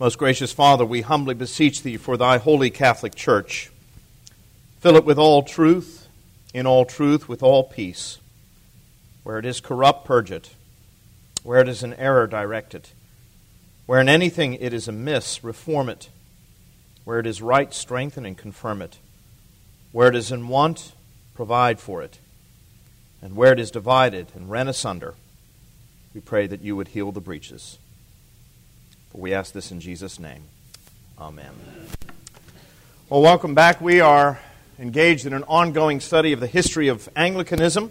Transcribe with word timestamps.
Most 0.00 0.16
gracious 0.16 0.52
Father, 0.52 0.84
we 0.84 1.00
humbly 1.00 1.34
beseech 1.34 1.82
Thee 1.82 1.96
for 1.96 2.16
Thy 2.16 2.38
holy 2.38 2.70
Catholic 2.70 3.16
Church. 3.16 3.72
Fill 4.78 4.94
it 4.94 5.04
with 5.04 5.18
all 5.18 5.42
truth, 5.42 6.06
in 6.54 6.68
all 6.68 6.84
truth, 6.84 7.28
with 7.28 7.42
all 7.42 7.64
peace. 7.64 8.18
Where 9.24 9.40
it 9.40 9.44
is 9.44 9.60
corrupt, 9.60 10.04
purge 10.04 10.30
it. 10.30 10.50
Where 11.42 11.60
it 11.60 11.68
is 11.68 11.82
in 11.82 11.94
error, 11.94 12.28
direct 12.28 12.76
it. 12.76 12.92
Where 13.86 14.00
in 14.00 14.08
anything 14.08 14.54
it 14.54 14.72
is 14.72 14.86
amiss, 14.86 15.42
reform 15.42 15.88
it. 15.88 16.10
Where 17.02 17.18
it 17.18 17.26
is 17.26 17.42
right, 17.42 17.74
strengthen 17.74 18.24
and 18.24 18.38
confirm 18.38 18.82
it. 18.82 18.98
Where 19.90 20.10
it 20.10 20.14
is 20.14 20.30
in 20.30 20.46
want, 20.46 20.92
provide 21.34 21.80
for 21.80 22.04
it. 22.04 22.20
And 23.20 23.34
where 23.34 23.52
it 23.52 23.58
is 23.58 23.72
divided 23.72 24.28
and 24.36 24.48
rent 24.48 24.68
asunder, 24.68 25.14
we 26.14 26.20
pray 26.20 26.46
that 26.46 26.62
you 26.62 26.76
would 26.76 26.88
heal 26.88 27.10
the 27.10 27.20
breaches. 27.20 27.78
For 29.10 29.18
we 29.18 29.32
ask 29.32 29.52
this 29.52 29.70
in 29.72 29.80
Jesus' 29.80 30.18
name. 30.18 30.42
Amen. 31.18 31.50
Well, 33.08 33.22
welcome 33.22 33.54
back. 33.54 33.80
We 33.80 34.00
are 34.00 34.38
engaged 34.78 35.24
in 35.24 35.32
an 35.32 35.44
ongoing 35.44 36.00
study 36.00 36.32
of 36.32 36.40
the 36.40 36.46
history 36.46 36.88
of 36.88 37.08
Anglicanism. 37.16 37.90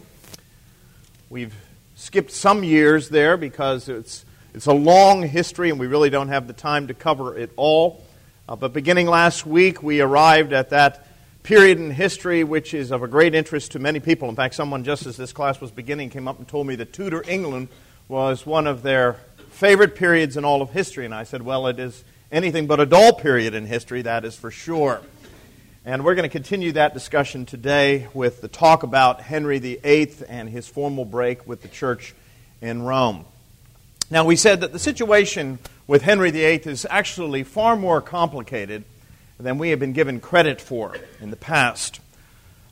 We've 1.29 1.55
skipped 1.95 2.31
some 2.31 2.63
years 2.63 3.09
there 3.09 3.35
because 3.35 3.89
it's, 3.89 4.25
it's 4.53 4.67
a 4.67 4.73
long 4.73 5.23
history 5.23 5.71
and 5.71 5.79
we 5.79 5.87
really 5.87 6.11
don't 6.11 6.27
have 6.27 6.45
the 6.45 6.53
time 6.53 6.87
to 6.87 6.93
cover 6.93 7.35
it 7.35 7.49
all. 7.55 8.03
Uh, 8.47 8.55
but 8.55 8.71
beginning 8.71 9.07
last 9.07 9.43
week, 9.45 9.81
we 9.81 10.01
arrived 10.01 10.53
at 10.53 10.69
that 10.69 11.07
period 11.41 11.79
in 11.79 11.89
history 11.89 12.43
which 12.43 12.75
is 12.75 12.91
of 12.91 13.01
a 13.01 13.07
great 13.07 13.33
interest 13.33 13.71
to 13.71 13.79
many 13.79 13.99
people. 13.99 14.29
In 14.29 14.35
fact, 14.35 14.53
someone 14.53 14.83
just 14.83 15.07
as 15.07 15.17
this 15.17 15.33
class 15.33 15.59
was 15.59 15.71
beginning 15.71 16.11
came 16.11 16.27
up 16.27 16.37
and 16.37 16.47
told 16.47 16.67
me 16.67 16.75
that 16.75 16.93
Tudor 16.93 17.23
England 17.27 17.69
was 18.07 18.45
one 18.45 18.67
of 18.67 18.83
their 18.83 19.17
favorite 19.57 19.95
periods 19.95 20.37
in 20.37 20.45
all 20.45 20.61
of 20.61 20.69
history. 20.69 21.03
And 21.03 21.15
I 21.15 21.23
said, 21.23 21.41
Well, 21.41 21.67
it 21.67 21.79
is 21.79 22.03
anything 22.31 22.67
but 22.67 22.79
a 22.79 22.85
dull 22.85 23.13
period 23.13 23.55
in 23.55 23.65
history, 23.65 24.03
that 24.03 24.23
is 24.23 24.35
for 24.35 24.51
sure. 24.51 25.01
And 25.83 26.03
we're 26.05 26.15
going 26.15 26.29
to 26.29 26.31
continue 26.31 26.73
that 26.73 26.93
discussion 26.93 27.45
today 27.45 28.07
with 28.13 28.41
the 28.41 28.49
talk 28.49 28.83
about 28.83 29.21
Henry 29.21 29.57
VIII 29.57 30.13
and 30.29 30.49
his 30.49 30.67
formal 30.67 31.05
break 31.05 31.47
with 31.47 31.61
the 31.61 31.69
church 31.69 32.13
in 32.61 32.83
Rome. 32.83 33.25
Now, 34.11 34.25
we 34.25 34.35
said 34.35 34.61
that 34.61 34.73
the 34.73 34.79
situation 34.79 35.59
with 35.87 36.03
Henry 36.03 36.29
VIII 36.29 36.61
is 36.65 36.85
actually 36.89 37.43
far 37.43 37.75
more 37.75 38.01
complicated 38.01 38.83
than 39.39 39.57
we 39.57 39.69
have 39.69 39.79
been 39.79 39.93
given 39.93 40.19
credit 40.19 40.61
for 40.61 40.95
in 41.19 41.31
the 41.31 41.35
past. 41.35 41.99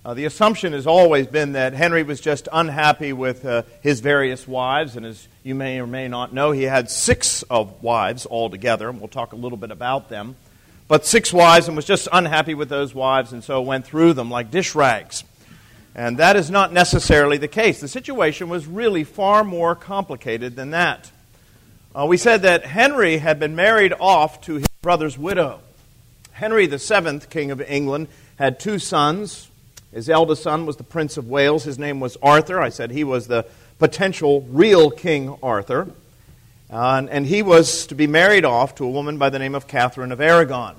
Uh, 0.05 0.13
the 0.13 0.25
assumption 0.25 0.73
has 0.73 0.85
always 0.85 1.25
been 1.25 1.53
that 1.53 1.73
Henry 1.73 2.03
was 2.03 2.21
just 2.21 2.47
unhappy 2.53 3.11
with 3.11 3.43
uh, 3.43 3.63
his 3.81 4.01
various 4.01 4.47
wives, 4.47 4.95
and 4.95 5.03
as 5.03 5.27
you 5.41 5.55
may 5.55 5.79
or 5.79 5.87
may 5.87 6.07
not 6.07 6.31
know, 6.31 6.51
he 6.51 6.61
had 6.61 6.91
six 6.91 7.41
of 7.49 7.81
wives 7.81 8.27
altogether, 8.27 8.87
and 8.87 8.99
we'll 8.99 9.07
talk 9.07 9.33
a 9.33 9.35
little 9.35 9.57
bit 9.57 9.71
about 9.71 10.07
them. 10.07 10.35
But 10.87 11.07
six 11.07 11.33
wives, 11.33 11.67
and 11.67 11.75
was 11.75 11.85
just 11.85 12.07
unhappy 12.13 12.53
with 12.53 12.69
those 12.69 12.93
wives, 12.93 13.33
and 13.33 13.43
so 13.43 13.63
went 13.63 13.87
through 13.87 14.13
them 14.13 14.29
like 14.29 14.51
dish 14.51 14.75
rags. 14.75 15.23
And 15.95 16.19
that 16.19 16.35
is 16.35 16.51
not 16.51 16.71
necessarily 16.71 17.39
the 17.39 17.47
case. 17.47 17.81
The 17.81 17.87
situation 17.87 18.47
was 18.47 18.67
really 18.67 19.05
far 19.05 19.43
more 19.43 19.73
complicated 19.73 20.55
than 20.55 20.69
that. 20.69 21.09
Uh, 21.95 22.05
we 22.07 22.17
said 22.17 22.43
that 22.43 22.63
Henry 22.63 23.17
had 23.17 23.39
been 23.39 23.55
married 23.55 23.93
off 23.99 24.39
to 24.41 24.53
his 24.53 24.67
brother's 24.83 25.17
widow. 25.17 25.61
Henry 26.31 26.67
VII, 26.67 27.21
King 27.31 27.49
of 27.49 27.59
England, 27.59 28.07
had 28.37 28.59
two 28.59 28.77
sons, 28.77 29.49
his 29.95 30.09
eldest 30.09 30.43
son 30.43 30.65
was 30.65 30.75
the 30.75 30.83
Prince 30.83 31.15
of 31.15 31.29
Wales. 31.29 31.63
His 31.63 31.79
name 31.79 32.01
was 32.01 32.17
Arthur. 32.21 32.61
I 32.61 32.67
said 32.67 32.91
he 32.91 33.05
was 33.05 33.27
the 33.27 33.45
potential 33.79 34.41
real 34.51 34.91
King 34.91 35.37
Arthur. 35.41 35.87
Uh, 36.69 36.95
and, 36.97 37.09
and 37.09 37.25
he 37.25 37.41
was 37.41 37.87
to 37.87 37.95
be 37.95 38.05
married 38.05 38.43
off 38.43 38.75
to 38.75 38.83
a 38.83 38.89
woman 38.89 39.17
by 39.17 39.29
the 39.29 39.39
name 39.39 39.55
of 39.55 39.69
Catherine 39.69 40.11
of 40.11 40.19
Aragon. 40.19 40.75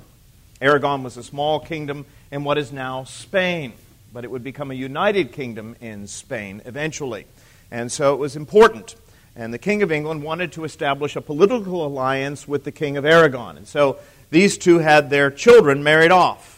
Aragon 0.60 1.02
was 1.02 1.16
a 1.16 1.22
small 1.22 1.58
kingdom 1.58 2.04
in 2.30 2.44
what 2.44 2.58
is 2.58 2.72
now 2.72 3.04
Spain, 3.04 3.72
but 4.12 4.22
it 4.24 4.30
would 4.30 4.44
become 4.44 4.70
a 4.70 4.74
united 4.74 5.32
kingdom 5.32 5.76
in 5.80 6.06
Spain 6.06 6.60
eventually. 6.66 7.24
And 7.70 7.90
so 7.90 8.12
it 8.12 8.18
was 8.18 8.36
important. 8.36 8.96
And 9.34 9.50
the 9.50 9.58
King 9.58 9.82
of 9.82 9.90
England 9.90 10.24
wanted 10.24 10.52
to 10.52 10.64
establish 10.64 11.16
a 11.16 11.22
political 11.22 11.86
alliance 11.86 12.46
with 12.46 12.64
the 12.64 12.72
King 12.72 12.98
of 12.98 13.06
Aragon. 13.06 13.56
And 13.56 13.66
so 13.66 13.98
these 14.28 14.58
two 14.58 14.80
had 14.80 15.08
their 15.08 15.30
children 15.30 15.82
married 15.82 16.10
off. 16.10 16.55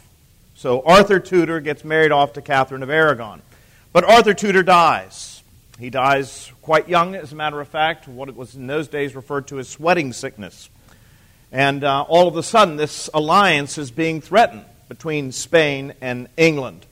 So 0.58 0.82
Arthur 0.84 1.20
Tudor 1.20 1.60
gets 1.60 1.84
married 1.84 2.10
off 2.10 2.32
to 2.32 2.42
Catherine 2.42 2.82
of 2.82 2.90
Aragon. 2.90 3.42
But 3.92 4.02
Arthur 4.02 4.34
Tudor 4.34 4.64
dies. 4.64 5.40
He 5.78 5.88
dies 5.88 6.50
quite 6.62 6.88
young, 6.88 7.14
as 7.14 7.30
a 7.30 7.36
matter 7.36 7.60
of 7.60 7.68
fact, 7.68 8.08
what 8.08 8.34
was 8.34 8.56
in 8.56 8.66
those 8.66 8.88
days 8.88 9.14
referred 9.14 9.46
to 9.46 9.60
as 9.60 9.68
sweating 9.68 10.12
sickness. 10.12 10.68
And 11.52 11.84
uh, 11.84 12.02
all 12.08 12.26
of 12.26 12.36
a 12.36 12.42
sudden, 12.42 12.74
this 12.74 13.08
alliance 13.14 13.78
is 13.78 13.92
being 13.92 14.20
threatened 14.20 14.64
between 14.88 15.30
Spain 15.30 15.94
and 16.00 16.26
England. 16.36 16.86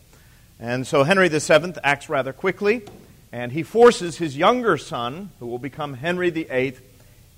And 0.61 0.87
so 0.87 1.03
Henry 1.03 1.29
VII 1.29 1.73
acts 1.83 2.09
rather 2.09 2.33
quickly, 2.33 2.85
and 3.33 3.51
he 3.51 3.65
forces 3.65 4.19
his 4.19 4.37
younger 4.37 4.79
son, 4.79 5.31
who 5.41 5.47
will 5.49 5.59
become 5.59 5.95
Henry 5.95 6.31
VIII, 6.31 6.77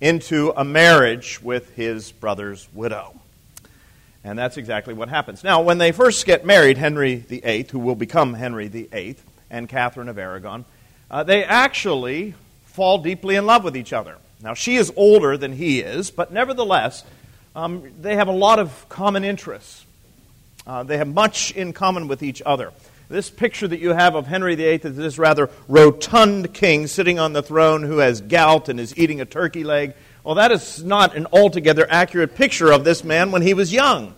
into 0.02 0.52
a 0.54 0.62
marriage 0.62 1.40
with 1.40 1.74
his 1.74 2.12
brother's 2.12 2.68
widow. 2.74 3.18
And 4.28 4.38
that's 4.38 4.58
exactly 4.58 4.92
what 4.92 5.08
happens. 5.08 5.42
Now, 5.42 5.62
when 5.62 5.78
they 5.78 5.90
first 5.90 6.26
get 6.26 6.44
married, 6.44 6.76
Henry 6.76 7.14
VIII, 7.14 7.66
who 7.72 7.78
will 7.78 7.94
become 7.94 8.34
Henry 8.34 8.68
VIII, 8.68 9.16
and 9.48 9.66
Catherine 9.66 10.10
of 10.10 10.18
Aragon, 10.18 10.66
uh, 11.10 11.22
they 11.22 11.42
actually 11.42 12.34
fall 12.66 12.98
deeply 12.98 13.36
in 13.36 13.46
love 13.46 13.64
with 13.64 13.74
each 13.74 13.94
other. 13.94 14.16
Now, 14.42 14.52
she 14.52 14.76
is 14.76 14.92
older 14.96 15.38
than 15.38 15.54
he 15.54 15.80
is, 15.80 16.10
but 16.10 16.30
nevertheless, 16.30 17.04
um, 17.56 17.90
they 18.02 18.16
have 18.16 18.28
a 18.28 18.32
lot 18.32 18.58
of 18.58 18.86
common 18.90 19.24
interests. 19.24 19.86
Uh, 20.66 20.82
they 20.82 20.98
have 20.98 21.08
much 21.08 21.52
in 21.52 21.72
common 21.72 22.06
with 22.06 22.22
each 22.22 22.42
other. 22.44 22.70
This 23.08 23.30
picture 23.30 23.66
that 23.66 23.80
you 23.80 23.94
have 23.94 24.14
of 24.14 24.26
Henry 24.26 24.56
VIII 24.56 24.80
is 24.84 24.96
this 24.96 25.18
rather 25.18 25.48
rotund 25.68 26.52
king 26.52 26.86
sitting 26.86 27.18
on 27.18 27.32
the 27.32 27.42
throne 27.42 27.82
who 27.82 27.98
has 27.98 28.20
gout 28.20 28.68
and 28.68 28.78
is 28.78 28.96
eating 28.98 29.22
a 29.22 29.24
turkey 29.24 29.64
leg. 29.64 29.94
Well, 30.22 30.34
that 30.34 30.52
is 30.52 30.84
not 30.84 31.16
an 31.16 31.26
altogether 31.32 31.86
accurate 31.88 32.34
picture 32.34 32.70
of 32.70 32.84
this 32.84 33.02
man 33.02 33.32
when 33.32 33.40
he 33.40 33.54
was 33.54 33.72
young. 33.72 34.14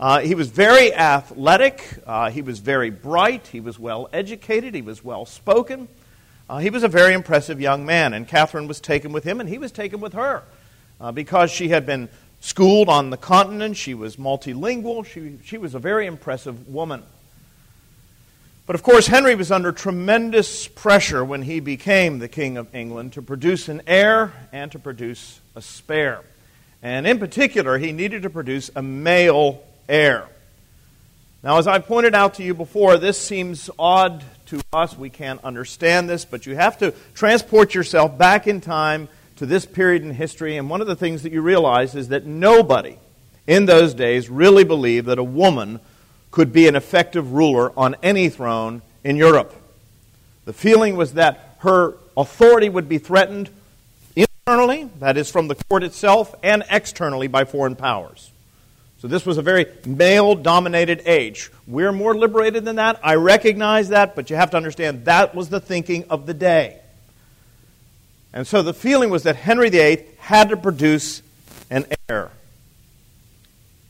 Uh, 0.00 0.20
he 0.20 0.34
was 0.34 0.48
very 0.48 0.94
athletic. 0.94 1.84
Uh, 2.06 2.30
he 2.30 2.40
was 2.40 2.58
very 2.58 2.88
bright. 2.88 3.46
He 3.48 3.60
was 3.60 3.78
well 3.78 4.08
educated. 4.14 4.74
He 4.74 4.80
was 4.80 5.04
well 5.04 5.26
spoken. 5.26 5.88
Uh, 6.48 6.56
he 6.56 6.70
was 6.70 6.82
a 6.82 6.88
very 6.88 7.12
impressive 7.12 7.60
young 7.60 7.84
man, 7.84 8.14
and 8.14 8.26
Catherine 8.26 8.66
was 8.66 8.80
taken 8.80 9.12
with 9.12 9.24
him, 9.24 9.40
and 9.40 9.48
he 9.48 9.58
was 9.58 9.70
taken 9.70 10.00
with 10.00 10.14
her. 10.14 10.42
Uh, 11.02 11.12
because 11.12 11.50
she 11.50 11.68
had 11.68 11.84
been 11.84 12.08
schooled 12.40 12.88
on 12.88 13.10
the 13.10 13.18
continent, 13.18 13.76
she 13.76 13.92
was 13.92 14.16
multilingual, 14.16 15.04
she, 15.04 15.38
she 15.44 15.58
was 15.58 15.74
a 15.74 15.78
very 15.78 16.06
impressive 16.06 16.66
woman. 16.66 17.02
But 18.66 18.76
of 18.76 18.82
course, 18.82 19.06
Henry 19.06 19.34
was 19.34 19.52
under 19.52 19.70
tremendous 19.70 20.66
pressure 20.66 21.22
when 21.22 21.42
he 21.42 21.60
became 21.60 22.20
the 22.20 22.28
King 22.28 22.56
of 22.56 22.74
England 22.74 23.12
to 23.14 23.22
produce 23.22 23.68
an 23.68 23.82
heir 23.86 24.32
and 24.50 24.72
to 24.72 24.78
produce 24.78 25.40
a 25.54 25.60
spare. 25.60 26.22
And 26.82 27.06
in 27.06 27.18
particular, 27.18 27.76
he 27.76 27.92
needed 27.92 28.22
to 28.22 28.30
produce 28.30 28.70
a 28.74 28.80
male 28.80 29.62
heir. 29.90 30.26
Now, 31.42 31.58
as 31.58 31.66
I 31.66 31.78
pointed 31.78 32.14
out 32.14 32.34
to 32.34 32.42
you 32.42 32.54
before, 32.54 32.96
this 32.98 33.18
seems 33.18 33.70
odd 33.78 34.22
to 34.46 34.60
us. 34.72 34.96
We 34.96 35.10
can't 35.10 35.42
understand 35.42 36.08
this, 36.08 36.24
but 36.24 36.46
you 36.46 36.54
have 36.54 36.78
to 36.78 36.92
transport 37.14 37.74
yourself 37.74 38.16
back 38.16 38.46
in 38.46 38.60
time 38.60 39.08
to 39.36 39.46
this 39.46 39.64
period 39.64 40.02
in 40.02 40.12
history. 40.12 40.56
And 40.56 40.68
one 40.68 40.80
of 40.80 40.86
the 40.86 40.96
things 40.96 41.22
that 41.22 41.32
you 41.32 41.40
realize 41.40 41.94
is 41.94 42.08
that 42.08 42.26
nobody 42.26 42.96
in 43.46 43.66
those 43.66 43.94
days 43.94 44.28
really 44.28 44.64
believed 44.64 45.06
that 45.06 45.18
a 45.18 45.24
woman 45.24 45.80
could 46.30 46.52
be 46.52 46.68
an 46.68 46.76
effective 46.76 47.32
ruler 47.32 47.72
on 47.76 47.96
any 48.02 48.28
throne 48.28 48.82
in 49.02 49.16
Europe. 49.16 49.54
The 50.44 50.52
feeling 50.52 50.96
was 50.96 51.14
that 51.14 51.56
her 51.60 51.94
authority 52.16 52.68
would 52.68 52.88
be 52.88 52.98
threatened 52.98 53.48
internally, 54.14 54.90
that 55.00 55.16
is, 55.16 55.30
from 55.30 55.48
the 55.48 55.54
court 55.54 55.82
itself, 55.82 56.34
and 56.42 56.64
externally 56.70 57.28
by 57.28 57.44
foreign 57.44 57.76
powers. 57.76 58.29
So 59.00 59.08
this 59.08 59.24
was 59.24 59.38
a 59.38 59.42
very 59.42 59.66
male 59.86 60.34
dominated 60.34 61.02
age. 61.06 61.50
We're 61.66 61.90
more 61.90 62.14
liberated 62.14 62.66
than 62.66 62.76
that. 62.76 63.00
I 63.02 63.14
recognize 63.14 63.88
that, 63.88 64.14
but 64.14 64.28
you 64.28 64.36
have 64.36 64.50
to 64.50 64.58
understand 64.58 65.06
that 65.06 65.34
was 65.34 65.48
the 65.48 65.58
thinking 65.58 66.04
of 66.10 66.26
the 66.26 66.34
day. 66.34 66.78
And 68.34 68.46
so 68.46 68.62
the 68.62 68.74
feeling 68.74 69.08
was 69.08 69.22
that 69.22 69.36
Henry 69.36 69.70
VIII 69.70 70.04
had 70.18 70.50
to 70.50 70.56
produce 70.58 71.22
an 71.70 71.86
heir. 72.10 72.30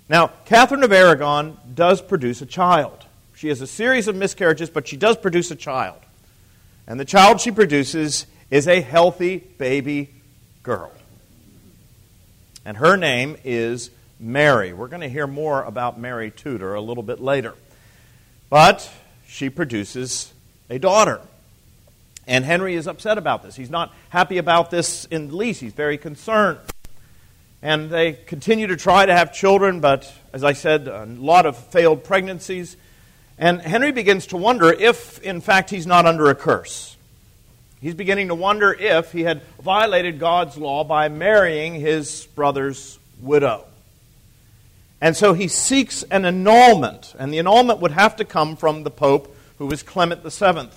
Now, 0.09 0.29
Catherine 0.45 0.85
of 0.85 0.93
Aragon 0.93 1.57
does 1.75 2.01
produce 2.01 2.41
a 2.41 2.47
child. 2.47 3.05
She 3.35 3.49
has 3.49 3.61
a 3.61 3.67
series 3.67 4.07
of 4.07 4.15
miscarriages, 4.15 4.71
but 4.71 4.87
she 4.87 4.97
does 4.97 5.17
produce 5.17 5.51
a 5.51 5.57
child. 5.57 5.99
And 6.87 7.01
the 7.01 7.05
child 7.05 7.41
she 7.41 7.51
produces 7.51 8.27
is 8.49 8.69
a 8.69 8.81
healthy 8.81 9.39
baby 9.39 10.11
girl. 10.63 10.93
And 12.65 12.77
her 12.77 12.97
name 12.97 13.37
is 13.43 13.91
Mary. 14.21 14.73
We're 14.73 14.89
going 14.89 15.01
to 15.01 15.09
hear 15.09 15.27
more 15.27 15.63
about 15.63 15.99
Mary 15.99 16.31
Tudor 16.31 16.75
a 16.75 16.81
little 16.81 17.03
bit 17.03 17.21
later. 17.21 17.55
But 18.51 18.91
she 19.27 19.49
produces 19.49 20.33
a 20.69 20.79
daughter. 20.79 21.21
And 22.27 22.45
Henry 22.45 22.75
is 22.75 22.87
upset 22.87 23.19
about 23.19 23.43
this. 23.43 23.57
He's 23.57 23.71
not 23.71 23.93
happy 24.11 24.39
about 24.39 24.71
this 24.71 25.07
in 25.07 25.29
the 25.29 25.37
least. 25.37 25.61
He's 25.61 25.73
very 25.73 25.99
concerned. 25.99 26.59
And 27.63 27.91
they 27.91 28.13
continue 28.13 28.69
to 28.69 28.77
try 28.77 29.05
to 29.05 29.13
have 29.13 29.33
children, 29.33 29.81
but 29.81 30.13
as 30.33 30.45
I 30.45 30.53
said, 30.53 30.89
a 30.89 31.07
lot 31.07 31.47
of 31.47 31.57
failed 31.57 32.05
pregnancies. 32.05 32.77
And 33.39 33.61
Henry 33.61 33.93
begins 33.93 34.29
to 34.29 34.37
wonder 34.37 34.73
if, 34.73 35.21
in 35.23 35.41
fact, 35.41 35.71
he's 35.71 35.87
not 35.87 36.07
under 36.07 36.31
a 36.31 36.35
curse. 36.35 36.97
He's 37.81 37.95
beginning 37.95 38.29
to 38.29 38.35
wonder 38.35 38.73
if 38.73 39.13
he 39.13 39.23
had 39.23 39.43
violated 39.63 40.19
God's 40.19 40.59
law 40.59 40.85
by 40.85 41.09
marrying 41.09 41.75
his 41.75 42.27
brother's 42.35 42.99
widow. 43.21 43.65
And 45.01 45.17
so 45.17 45.33
he 45.33 45.49
seeks 45.49 46.03
an 46.05 46.25
annulment, 46.25 47.15
and 47.19 47.33
the 47.33 47.39
annulment 47.39 47.81
would 47.81 47.93
have 47.93 48.17
to 48.17 48.25
come 48.25 48.57
from 48.57 48.83
the 48.83 48.91
Pope, 48.91 49.35
who 49.59 49.67
was 49.67 49.83
Clement 49.83 50.23
VII. 50.23 50.69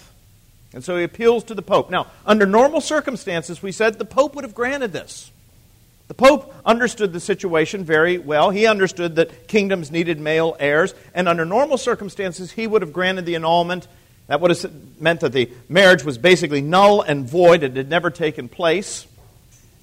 And 0.73 0.83
so 0.83 0.97
he 0.97 1.03
appeals 1.03 1.43
to 1.45 1.53
the 1.53 1.61
Pope. 1.61 1.89
Now, 1.89 2.07
under 2.25 2.45
normal 2.45 2.81
circumstances, 2.81 3.61
we 3.61 3.71
said 3.71 3.99
the 3.99 4.05
Pope 4.05 4.35
would 4.35 4.43
have 4.43 4.55
granted 4.55 4.93
this. 4.93 5.29
The 6.07 6.13
Pope 6.13 6.53
understood 6.65 7.13
the 7.13 7.19
situation 7.19 7.83
very 7.83 8.17
well. 8.17 8.49
He 8.49 8.65
understood 8.65 9.15
that 9.15 9.47
kingdoms 9.47 9.91
needed 9.91 10.19
male 10.19 10.55
heirs, 10.59 10.93
and 11.13 11.27
under 11.27 11.45
normal 11.45 11.77
circumstances, 11.77 12.51
he 12.51 12.65
would 12.67 12.81
have 12.81 12.93
granted 12.93 13.25
the 13.25 13.35
annulment. 13.35 13.87
That 14.27 14.39
would 14.41 14.51
have 14.51 15.01
meant 15.01 15.19
that 15.21 15.33
the 15.33 15.51
marriage 15.69 16.03
was 16.03 16.17
basically 16.17 16.61
null 16.61 17.01
and 17.01 17.27
void, 17.27 17.63
it 17.63 17.75
had 17.75 17.89
never 17.89 18.09
taken 18.09 18.47
place, 18.47 19.05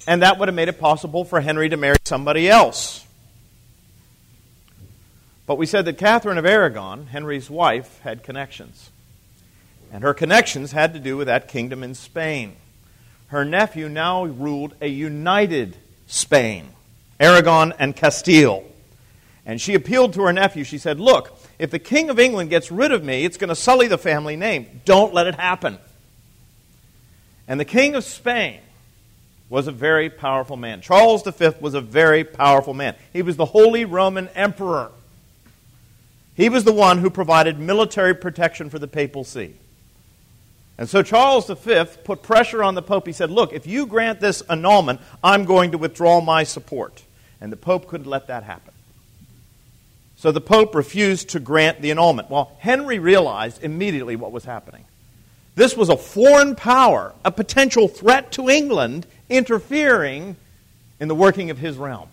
and 0.07 0.23
that 0.23 0.39
would 0.39 0.47
have 0.47 0.55
made 0.55 0.67
it 0.67 0.79
possible 0.79 1.25
for 1.25 1.41
Henry 1.41 1.69
to 1.69 1.77
marry 1.77 1.97
somebody 2.05 2.49
else. 2.49 3.05
But 5.51 5.57
we 5.57 5.65
said 5.65 5.83
that 5.83 5.97
Catherine 5.97 6.37
of 6.37 6.45
Aragon, 6.45 7.07
Henry's 7.07 7.49
wife, 7.49 7.99
had 8.03 8.23
connections. 8.23 8.89
And 9.91 10.01
her 10.01 10.13
connections 10.13 10.71
had 10.71 10.93
to 10.93 10.99
do 11.01 11.17
with 11.17 11.27
that 11.27 11.49
kingdom 11.49 11.83
in 11.83 11.93
Spain. 11.93 12.55
Her 13.27 13.43
nephew 13.43 13.89
now 13.89 14.23
ruled 14.23 14.75
a 14.79 14.87
united 14.87 15.75
Spain, 16.07 16.69
Aragon 17.19 17.73
and 17.77 17.93
Castile. 17.97 18.63
And 19.45 19.59
she 19.59 19.73
appealed 19.73 20.13
to 20.13 20.21
her 20.21 20.31
nephew. 20.31 20.63
She 20.63 20.77
said, 20.77 21.01
Look, 21.01 21.37
if 21.59 21.69
the 21.69 21.79
King 21.79 22.09
of 22.09 22.17
England 22.17 22.49
gets 22.49 22.71
rid 22.71 22.93
of 22.93 23.03
me, 23.03 23.25
it's 23.25 23.35
going 23.35 23.49
to 23.49 23.53
sully 23.53 23.87
the 23.87 23.97
family 23.97 24.37
name. 24.37 24.79
Don't 24.85 25.13
let 25.13 25.27
it 25.27 25.35
happen. 25.35 25.79
And 27.49 27.59
the 27.59 27.65
King 27.65 27.95
of 27.95 28.05
Spain 28.05 28.61
was 29.49 29.67
a 29.67 29.73
very 29.73 30.09
powerful 30.09 30.55
man. 30.55 30.79
Charles 30.79 31.23
V 31.23 31.49
was 31.59 31.73
a 31.73 31.81
very 31.81 32.23
powerful 32.23 32.73
man. 32.73 32.95
He 33.11 33.21
was 33.21 33.35
the 33.35 33.43
Holy 33.43 33.83
Roman 33.83 34.29
Emperor. 34.29 34.91
He 36.35 36.49
was 36.49 36.63
the 36.63 36.73
one 36.73 36.99
who 36.99 37.09
provided 37.09 37.59
military 37.59 38.15
protection 38.15 38.69
for 38.69 38.79
the 38.79 38.87
papal 38.87 39.23
see. 39.23 39.55
And 40.77 40.89
so 40.89 41.03
Charles 41.03 41.47
V 41.47 41.83
put 42.03 42.23
pressure 42.23 42.63
on 42.63 42.73
the 42.73 42.81
Pope. 42.81 43.05
He 43.05 43.13
said, 43.13 43.29
Look, 43.29 43.53
if 43.53 43.67
you 43.67 43.85
grant 43.85 44.19
this 44.19 44.41
annulment, 44.49 45.01
I'm 45.23 45.45
going 45.45 45.71
to 45.71 45.77
withdraw 45.77 46.21
my 46.21 46.43
support. 46.43 47.03
And 47.39 47.51
the 47.51 47.57
Pope 47.57 47.87
couldn't 47.87 48.07
let 48.07 48.27
that 48.27 48.43
happen. 48.43 48.73
So 50.15 50.31
the 50.31 50.41
Pope 50.41 50.73
refused 50.75 51.29
to 51.29 51.39
grant 51.39 51.81
the 51.81 51.91
annulment. 51.91 52.29
Well, 52.29 52.55
Henry 52.59 52.99
realized 52.99 53.63
immediately 53.63 54.15
what 54.15 54.31
was 54.31 54.45
happening. 54.45 54.85
This 55.55 55.75
was 55.75 55.89
a 55.89 55.97
foreign 55.97 56.55
power, 56.55 57.13
a 57.25 57.31
potential 57.31 57.87
threat 57.87 58.31
to 58.33 58.49
England, 58.49 59.05
interfering 59.29 60.35
in 60.99 61.07
the 61.07 61.15
working 61.15 61.49
of 61.49 61.57
his 61.57 61.77
realm. 61.77 62.07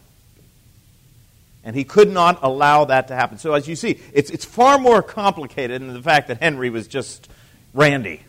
And 1.68 1.76
he 1.76 1.84
could 1.84 2.10
not 2.10 2.38
allow 2.40 2.86
that 2.86 3.08
to 3.08 3.14
happen. 3.14 3.36
So, 3.36 3.52
as 3.52 3.68
you 3.68 3.76
see, 3.76 4.00
it's, 4.14 4.30
it's 4.30 4.46
far 4.46 4.78
more 4.78 5.02
complicated 5.02 5.82
than 5.82 5.92
the 5.92 6.00
fact 6.00 6.28
that 6.28 6.38
Henry 6.38 6.70
was 6.70 6.88
just 6.88 7.28
Randy. 7.74 8.22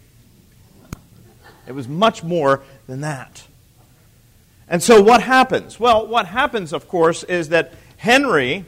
It 1.66 1.72
was 1.72 1.88
much 1.88 2.22
more 2.22 2.64
than 2.86 3.00
that. 3.00 3.48
And 4.68 4.84
so 4.84 5.02
what 5.02 5.22
happens? 5.22 5.80
Well, 5.80 6.06
what 6.06 6.26
happens, 6.26 6.74
of 6.74 6.90
course, 6.90 7.24
is 7.24 7.48
that 7.48 7.72
Henry 7.96 8.66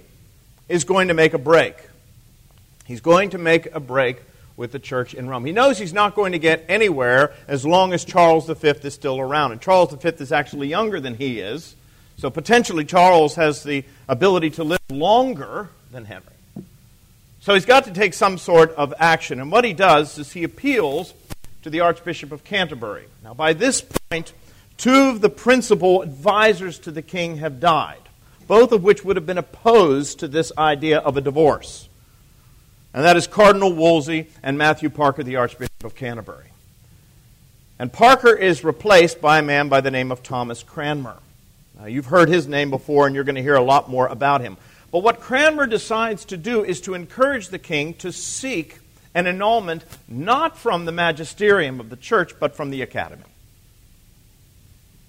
is 0.70 0.86
going 0.86 1.10
to 1.10 1.14
make 1.14 1.34
a 1.34 1.38
break. 1.38 1.76
He's 2.86 3.02
going 3.02 3.32
to 3.32 3.38
make 3.38 3.66
a 3.76 3.82
break 3.82 4.22
with 4.56 4.72
the 4.72 4.80
church 4.80 5.14
in 5.14 5.28
Rome. 5.28 5.44
He 5.44 5.52
knows 5.52 5.80
he's 5.80 5.92
not 5.92 6.16
going 6.16 6.32
to 6.32 6.40
get 6.40 6.64
anywhere 6.70 7.34
as 7.46 7.66
long 7.66 7.92
as 7.92 8.06
Charles 8.06 8.48
V 8.48 8.70
is 8.70 8.94
still 8.94 9.20
around. 9.20 9.52
And 9.52 9.60
Charles 9.60 9.94
V 9.94 10.08
is 10.20 10.32
actually 10.32 10.70
younger 10.70 11.02
than 11.02 11.16
he 11.16 11.42
is. 11.42 11.76
So 12.22 12.30
potentially 12.30 12.86
Charles 12.86 13.34
has 13.34 13.64
the 13.64 13.84
ability 14.08 14.52
to 14.52 14.64
live 14.64 14.80
longer 14.92 15.70
than 15.92 16.06
Henry. 16.06 16.28
So 17.40 17.56
he's 17.56 17.66
got 17.66 17.86
to 17.86 17.92
take 17.92 18.14
some 18.14 18.38
sort 18.38 18.74
of 18.74 18.94
action. 19.00 19.42
And 19.42 19.52
what 19.52 19.66
he 19.66 19.74
does 19.74 20.20
is 20.20 20.32
he 20.32 20.44
appeals 20.44 21.16
to 21.64 21.72
the 21.72 21.80
Archbishop 21.80 22.32
of 22.32 22.44
Canterbury. 22.44 23.06
Now, 23.24 23.34
by 23.34 23.54
this 23.54 23.82
point, 23.82 24.34
two 24.78 25.10
of 25.10 25.22
the 25.22 25.32
principal 25.32 26.04
advisors 26.04 26.78
to 26.80 26.92
the 26.92 27.02
king 27.02 27.38
have 27.38 27.60
died, 27.60 27.98
both 28.48 28.72
of 28.72 28.84
which 28.84 29.04
would 29.04 29.16
have 29.16 29.26
been 29.26 29.40
opposed 29.40 30.20
to 30.20 30.28
this 30.28 30.52
idea 30.60 31.00
of 31.00 31.18
a 31.18 31.22
divorce. 31.22 31.90
And 32.94 33.04
that 33.04 33.18
is 33.18 33.26
Cardinal 33.26 33.74
Wolsey 33.74 34.28
and 34.44 34.60
Matthew 34.60 34.92
Parker, 34.92 35.24
the 35.24 35.38
Archbishop 35.38 35.84
of 35.84 35.96
Canterbury. 35.96 36.52
And 37.80 37.92
Parker 37.92 38.36
is 38.36 38.64
replaced 38.64 39.22
by 39.22 39.40
a 39.40 39.42
man 39.42 39.70
by 39.70 39.82
the 39.82 39.90
name 39.90 40.12
of 40.12 40.22
Thomas 40.22 40.62
Cranmer. 40.62 41.18
Now, 41.82 41.88
you've 41.88 42.06
heard 42.06 42.30
his 42.30 42.48
name 42.48 42.70
before, 42.70 43.08
and 43.08 43.16
you're 43.16 43.24
going 43.24 43.38
to 43.38 43.42
hear 43.42 43.56
a 43.56 43.64
lot 43.64 43.90
more 43.90 44.06
about 44.06 44.42
him. 44.42 44.56
But 44.92 45.00
what 45.00 45.20
Cranmer 45.20 45.66
decides 45.66 46.26
to 46.26 46.38
do 46.38 46.64
is 46.64 46.80
to 46.82 46.94
encourage 46.94 47.48
the 47.48 47.58
king 47.58 47.96
to 47.96 48.12
seek 48.12 48.78
an 49.16 49.26
annulment 49.26 49.84
not 50.08 50.60
from 50.60 50.86
the 50.86 50.92
magisterium 50.92 51.80
of 51.80 51.90
the 51.90 51.96
church, 51.96 52.34
but 52.40 52.56
from 52.56 52.70
the 52.70 52.84
academy. 52.84 53.24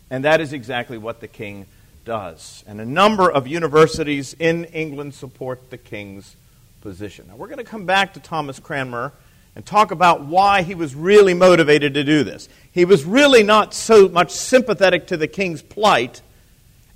And 0.08 0.24
that 0.24 0.40
is 0.40 0.54
exactly 0.54 0.96
what 0.96 1.20
the 1.20 1.28
king 1.28 1.66
does. 2.06 2.64
And 2.66 2.80
a 2.80 2.86
number 2.86 3.30
of 3.30 3.46
universities 3.46 4.34
in 4.38 4.64
England 4.64 5.12
support 5.12 5.69
the 5.69 5.76
king's 5.76 6.36
position. 6.80 7.26
Now, 7.28 7.36
we're 7.36 7.48
going 7.48 7.58
to 7.58 7.64
come 7.64 7.84
back 7.84 8.14
to 8.14 8.20
Thomas 8.20 8.58
Cranmer 8.58 9.12
and 9.54 9.66
talk 9.66 9.90
about 9.90 10.24
why 10.24 10.62
he 10.62 10.74
was 10.74 10.94
really 10.94 11.34
motivated 11.34 11.92
to 11.92 12.02
do 12.02 12.24
this. 12.24 12.48
He 12.72 12.86
was 12.86 13.04
really 13.04 13.42
not 13.42 13.74
so 13.74 14.08
much 14.08 14.30
sympathetic 14.30 15.08
to 15.08 15.19
the 15.19 15.28
king's 15.28 15.60
plight 15.60 16.22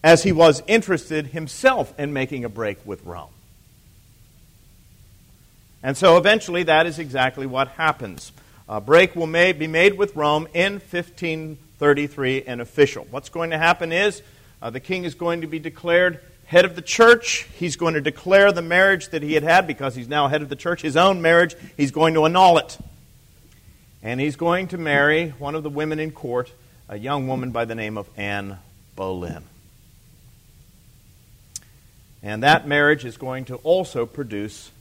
as 0.07 0.23
he 0.23 0.31
was 0.31 0.63
interested 0.69 1.27
himself 1.27 1.93
in 1.99 2.13
making 2.13 2.45
a 2.45 2.49
break 2.49 2.79
with 2.87 3.05
Rome. 3.05 3.29
And 5.83 5.97
so 5.97 6.17
eventually 6.17 6.63
that 6.63 6.87
is 6.87 7.01
exactly 7.01 7.45
what 7.45 7.67
happens. 7.71 8.31
A 8.69 8.81
break 8.81 9.17
will 9.17 9.27
may, 9.27 9.53
be 9.53 9.67
made 9.67 9.99
with 9.99 10.15
Rome 10.15 10.47
in 10.55 10.75
1533 10.75 12.45
and 12.45 12.61
official. 12.61 13.05
What's 13.11 13.31
going 13.31 13.51
to 13.51 13.59
happen 13.59 13.91
is 13.91 14.23
uh, 14.63 14.71
the 14.71 14.79
king 14.79 15.03
is 15.03 15.17
going 15.17 15.41
to 15.41 15.49
be 15.49 15.59
declared 15.59 16.21
head 16.45 16.65
of 16.65 16.77
the 16.77 16.83
church. 16.83 17.49
He's 17.57 17.75
going 17.75 17.95
to 17.95 18.01
declare 18.01 18.53
the 18.53 18.63
marriage 18.63 19.09
that 19.09 19.25
he 19.25 19.33
had 19.33 19.43
had 19.43 19.67
because 19.67 19.97
he's 19.97 20.07
now 20.07 20.29
head 20.29 20.41
of 20.41 20.49
the 20.49 20.55
church, 20.55 20.83
his 20.83 20.97
own 20.97 21.21
marriage. 21.21 21.57
He's 21.77 21.91
going 21.91 22.15
to 22.15 22.27
annul 22.27 22.59
it. 22.59 22.79
And 24.05 24.21
he's 24.21 24.37
going 24.37 24.69
to 24.69 24.79
marry 24.79 25.31
one 25.31 25.57
of 25.57 25.65
the 25.65 25.71
women 25.71 25.99
in 25.99 26.13
court, 26.13 26.53
a 26.89 26.97
young 26.97 27.27
woman 27.27 27.51
by 27.51 27.65
the 27.65 27.75
name 27.75 27.99
of 27.99 28.09
Anne 28.17 28.61
Boleyn. 28.95 29.43
And 32.27 32.43
that 32.43 32.67
marriage 32.67 33.05
is 33.05 33.19
going 33.19 33.45
to 33.45 33.55
also 33.59 34.05
produce 34.05 34.73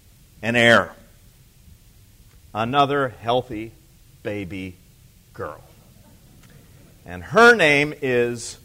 an 0.42 0.56
heir. 0.56 0.92
Another 2.56 3.10
healthy 3.10 3.72
baby 4.24 4.76
girl. 5.32 5.62
And 7.06 7.24
her 7.24 7.56
name 7.56 7.94
is 8.02 8.58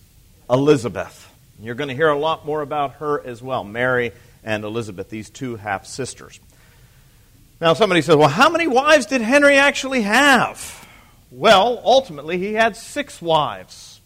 Elizabeth. 0.48 1.30
You're 1.60 1.74
going 1.74 1.90
to 1.90 1.94
hear 1.94 2.08
a 2.08 2.18
lot 2.18 2.46
more 2.46 2.62
about 2.62 2.94
her 2.94 3.22
as 3.22 3.42
well, 3.42 3.64
Mary 3.64 4.12
and 4.44 4.64
Elizabeth, 4.64 5.10
these 5.10 5.28
two 5.28 5.56
half 5.56 5.84
sisters. 5.84 6.40
Now, 7.60 7.74
somebody 7.74 8.00
says, 8.00 8.16
well, 8.16 8.30
how 8.30 8.48
many 8.48 8.66
wives 8.66 9.04
did 9.04 9.20
Henry 9.20 9.56
actually 9.56 10.00
have? 10.00 10.88
Well, 11.30 11.82
ultimately, 11.84 12.38
he 12.38 12.54
had 12.54 12.78
six 12.78 13.20
wives 13.20 14.00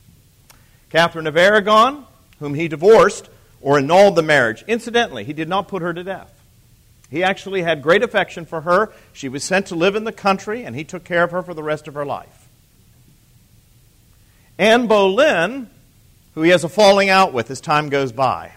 Catherine 0.91 1.29
of 1.29 1.37
Aragon, 1.37 2.07
whom 2.41 2.55
he 2.55 2.67
divorced 2.67 3.29
or 3.65 3.79
annulled 3.79 4.15
the 4.15 4.23
marriage. 4.23 4.63
Incidentally, 4.69 5.25
he 5.25 5.33
did 5.33 5.49
not 5.49 5.67
put 5.67 5.83
her 5.83 5.95
to 5.95 6.05
death. 6.05 6.31
He 7.11 7.25
actually 7.25 7.63
had 7.63 7.83
great 7.83 8.03
affection 8.03 8.45
for 8.45 8.61
her. 8.61 8.93
She 9.15 9.29
was 9.29 9.43
sent 9.43 9.67
to 9.69 9.75
live 9.75 9.97
in 9.97 10.05
the 10.05 10.13
country, 10.13 10.65
and 10.65 10.77
he 10.77 10.85
took 10.85 11.03
care 11.03 11.25
of 11.25 11.31
her 11.31 11.43
for 11.43 11.55
the 11.55 11.63
rest 11.63 11.89
of 11.89 11.95
her 11.95 12.05
life. 12.05 12.47
Anne 14.59 14.87
Boleyn, 14.87 15.71
who 16.35 16.43
he 16.43 16.51
has 16.51 16.63
a 16.63 16.69
falling 16.69 17.09
out 17.09 17.33
with 17.33 17.51
as 17.51 17.61
time 17.61 17.89
goes 17.89 18.13
by. 18.13 18.53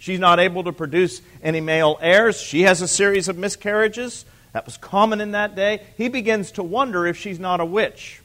She's 0.00 0.18
not 0.18 0.40
able 0.40 0.64
to 0.64 0.72
produce 0.72 1.22
any 1.40 1.60
male 1.60 1.96
heirs. 2.00 2.40
She 2.40 2.62
has 2.62 2.82
a 2.82 2.88
series 2.88 3.28
of 3.28 3.38
miscarriages. 3.38 4.24
That 4.52 4.66
was 4.66 4.76
common 4.76 5.20
in 5.20 5.32
that 5.32 5.54
day. 5.54 5.82
He 5.96 6.08
begins 6.08 6.52
to 6.52 6.64
wonder 6.64 7.06
if 7.06 7.16
she's 7.16 7.38
not 7.38 7.60
a 7.60 7.64
witch. 7.64 8.20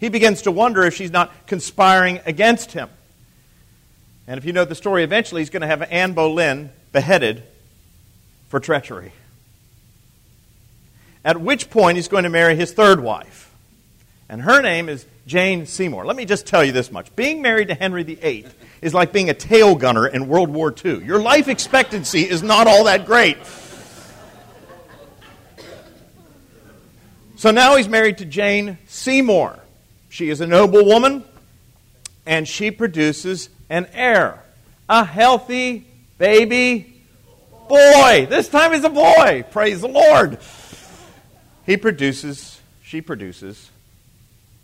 He 0.00 0.08
begins 0.08 0.42
to 0.42 0.50
wonder 0.50 0.82
if 0.82 0.94
she's 0.94 1.12
not 1.12 1.46
conspiring 1.46 2.18
against 2.26 2.72
him. 2.72 2.88
And 4.26 4.38
if 4.38 4.44
you 4.44 4.52
know 4.52 4.64
the 4.64 4.74
story, 4.74 5.02
eventually 5.02 5.40
he's 5.40 5.50
going 5.50 5.62
to 5.62 5.66
have 5.66 5.82
Anne 5.82 6.12
Boleyn 6.12 6.70
beheaded 6.92 7.42
for 8.48 8.60
treachery. 8.60 9.12
At 11.24 11.40
which 11.40 11.70
point 11.70 11.96
he's 11.96 12.08
going 12.08 12.24
to 12.24 12.30
marry 12.30 12.56
his 12.56 12.72
third 12.72 13.00
wife. 13.00 13.50
and 14.28 14.42
her 14.42 14.62
name 14.62 14.88
is 14.88 15.04
Jane 15.26 15.66
Seymour. 15.66 16.04
Let 16.04 16.16
me 16.16 16.24
just 16.24 16.46
tell 16.46 16.64
you 16.64 16.72
this 16.72 16.90
much. 16.90 17.14
Being 17.14 17.42
married 17.42 17.68
to 17.68 17.74
Henry 17.74 18.02
VIII 18.02 18.46
is 18.80 18.94
like 18.94 19.12
being 19.12 19.30
a 19.30 19.34
tail 19.34 19.74
gunner 19.74 20.06
in 20.06 20.26
World 20.26 20.50
War 20.50 20.74
II. 20.84 21.04
Your 21.04 21.20
life 21.20 21.48
expectancy 21.48 22.22
is 22.22 22.42
not 22.42 22.66
all 22.66 22.84
that 22.84 23.06
great. 23.06 23.36
So 27.36 27.50
now 27.50 27.76
he's 27.76 27.88
married 27.88 28.18
to 28.18 28.24
Jane 28.24 28.78
Seymour. 28.86 29.58
She 30.08 30.28
is 30.28 30.40
a 30.40 30.46
noble 30.46 30.84
woman, 30.84 31.24
and 32.24 32.46
she 32.46 32.70
produces 32.70 33.48
an 33.72 33.88
heir, 33.94 34.38
a 34.86 35.02
healthy 35.02 35.86
baby 36.18 37.02
boy. 37.70 38.26
This 38.28 38.48
time 38.48 38.74
he's 38.74 38.84
a 38.84 38.90
boy. 38.90 39.46
Praise 39.50 39.80
the 39.80 39.88
Lord. 39.88 40.38
He 41.64 41.78
produces, 41.78 42.60
she 42.84 43.00
produces 43.00 43.70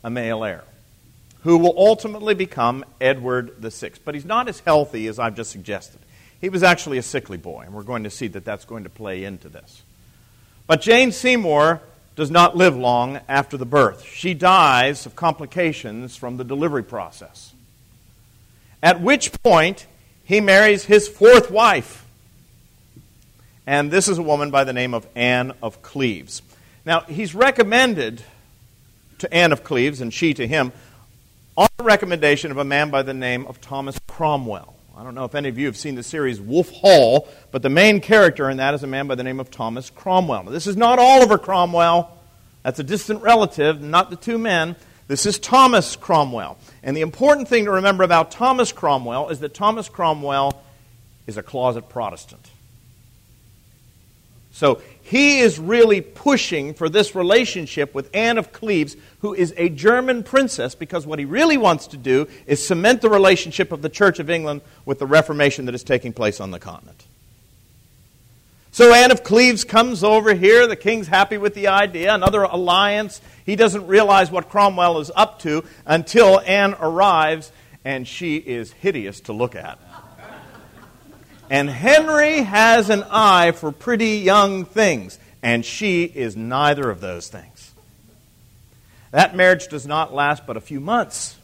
a 0.05 0.11
male 0.11 0.45
heir 0.45 0.63
who 1.41 1.57
will 1.57 1.73
ultimately 1.79 2.35
become 2.35 2.85
Edward 3.01 3.55
VI. 3.61 3.93
But 4.05 4.15
he's 4.15 4.27
not 4.27 4.47
as 4.47 4.61
healthy 4.61 5.07
as 5.07 5.19
I've 5.19 5.35
just 5.35 5.53
suggested. 5.53 6.01
He 6.43 6.51
was 6.51 6.63
actually 6.63 6.99
a 6.99 7.03
sickly 7.03 7.39
boy, 7.39 7.63
and 7.65 7.73
we're 7.73 7.85
going 7.85 8.05
to 8.05 8.11
see 8.11 8.29
that 8.29 8.45
that's 8.45 8.67
going 8.67 8.85
to 8.85 8.91
play 8.91 9.25
into 9.25 9.49
this. 9.49 9.83
But 10.67 10.83
Jane 10.83 11.13
Seymour 11.13 11.81
does 12.15 12.31
not 12.31 12.59
live 12.59 12.77
long 12.77 13.21
after 13.27 13.57
the 13.57 13.65
birth. 13.65 14.05
She 14.05 14.35
dies 14.35 15.07
of 15.07 15.17
complications 15.17 16.15
from 16.15 16.37
the 16.37 16.45
delivery 16.45 16.85
process. 16.85 17.55
At 18.83 19.01
which 19.01 19.33
point, 19.43 19.87
he 20.25 20.41
marries 20.41 20.85
his 20.85 21.09
fourth 21.09 21.51
wife. 21.51 22.05
And 23.67 23.91
this 23.91 24.09
is 24.09 24.19
a 24.19 24.23
woman 24.23 24.51
by 24.51 24.65
the 24.65 24.73
name 24.73 24.95
of 24.95 25.07
Anne 25.15 25.53
of 25.63 25.83
Cleves. 25.83 26.43
Now, 26.85 27.01
he's 27.01 27.35
recommended 27.35 28.23
to 29.19 29.33
Anne 29.35 29.53
of 29.53 29.65
Cleves 29.65 30.01
and 30.01 30.13
she 30.13 30.33
to 30.35 30.47
him 30.47 30.73
on 31.57 31.69
the 31.77 31.85
recommendation 31.85 32.51
of 32.51 32.59
a 32.59 32.65
man 32.65 32.91
by 32.91 33.03
the 33.03 33.13
name 33.13 33.47
of 33.47 33.61
Thomas 33.61 33.99
Cromwell. 34.07 34.75
I 34.97 35.03
don't 35.03 35.15
know 35.15 35.25
if 35.25 35.35
any 35.35 35.49
of 35.49 35.59
you 35.59 35.67
have 35.67 35.77
seen 35.77 35.95
the 35.95 36.03
series 36.03 36.41
Wolf 36.41 36.71
Hall, 36.71 37.29
but 37.53 37.63
the 37.63 37.69
main 37.69 38.01
character 38.01 38.49
in 38.49 38.57
that 38.57 38.75
is 38.75 38.83
a 38.83 38.87
man 38.87 39.07
by 39.07 39.17
the 39.17 39.23
name 39.23 39.39
of 39.39 39.51
Thomas 39.51 39.91
Cromwell. 39.91 40.45
Now, 40.45 40.51
this 40.51 40.67
is 40.67 40.77
not 40.77 40.99
Oliver 40.99 41.39
Cromwell. 41.39 42.17
That's 42.63 42.79
a 42.79 42.85
distant 42.85 43.23
relative, 43.23 43.81
not 43.81 44.11
the 44.11 44.17
two 44.17 44.39
men. 44.39 44.77
This 45.09 45.25
is 45.25 45.39
Thomas 45.39 45.97
Cromwell. 45.97 46.59
And 46.83 46.97
the 46.97 47.01
important 47.01 47.49
thing 47.49 47.65
to 47.65 47.73
remember 47.73 48.05
about 48.05 48.31
Thomas 48.31 48.73
Cromwell 48.73 49.31
is 49.31 49.41
that 49.41 49.55
Thomas 49.55 49.89
Cromwell 49.89 50.63
is 51.27 51.37
a 51.37 51.43
closet 51.43 51.89
Protestant. 51.89 52.51
So 54.53 54.83
he 55.03 55.39
is 55.39 55.59
really 55.59 56.01
pushing 56.01 56.75
for 56.75 56.89
this 56.89 57.15
relationship 57.15 57.95
with 57.95 58.11
Anne 58.13 58.39
of 58.39 58.53
Cleves, 58.53 58.97
who 59.21 59.33
is 59.33 59.55
a 59.57 59.69
German 59.69 60.23
princess, 60.23 60.75
because 60.75 61.07
what 61.07 61.19
he 61.19 61.25
really 61.25 61.57
wants 61.57 61.87
to 61.89 61.97
do 61.97 62.27
is 62.47 62.67
cement 62.67 63.01
the 63.01 63.09
relationship 63.09 63.73
of 63.73 63.83
the 63.83 63.89
Church 63.89 64.19
of 64.19 64.29
England 64.29 64.61
with 64.85 64.99
the 64.99 65.07
Reformation 65.07 65.65
that 65.67 65.75
is 65.75 65.85
taking 65.85 66.13
place 66.13 66.41
on 66.41 66.51
the 66.51 66.59
continent. 66.59 67.05
So 68.79 68.95
Anne 68.95 69.11
of 69.11 69.25
Cleves 69.25 69.65
comes 69.65 70.05
over 70.05 70.35
here. 70.35 70.69
The 70.69 70.77
king's 70.77 71.09
happy 71.09 71.37
with 71.37 71.55
the 71.55 71.67
idea. 71.67 72.15
Another 72.15 72.45
alliance. 72.45 73.21
He 73.45 73.57
doesn't 73.57 73.89
realize 73.89 74.31
what 74.31 74.49
Cromwell 74.49 75.01
is 75.01 75.11
up 75.17 75.41
to 75.41 75.65
until 75.85 76.39
Anne 76.47 76.77
arrives, 76.79 77.51
and 77.85 78.07
she 78.07 78.37
is 78.37 78.71
hideous 78.71 79.19
to 79.23 79.33
look 79.33 79.57
at. 79.57 79.81
And 81.51 81.69
Henry 81.69 82.43
has 82.43 82.89
an 82.89 83.03
eye 83.11 83.51
for 83.51 83.73
pretty 83.73 84.19
young 84.19 84.65
things, 84.65 85.19
and 85.43 85.65
she 85.65 86.05
is 86.05 86.37
neither 86.37 86.89
of 86.89 87.01
those 87.01 87.27
things. 87.27 87.73
That 89.11 89.35
marriage 89.35 89.67
does 89.67 89.89
not 89.89 90.15
last 90.15 90.47
but 90.47 90.57
a 90.57 90.61
few 90.61 90.79
months. 90.79 91.37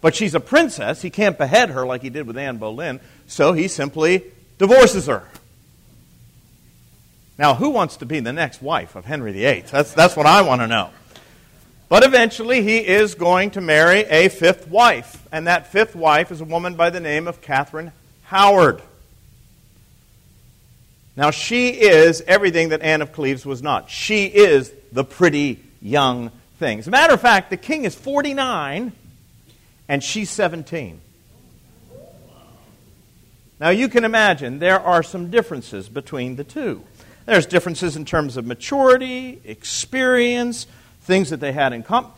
But 0.00 0.14
she's 0.14 0.34
a 0.34 0.40
princess. 0.40 1.02
He 1.02 1.10
can't 1.10 1.36
behead 1.36 1.68
her 1.68 1.84
like 1.84 2.00
he 2.00 2.08
did 2.08 2.26
with 2.26 2.38
Anne 2.38 2.56
Boleyn, 2.56 3.00
so 3.26 3.52
he 3.52 3.68
simply 3.68 4.24
divorces 4.56 5.04
her. 5.04 5.28
Now, 7.38 7.54
who 7.54 7.70
wants 7.70 7.98
to 7.98 8.06
be 8.06 8.20
the 8.20 8.32
next 8.32 8.62
wife 8.62 8.96
of 8.96 9.04
Henry 9.04 9.32
VIII? 9.32 9.64
That's, 9.70 9.92
that's 9.92 10.16
what 10.16 10.26
I 10.26 10.42
want 10.42 10.62
to 10.62 10.66
know. 10.66 10.90
But 11.88 12.04
eventually, 12.04 12.62
he 12.62 12.78
is 12.78 13.14
going 13.14 13.52
to 13.52 13.60
marry 13.60 14.00
a 14.00 14.28
fifth 14.28 14.68
wife, 14.68 15.26
and 15.30 15.46
that 15.46 15.70
fifth 15.70 15.94
wife 15.94 16.32
is 16.32 16.40
a 16.40 16.44
woman 16.44 16.74
by 16.74 16.90
the 16.90 16.98
name 16.98 17.28
of 17.28 17.40
Catherine 17.40 17.92
Howard. 18.24 18.82
Now, 21.16 21.30
she 21.30 21.68
is 21.68 22.22
everything 22.26 22.70
that 22.70 22.82
Anne 22.82 23.02
of 23.02 23.12
Cleves 23.12 23.46
was 23.46 23.62
not. 23.62 23.90
She 23.90 24.26
is 24.26 24.72
the 24.92 25.04
pretty 25.04 25.62
young 25.80 26.30
thing. 26.58 26.78
As 26.78 26.88
a 26.88 26.90
matter 26.90 27.14
of 27.14 27.20
fact, 27.20 27.50
the 27.50 27.56
king 27.56 27.84
is 27.84 27.94
49 27.94 28.92
and 29.88 30.02
she's 30.02 30.28
17. 30.30 31.00
Now, 33.58 33.70
you 33.70 33.88
can 33.88 34.04
imagine 34.04 34.58
there 34.58 34.80
are 34.80 35.02
some 35.02 35.30
differences 35.30 35.88
between 35.88 36.36
the 36.36 36.44
two. 36.44 36.84
There's 37.26 37.46
differences 37.46 37.96
in 37.96 38.04
terms 38.04 38.36
of 38.36 38.46
maturity, 38.46 39.40
experience, 39.44 40.66
things 41.02 41.30
that 41.30 41.40
they 41.40 41.52
had 41.52 41.72
in 41.72 41.82
common. 41.82 42.12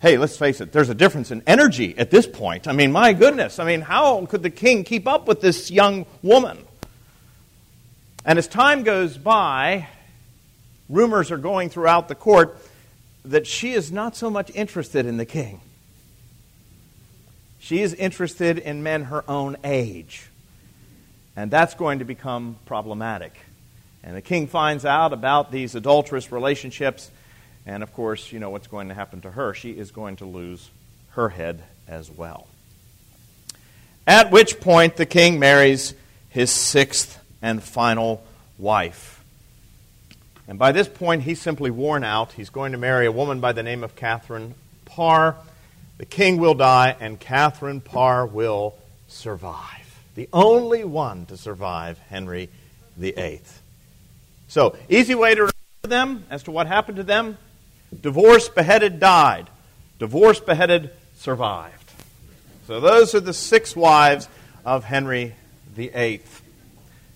Hey, 0.00 0.18
let's 0.18 0.36
face 0.36 0.60
it, 0.60 0.72
there's 0.72 0.88
a 0.88 0.94
difference 0.94 1.30
in 1.30 1.42
energy 1.46 1.96
at 1.96 2.10
this 2.10 2.26
point. 2.26 2.66
I 2.66 2.72
mean, 2.72 2.90
my 2.90 3.12
goodness. 3.12 3.58
I 3.58 3.64
mean, 3.64 3.82
how 3.82 4.24
could 4.26 4.42
the 4.42 4.50
king 4.50 4.82
keep 4.84 5.06
up 5.06 5.28
with 5.28 5.40
this 5.40 5.70
young 5.70 6.06
woman? 6.22 6.58
And 8.24 8.38
as 8.38 8.48
time 8.48 8.82
goes 8.82 9.18
by, 9.18 9.88
rumors 10.88 11.30
are 11.30 11.38
going 11.38 11.68
throughout 11.68 12.08
the 12.08 12.14
court 12.14 12.56
that 13.24 13.46
she 13.46 13.72
is 13.72 13.92
not 13.92 14.16
so 14.16 14.30
much 14.30 14.50
interested 14.54 15.06
in 15.06 15.16
the 15.16 15.26
king. 15.26 15.60
She 17.60 17.80
is 17.80 17.94
interested 17.94 18.58
in 18.58 18.82
men 18.82 19.04
her 19.04 19.24
own 19.28 19.56
age. 19.62 20.28
And 21.36 21.50
that's 21.50 21.74
going 21.74 22.00
to 22.00 22.04
become 22.04 22.56
problematic. 22.66 23.36
And 24.04 24.16
the 24.16 24.22
king 24.22 24.46
finds 24.46 24.84
out 24.84 25.12
about 25.12 25.52
these 25.52 25.74
adulterous 25.74 26.32
relationships. 26.32 27.10
And 27.66 27.82
of 27.82 27.92
course, 27.92 28.32
you 28.32 28.38
know 28.38 28.50
what's 28.50 28.66
going 28.66 28.88
to 28.88 28.94
happen 28.94 29.20
to 29.20 29.30
her. 29.30 29.54
She 29.54 29.70
is 29.70 29.90
going 29.90 30.16
to 30.16 30.24
lose 30.24 30.70
her 31.10 31.28
head 31.28 31.62
as 31.86 32.10
well. 32.10 32.46
At 34.06 34.32
which 34.32 34.58
point, 34.58 34.96
the 34.96 35.06
king 35.06 35.38
marries 35.38 35.94
his 36.28 36.50
sixth 36.50 37.18
and 37.40 37.62
final 37.62 38.24
wife. 38.58 39.22
And 40.48 40.58
by 40.58 40.72
this 40.72 40.88
point, 40.88 41.22
he's 41.22 41.40
simply 41.40 41.70
worn 41.70 42.02
out. 42.02 42.32
He's 42.32 42.50
going 42.50 42.72
to 42.72 42.78
marry 42.78 43.06
a 43.06 43.12
woman 43.12 43.40
by 43.40 43.52
the 43.52 43.62
name 43.62 43.84
of 43.84 43.94
Catherine 43.94 44.54
Parr. 44.84 45.36
The 45.98 46.06
king 46.06 46.38
will 46.38 46.54
die, 46.54 46.96
and 46.98 47.20
Catherine 47.20 47.80
Parr 47.80 48.26
will 48.26 48.74
survive. 49.06 50.00
The 50.16 50.28
only 50.32 50.84
one 50.84 51.26
to 51.26 51.36
survive 51.36 51.98
Henry 52.08 52.50
VIII. 52.96 53.40
So, 54.52 54.76
easy 54.90 55.14
way 55.14 55.34
to 55.34 55.40
remember 55.40 55.88
them 55.88 56.26
as 56.28 56.42
to 56.42 56.50
what 56.50 56.66
happened 56.66 56.98
to 56.98 57.02
them 57.02 57.38
divorced, 58.02 58.54
beheaded, 58.54 59.00
died. 59.00 59.48
Divorced, 59.98 60.44
beheaded, 60.44 60.90
survived. 61.16 61.90
So, 62.66 62.78
those 62.78 63.14
are 63.14 63.20
the 63.20 63.32
six 63.32 63.74
wives 63.74 64.28
of 64.62 64.84
Henry 64.84 65.34
VIII. 65.74 66.20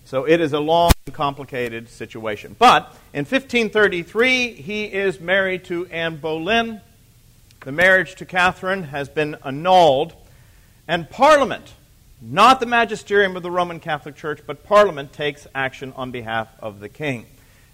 So 0.06 0.24
it 0.24 0.40
is 0.40 0.54
a 0.54 0.60
long, 0.60 0.92
complicated 1.12 1.90
situation. 1.90 2.56
But 2.58 2.84
in 3.12 3.26
1533, 3.26 4.54
he 4.54 4.84
is 4.84 5.20
married 5.20 5.64
to 5.64 5.84
Anne 5.88 6.16
Boleyn. 6.16 6.80
The 7.66 7.72
marriage 7.72 8.14
to 8.14 8.24
Catherine 8.24 8.84
has 8.84 9.10
been 9.10 9.36
annulled. 9.44 10.14
And 10.88 11.10
Parliament, 11.10 11.74
not 12.20 12.60
the 12.60 12.66
magisterium 12.66 13.36
of 13.36 13.42
the 13.42 13.50
Roman 13.50 13.80
Catholic 13.80 14.16
Church, 14.16 14.40
but 14.46 14.64
Parliament 14.64 15.12
takes 15.12 15.46
action 15.54 15.92
on 15.96 16.10
behalf 16.10 16.48
of 16.60 16.80
the 16.80 16.88
king. 16.88 17.26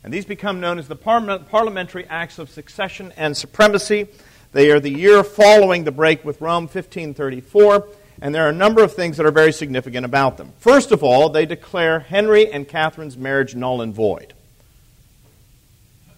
And 0.04 0.12
these 0.12 0.25
become 0.25 0.61
known 0.61 0.78
as 0.78 0.88
the 0.88 0.96
Parliamentary 0.96 2.06
Acts 2.06 2.38
of 2.38 2.50
Succession 2.50 3.12
and 3.16 3.37
Supremacy. 3.37 4.08
They 4.52 4.70
are 4.70 4.80
the 4.80 4.90
year 4.90 5.22
following 5.22 5.84
the 5.84 5.92
break 5.92 6.25
with 6.25 6.40
Rome, 6.40 6.64
1534 6.64 7.87
and 8.22 8.32
there 8.32 8.46
are 8.46 8.50
a 8.50 8.54
number 8.54 8.84
of 8.84 8.94
things 8.94 9.16
that 9.16 9.26
are 9.26 9.32
very 9.32 9.52
significant 9.52 10.06
about 10.06 10.37
them. 10.37 10.52
First 10.58 10.92
of 10.92 11.02
all, 11.02 11.28
they 11.28 11.44
declare 11.44 11.99
Henry 11.99 12.50
and 12.50 12.68
Catherine's 12.68 13.16
marriage 13.16 13.56
null 13.56 13.82
and 13.82 13.92
void. 13.92 14.32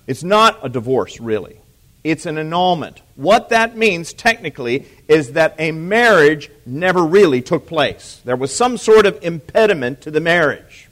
It's 0.07 0.23
not 0.23 0.59
a 0.63 0.69
divorce, 0.69 1.19
really. 1.19 1.59
It's 2.05 2.27
an 2.27 2.37
annulment. 2.37 3.01
What 3.17 3.49
that 3.49 3.77
means, 3.79 4.13
technically, 4.13 4.87
is 5.09 5.33
that 5.33 5.55
a 5.59 5.73
marriage 5.73 6.51
never 6.67 7.03
really 7.03 7.41
took 7.41 7.67
place. 7.67 8.21
There 8.27 8.37
was 8.37 8.55
some 8.55 8.77
sort 8.77 9.07
of 9.07 9.19
impediment 9.23 10.03
to 10.03 10.11
the 10.11 10.21
marriage. 10.21 10.89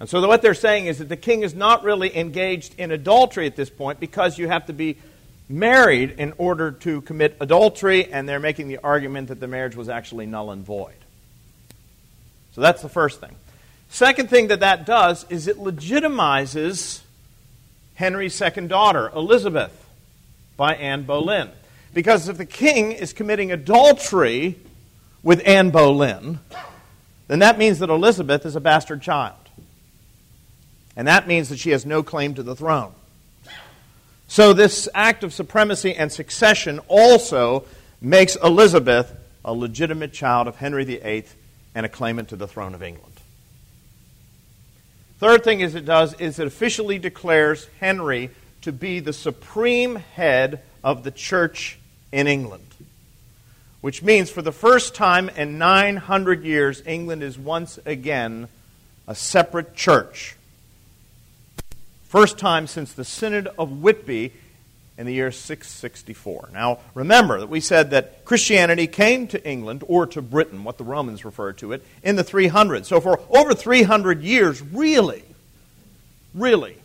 And 0.00 0.08
so, 0.08 0.26
what 0.26 0.42
they're 0.42 0.54
saying 0.54 0.86
is 0.86 0.98
that 0.98 1.08
the 1.08 1.16
king 1.16 1.42
is 1.42 1.54
not 1.54 1.84
really 1.84 2.16
engaged 2.16 2.74
in 2.78 2.90
adultery 2.90 3.46
at 3.46 3.54
this 3.54 3.70
point 3.70 4.00
because 4.00 4.36
you 4.36 4.48
have 4.48 4.66
to 4.66 4.72
be 4.72 4.96
married 5.48 6.16
in 6.18 6.32
order 6.38 6.72
to 6.72 7.02
commit 7.02 7.36
adultery, 7.38 8.12
and 8.12 8.28
they're 8.28 8.40
making 8.40 8.66
the 8.66 8.78
argument 8.78 9.28
that 9.28 9.38
the 9.38 9.46
marriage 9.46 9.76
was 9.76 9.88
actually 9.88 10.26
null 10.26 10.50
and 10.50 10.64
void. 10.66 10.96
So 12.56 12.60
that's 12.60 12.82
the 12.82 12.88
first 12.88 13.20
thing. 13.20 13.36
Second 13.88 14.28
thing 14.28 14.48
that 14.48 14.60
that 14.60 14.84
does 14.86 15.24
is 15.28 15.46
it 15.46 15.58
legitimizes 15.58 17.01
Henry's 17.94 18.34
second 18.34 18.68
daughter, 18.68 19.10
Elizabeth. 19.14 19.78
by 20.56 20.74
Anne 20.74 21.02
Boleyn. 21.02 21.50
Because 21.94 22.28
if 22.28 22.38
the 22.38 22.46
king 22.46 22.92
is 22.92 23.12
committing 23.12 23.50
adultery 23.52 24.56
with 25.22 25.42
Anne 25.46 25.70
Boleyn, 25.70 26.38
then 27.28 27.40
that 27.40 27.58
means 27.58 27.78
that 27.78 27.90
Elizabeth 27.90 28.46
is 28.46 28.56
a 28.56 28.60
bastard 28.60 29.02
child. 29.02 29.36
And 30.96 31.08
that 31.08 31.26
means 31.26 31.48
that 31.48 31.58
she 31.58 31.70
has 31.70 31.86
no 31.86 32.02
claim 32.02 32.34
to 32.34 32.42
the 32.42 32.54
throne. 32.54 32.92
So, 34.28 34.52
this 34.52 34.88
act 34.94 35.24
of 35.24 35.32
supremacy 35.32 35.94
and 35.94 36.10
succession 36.10 36.78
also 36.88 37.64
makes 38.00 38.36
Elizabeth 38.36 39.14
a 39.44 39.52
legitimate 39.52 40.12
child 40.12 40.48
of 40.48 40.56
Henry 40.56 40.84
VIII 40.84 41.24
and 41.74 41.84
a 41.84 41.88
claimant 41.88 42.30
to 42.30 42.36
the 42.36 42.48
throne 42.48 42.74
of 42.74 42.82
England. 42.82 43.11
Third 45.22 45.44
thing 45.44 45.60
is 45.60 45.76
it 45.76 45.84
does 45.84 46.14
is 46.14 46.40
it 46.40 46.48
officially 46.48 46.98
declares 46.98 47.68
Henry 47.78 48.30
to 48.62 48.72
be 48.72 48.98
the 48.98 49.12
supreme 49.12 49.94
head 49.94 50.64
of 50.82 51.04
the 51.04 51.12
church 51.12 51.78
in 52.10 52.26
England. 52.26 52.66
Which 53.82 54.02
means 54.02 54.30
for 54.30 54.42
the 54.42 54.50
first 54.50 54.96
time 54.96 55.28
in 55.28 55.58
900 55.58 56.42
years, 56.42 56.82
England 56.84 57.22
is 57.22 57.38
once 57.38 57.78
again 57.86 58.48
a 59.06 59.14
separate 59.14 59.76
church. 59.76 60.34
First 62.02 62.36
time 62.36 62.66
since 62.66 62.92
the 62.92 63.04
Synod 63.04 63.46
of 63.56 63.80
Whitby 63.80 64.32
in 64.98 65.06
the 65.06 65.14
year 65.14 65.30
664. 65.30 66.50
Now, 66.52 66.80
remember 66.94 67.40
that 67.40 67.48
we 67.48 67.60
said 67.60 67.90
that 67.90 68.24
Christianity 68.24 68.86
came 68.86 69.26
to 69.28 69.48
England, 69.48 69.84
or 69.88 70.06
to 70.08 70.22
Britain, 70.22 70.64
what 70.64 70.78
the 70.78 70.84
Romans 70.84 71.24
referred 71.24 71.58
to 71.58 71.72
it, 71.72 71.84
in 72.02 72.16
the 72.16 72.24
300s. 72.24 72.86
So, 72.86 73.00
for 73.00 73.20
over 73.30 73.54
300 73.54 74.22
years, 74.22 74.60
really, 74.60 75.24
really, 76.34 76.76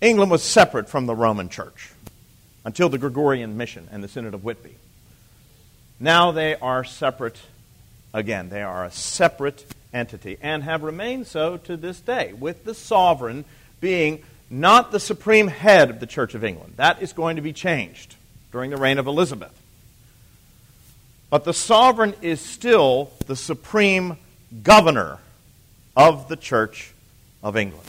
England 0.00 0.30
was 0.30 0.42
separate 0.42 0.88
from 0.88 1.06
the 1.06 1.14
Roman 1.14 1.48
Church 1.48 1.90
until 2.64 2.88
the 2.88 2.98
Gregorian 2.98 3.56
mission 3.56 3.88
and 3.92 4.02
the 4.02 4.08
Synod 4.08 4.34
of 4.34 4.42
Whitby. 4.42 4.76
Now 6.00 6.32
they 6.32 6.56
are 6.56 6.84
separate 6.84 7.40
again. 8.12 8.48
They 8.48 8.62
are 8.62 8.84
a 8.84 8.90
separate 8.90 9.64
entity 9.92 10.38
and 10.42 10.62
have 10.62 10.82
remained 10.82 11.26
so 11.26 11.56
to 11.58 11.76
this 11.76 12.00
day, 12.00 12.32
with 12.32 12.64
the 12.64 12.74
sovereign 12.74 13.44
being 13.80 14.22
not 14.60 14.92
the 14.92 15.00
supreme 15.00 15.48
head 15.48 15.90
of 15.90 16.00
the 16.00 16.06
Church 16.06 16.34
of 16.34 16.44
England. 16.44 16.74
That 16.76 17.02
is 17.02 17.12
going 17.12 17.36
to 17.36 17.42
be 17.42 17.52
changed 17.52 18.14
during 18.52 18.70
the 18.70 18.76
reign 18.76 18.98
of 18.98 19.06
Elizabeth. 19.06 19.52
But 21.28 21.44
the 21.44 21.52
sovereign 21.52 22.14
is 22.22 22.40
still 22.40 23.10
the 23.26 23.34
supreme 23.34 24.16
governor 24.62 25.18
of 25.96 26.28
the 26.28 26.36
Church 26.36 26.92
of 27.42 27.56
England. 27.56 27.86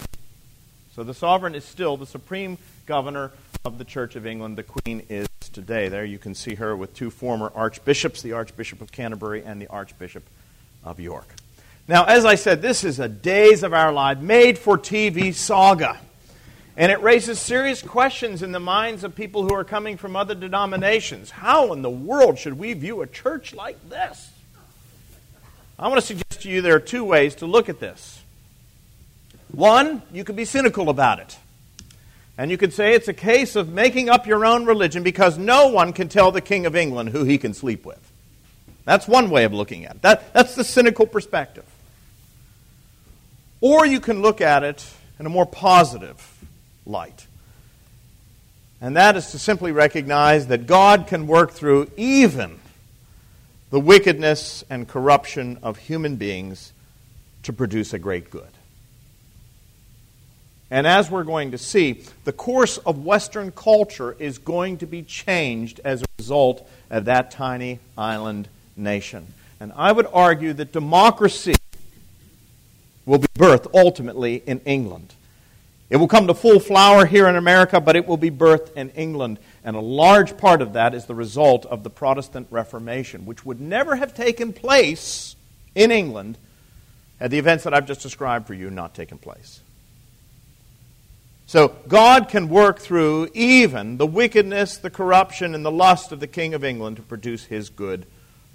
So 0.95 1.03
the 1.03 1.13
sovereign 1.13 1.53
is 1.53 1.63
still 1.63 1.97
the 1.97 2.07
supreme 2.07 2.57
governor 2.87 3.31
of 3.63 3.77
the 3.77 3.85
Church 3.85 4.15
of 4.15 4.25
England. 4.25 4.57
The 4.57 4.63
Queen 4.63 5.03
is 5.09 5.27
today. 5.53 5.89
There 5.89 6.05
you 6.05 6.17
can 6.17 6.33
see 6.33 6.55
her 6.55 6.75
with 6.75 6.95
two 6.95 7.11
former 7.11 7.51
archbishops, 7.53 8.21
the 8.21 8.33
Archbishop 8.33 8.81
of 8.81 8.91
Canterbury 8.91 9.43
and 9.43 9.61
the 9.61 9.67
Archbishop 9.67 10.23
of 10.83 10.99
York. 10.99 11.27
Now, 11.87 12.05
as 12.05 12.25
I 12.25 12.33
said, 12.35 12.63
this 12.63 12.83
is 12.83 12.99
a 12.99 13.07
Days 13.07 13.61
of 13.61 13.73
Our 13.73 13.93
Life 13.93 14.17
made 14.17 14.57
for 14.57 14.77
TV 14.77 15.33
saga. 15.33 15.99
And 16.77 16.91
it 16.91 17.01
raises 17.01 17.39
serious 17.39 17.81
questions 17.81 18.43
in 18.43 18.51
the 18.51 18.59
minds 18.59 19.03
of 19.03 19.15
people 19.15 19.43
who 19.43 19.53
are 19.53 19.63
coming 19.63 19.95
from 19.95 20.15
other 20.15 20.35
denominations. 20.35 21.31
How 21.31 21.71
in 21.71 21.81
the 21.81 21.89
world 21.89 22.37
should 22.37 22.59
we 22.59 22.73
view 22.73 23.01
a 23.01 23.07
church 23.07 23.53
like 23.53 23.89
this? 23.89 24.29
I 25.79 25.87
want 25.87 26.01
to 26.01 26.05
suggest 26.05 26.41
to 26.41 26.49
you 26.49 26.61
there 26.61 26.75
are 26.75 26.81
two 26.81 27.05
ways 27.05 27.35
to 27.35 27.45
look 27.45 27.69
at 27.69 27.79
this. 27.79 28.21
One, 29.51 30.01
you 30.11 30.25
could 30.25 30.35
be 30.35 30.43
cynical 30.43 30.89
about 30.89 31.19
it. 31.19 31.37
And 32.37 32.51
you 32.51 32.57
could 32.57 32.73
say 32.73 32.93
it's 32.93 33.07
a 33.07 33.13
case 33.13 33.55
of 33.55 33.69
making 33.69 34.09
up 34.09 34.27
your 34.27 34.45
own 34.45 34.65
religion 34.65 35.03
because 35.03 35.37
no 35.37 35.67
one 35.67 35.93
can 35.93 36.09
tell 36.09 36.31
the 36.31 36.41
King 36.41 36.65
of 36.65 36.75
England 36.75 37.09
who 37.09 37.23
he 37.23 37.37
can 37.37 37.53
sleep 37.53 37.85
with. 37.85 37.99
That's 38.83 39.07
one 39.07 39.29
way 39.29 39.45
of 39.45 39.53
looking 39.53 39.85
at 39.85 39.95
it. 39.95 40.01
That, 40.01 40.33
that's 40.33 40.55
the 40.55 40.65
cynical 40.65 41.07
perspective. 41.07 41.65
Or 43.61 43.85
you 43.85 44.01
can 44.01 44.21
look 44.21 44.41
at 44.41 44.63
it 44.63 44.85
in 45.17 45.25
a 45.25 45.29
more 45.29 45.45
positive 45.45 46.34
light. 46.85 47.27
And 48.81 48.97
that 48.97 49.15
is 49.15 49.31
to 49.31 49.39
simply 49.39 49.71
recognize 49.71 50.47
that 50.47 50.67
God 50.67 51.07
can 51.07 51.27
work 51.27 51.51
through 51.51 51.89
even 51.97 52.59
the 53.71 53.79
wickedness 53.79 54.63
and 54.69 54.87
corruption 54.87 55.57
of 55.63 55.77
human 55.77 56.17
beings 56.17 56.71
to 57.43 57.53
produce 57.53 57.93
a 57.93 57.99
great 57.99 58.29
good. 58.29 58.47
And 60.71 60.87
as 60.87 61.11
we're 61.11 61.23
going 61.23 61.51
to 61.51 61.57
see, 61.57 62.01
the 62.23 62.33
course 62.33 62.77
of 62.79 63.05
Western 63.05 63.51
culture 63.51 64.15
is 64.17 64.37
going 64.37 64.79
to 64.79 64.85
be 64.85 65.03
changed 65.03 65.79
as 65.83 66.01
a 66.01 66.05
result 66.17 66.67
of 66.89 67.05
that 67.05 67.31
tiny 67.31 67.79
island 67.97 68.47
nation. 68.75 69.27
And 69.59 69.71
I 69.75 69.91
would 69.91 70.07
argue 70.11 70.53
that 70.53 70.71
democracy 70.71 71.53
will 73.05 73.19
be 73.19 73.27
birthed 73.35 73.71
ultimately 73.73 74.43
in 74.45 74.59
England. 74.61 75.13
It 75.89 75.97
will 75.97 76.07
come 76.07 76.27
to 76.27 76.33
full 76.33 76.59
flower 76.59 77.05
here 77.05 77.27
in 77.27 77.35
America, 77.35 77.79
but 77.79 77.95
it 77.95 78.07
will 78.07 78.17
be 78.17 78.31
birthed 78.31 78.73
in 78.73 78.89
England. 78.91 79.37
And 79.63 79.75
a 79.75 79.81
large 79.81 80.35
part 80.37 80.61
of 80.61 80.73
that 80.73 80.95
is 80.95 81.05
the 81.05 81.15
result 81.15 81.65
of 81.67 81.83
the 81.83 81.89
Protestant 81.89 82.47
Reformation, 82.49 83.25
which 83.25 83.45
would 83.45 83.61
never 83.61 83.95
have 83.95 84.13
taken 84.13 84.51
place 84.51 85.35
in 85.75 85.91
England 85.91 86.37
had 87.19 87.31
the 87.31 87.37
events 87.37 87.63
that 87.63 87.73
I've 87.73 87.87
just 87.87 88.01
described 88.01 88.47
for 88.47 88.53
you 88.53 88.69
not 88.69 88.93
taken 88.93 89.17
place. 89.17 89.61
So 91.47 91.75
God 91.87 92.27
can 92.27 92.49
work 92.49 92.79
through 92.79 93.29
even 93.33 93.97
the 93.97 94.07
wickedness, 94.07 94.77
the 94.77 94.89
corruption, 94.89 95.53
and 95.53 95.63
the 95.63 95.71
lust 95.71 96.11
of 96.11 96.19
the 96.19 96.27
King 96.27 96.53
of 96.53 96.63
England 96.63 96.97
to 96.97 97.03
produce 97.03 97.45
his 97.45 97.69
good 97.69 98.07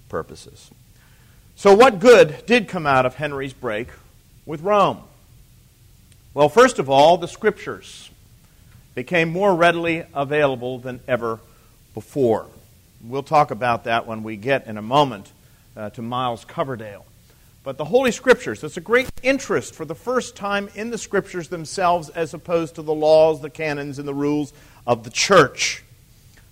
purposes. 0.09 0.71
So, 1.55 1.75
what 1.75 2.01
good 2.01 2.45
did 2.47 2.69
come 2.69 2.87
out 2.87 3.07
of 3.07 3.15
Henry's 3.15 3.53
break 3.53 3.89
with 4.45 4.63
Rome? 4.63 5.03
Well, 6.33 6.49
first 6.49 6.79
of 6.79 6.89
all, 6.89 7.17
the 7.17 7.27
scriptures 7.27 8.09
became 8.95 9.31
more 9.31 9.53
readily 9.53 10.05
available 10.15 10.79
than 10.79 11.01
ever 11.09 11.41
before. 11.93 12.47
We'll 13.03 13.25
talk 13.25 13.51
about 13.51 13.85
that 13.85 14.07
when 14.07 14.23
we 14.23 14.37
get 14.37 14.69
in 14.69 14.77
a 14.77 14.83
moment 14.83 15.33
uh, 15.77 15.91
to 15.91 16.03
Miles 16.03 16.45
Coverdale. 16.45 17.05
But 17.65 17.79
the 17.79 17.85
Holy 17.85 18.13
Scriptures, 18.13 18.61
there's 18.61 18.77
a 18.77 18.81
great 18.81 19.11
interest 19.25 19.75
for 19.75 19.85
the 19.85 19.97
first 19.97 20.37
time 20.37 20.69
in 20.77 20.91
the 20.91 20.99
Scriptures 20.99 21.49
themselves 21.49 22.11
as 22.11 22.33
opposed 22.33 22.77
to 22.77 22.83
the 22.83 22.95
laws, 22.95 23.41
the 23.41 23.51
canons, 23.51 23.99
and 23.99 24.07
the 24.07 24.15
rules 24.15 24.53
of 24.87 25.03
the 25.03 25.11
church. 25.11 25.83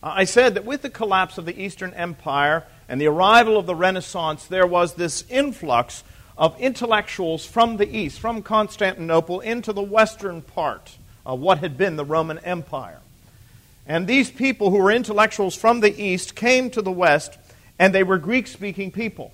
Uh, 0.02 0.12
I 0.16 0.24
said 0.24 0.54
that 0.54 0.64
with 0.64 0.82
the 0.82 0.90
collapse 0.90 1.38
of 1.38 1.44
the 1.44 1.56
Eastern 1.56 1.94
Empire 1.94 2.64
and 2.88 3.00
the 3.00 3.06
arrival 3.06 3.56
of 3.56 3.66
the 3.66 3.76
Renaissance, 3.76 4.44
there 4.44 4.66
was 4.66 4.94
this 4.94 5.24
influx 5.30 6.02
of 6.38 6.58
intellectuals 6.60 7.44
from 7.44 7.76
the 7.76 7.96
east, 7.96 8.20
from 8.20 8.42
Constantinople, 8.42 9.40
into 9.40 9.72
the 9.72 9.82
western 9.82 10.40
part 10.40 10.96
of 11.26 11.40
what 11.40 11.58
had 11.58 11.76
been 11.76 11.96
the 11.96 12.04
Roman 12.04 12.38
Empire. 12.38 13.00
And 13.86 14.06
these 14.06 14.30
people 14.30 14.70
who 14.70 14.78
were 14.78 14.92
intellectuals 14.92 15.56
from 15.56 15.80
the 15.80 16.00
east 16.00 16.36
came 16.36 16.70
to 16.70 16.80
the 16.80 16.92
west, 16.92 17.36
and 17.78 17.92
they 17.92 18.04
were 18.04 18.18
Greek 18.18 18.46
speaking 18.46 18.92
people. 18.92 19.32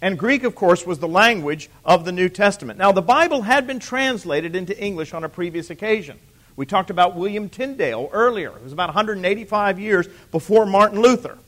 And 0.00 0.18
Greek, 0.18 0.44
of 0.44 0.54
course, 0.54 0.86
was 0.86 0.98
the 0.98 1.08
language 1.08 1.68
of 1.84 2.04
the 2.04 2.12
New 2.12 2.28
Testament. 2.28 2.78
Now, 2.78 2.92
the 2.92 3.02
Bible 3.02 3.42
had 3.42 3.66
been 3.66 3.80
translated 3.80 4.54
into 4.54 4.78
English 4.78 5.14
on 5.14 5.24
a 5.24 5.28
previous 5.28 5.70
occasion. 5.70 6.18
We 6.56 6.66
talked 6.66 6.90
about 6.90 7.16
William 7.16 7.48
Tyndale 7.48 8.08
earlier. 8.12 8.50
It 8.50 8.62
was 8.62 8.72
about 8.72 8.88
185 8.88 9.80
years 9.80 10.06
before 10.30 10.66
Martin 10.66 11.00
Luther. 11.00 11.38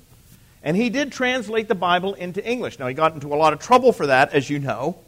And 0.66 0.76
he 0.76 0.90
did 0.90 1.12
translate 1.12 1.68
the 1.68 1.76
Bible 1.76 2.14
into 2.14 2.44
English. 2.44 2.80
Now, 2.80 2.88
he 2.88 2.94
got 2.94 3.14
into 3.14 3.32
a 3.32 3.36
lot 3.36 3.52
of 3.52 3.60
trouble 3.60 3.92
for 3.92 4.08
that, 4.08 4.34
as 4.34 4.50
you 4.50 4.58
know. 4.58 4.98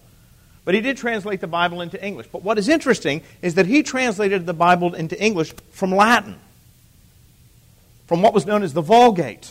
But 0.65 0.77
he 0.77 0.81
did 0.81 0.97
translate 0.97 1.41
the 1.41 1.49
Bible 1.49 1.81
into 1.81 2.01
English. 2.01 2.29
But 2.31 2.45
what 2.45 2.59
is 2.59 2.69
interesting 2.69 3.23
is 3.43 3.57
that 3.57 3.67
he 3.67 3.83
translated 3.83 4.47
the 4.47 4.55
Bible 4.55 4.95
into 4.95 5.21
English 5.21 5.53
from 5.73 5.93
Latin, 5.93 6.39
from 8.07 8.23
what 8.23 8.35
was 8.35 8.47
known 8.47 8.63
as 8.63 8.73
the 8.73 8.83
Vulgate. 8.83 9.51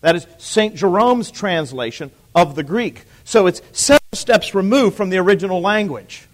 That 0.00 0.16
is 0.16 0.26
St. 0.38 0.74
Jerome's 0.74 1.30
translation 1.30 2.10
of 2.34 2.56
the 2.56 2.64
Greek. 2.64 3.04
So 3.22 3.46
it's 3.46 3.62
several 3.70 4.00
steps 4.14 4.52
removed 4.52 4.96
from 4.96 5.10
the 5.10 5.18
original 5.18 5.60
language. 5.60 6.26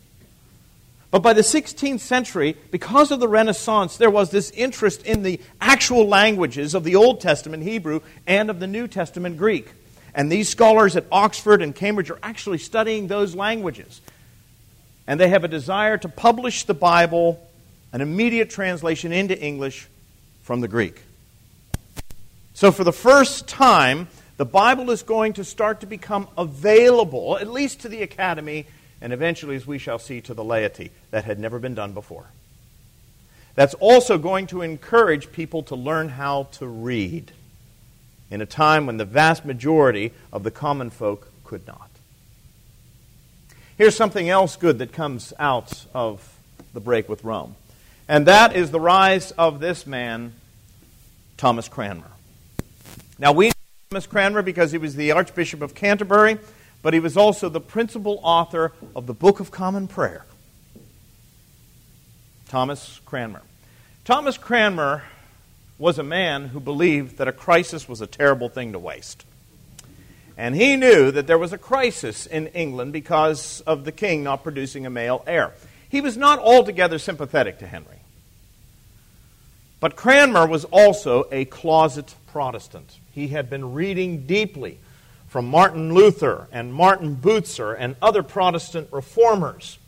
But 1.12 1.22
by 1.22 1.34
the 1.34 1.42
16th 1.42 2.00
century, 2.00 2.56
because 2.70 3.10
of 3.10 3.20
the 3.20 3.28
Renaissance, 3.28 3.98
there 3.98 4.10
was 4.10 4.30
this 4.30 4.50
interest 4.52 5.04
in 5.04 5.22
the 5.22 5.40
actual 5.60 6.08
languages 6.08 6.74
of 6.74 6.84
the 6.84 6.96
Old 6.96 7.20
Testament 7.20 7.62
Hebrew 7.62 8.00
and 8.26 8.48
of 8.48 8.60
the 8.60 8.66
New 8.66 8.88
Testament 8.88 9.36
Greek. 9.36 9.70
And 10.14 10.32
these 10.32 10.48
scholars 10.48 10.96
at 10.96 11.04
Oxford 11.12 11.60
and 11.60 11.74
Cambridge 11.74 12.10
are 12.10 12.18
actually 12.22 12.56
studying 12.56 13.08
those 13.08 13.34
languages. 13.34 14.00
And 15.06 15.20
they 15.20 15.28
have 15.28 15.44
a 15.44 15.48
desire 15.48 15.98
to 15.98 16.08
publish 16.08 16.64
the 16.64 16.74
Bible, 16.74 17.46
an 17.92 18.00
immediate 18.00 18.48
translation 18.48 19.12
into 19.12 19.38
English 19.38 19.88
from 20.44 20.62
the 20.62 20.68
Greek. 20.68 21.02
So, 22.54 22.72
for 22.72 22.84
the 22.84 22.92
first 22.92 23.46
time, 23.46 24.08
the 24.38 24.46
Bible 24.46 24.90
is 24.90 25.02
going 25.02 25.34
to 25.34 25.44
start 25.44 25.80
to 25.80 25.86
become 25.86 26.26
available, 26.38 27.36
at 27.36 27.50
least 27.50 27.80
to 27.80 27.90
the 27.90 28.02
academy, 28.02 28.66
and 29.02 29.12
eventually, 29.12 29.56
as 29.56 29.66
we 29.66 29.78
shall 29.78 29.98
see, 29.98 30.20
to 30.22 30.32
the 30.32 30.44
laity. 30.44 30.92
That 31.10 31.24
had 31.24 31.38
never 31.38 31.58
been 31.58 31.74
done 31.74 31.92
before. 31.92 32.26
that's 33.54 33.74
also 33.74 34.16
going 34.16 34.46
to 34.46 34.62
encourage 34.62 35.30
people 35.30 35.62
to 35.64 35.74
learn 35.74 36.08
how 36.08 36.44
to 36.52 36.66
read 36.66 37.32
in 38.30 38.40
a 38.40 38.46
time 38.46 38.86
when 38.86 38.96
the 38.96 39.04
vast 39.04 39.44
majority 39.44 40.12
of 40.32 40.42
the 40.42 40.50
common 40.50 40.88
folk 40.88 41.30
could 41.44 41.66
not. 41.66 41.90
Here's 43.76 43.94
something 43.96 44.30
else 44.30 44.56
good 44.56 44.78
that 44.78 44.92
comes 44.92 45.34
out 45.38 45.84
of 45.92 46.38
the 46.72 46.80
break 46.80 47.10
with 47.10 47.24
Rome, 47.24 47.56
and 48.08 48.26
that 48.26 48.56
is 48.56 48.70
the 48.70 48.80
rise 48.80 49.32
of 49.32 49.60
this 49.60 49.86
man, 49.86 50.32
Thomas 51.36 51.68
Cranmer. 51.68 52.10
Now, 53.18 53.32
we 53.32 53.48
know 53.48 53.52
Thomas 53.90 54.06
Cranmer 54.06 54.40
because 54.40 54.72
he 54.72 54.78
was 54.78 54.96
the 54.96 55.12
Archbishop 55.12 55.60
of 55.60 55.74
Canterbury, 55.74 56.38
but 56.82 56.92
he 56.92 57.00
was 57.00 57.16
also 57.16 57.48
the 57.48 57.60
principal 57.60 58.20
author 58.22 58.72
of 58.94 59.06
the 59.06 59.14
Book 59.14 59.40
of 59.40 59.50
Common 59.50 59.88
Prayer. 59.88 60.24
Thomas 62.48 63.00
Cranmer. 63.06 63.42
Thomas 64.04 64.36
Cranmer 64.36 65.04
was 65.78 65.98
a 65.98 66.02
man 66.02 66.48
who 66.48 66.60
believed 66.60 67.16
that 67.16 67.28
a 67.28 67.32
crisis 67.32 67.88
was 67.88 68.00
a 68.00 68.06
terrible 68.06 68.48
thing 68.48 68.72
to 68.72 68.78
waste. 68.78 69.24
And 70.36 70.54
he 70.54 70.76
knew 70.76 71.10
that 71.10 71.26
there 71.26 71.38
was 71.38 71.52
a 71.52 71.58
crisis 71.58 72.26
in 72.26 72.48
England 72.48 72.92
because 72.92 73.60
of 73.62 73.84
the 73.84 73.92
king 73.92 74.22
not 74.22 74.42
producing 74.42 74.86
a 74.86 74.90
male 74.90 75.22
heir. 75.26 75.52
He 75.88 76.00
was 76.00 76.16
not 76.16 76.38
altogether 76.38 76.98
sympathetic 76.98 77.58
to 77.58 77.66
Henry. 77.66 78.00
But 79.78 79.96
Cranmer 79.96 80.46
was 80.46 80.64
also 80.66 81.26
a 81.30 81.44
closet 81.44 82.14
Protestant. 82.28 82.98
He 83.12 83.28
had 83.28 83.50
been 83.50 83.74
reading 83.74 84.26
deeply 84.26 84.78
from 85.32 85.48
Martin 85.48 85.94
Luther 85.94 86.46
and 86.52 86.74
Martin 86.74 87.16
Bucer 87.16 87.74
and 87.78 87.96
other 88.02 88.22
Protestant 88.22 88.86
reformers. 88.92 89.78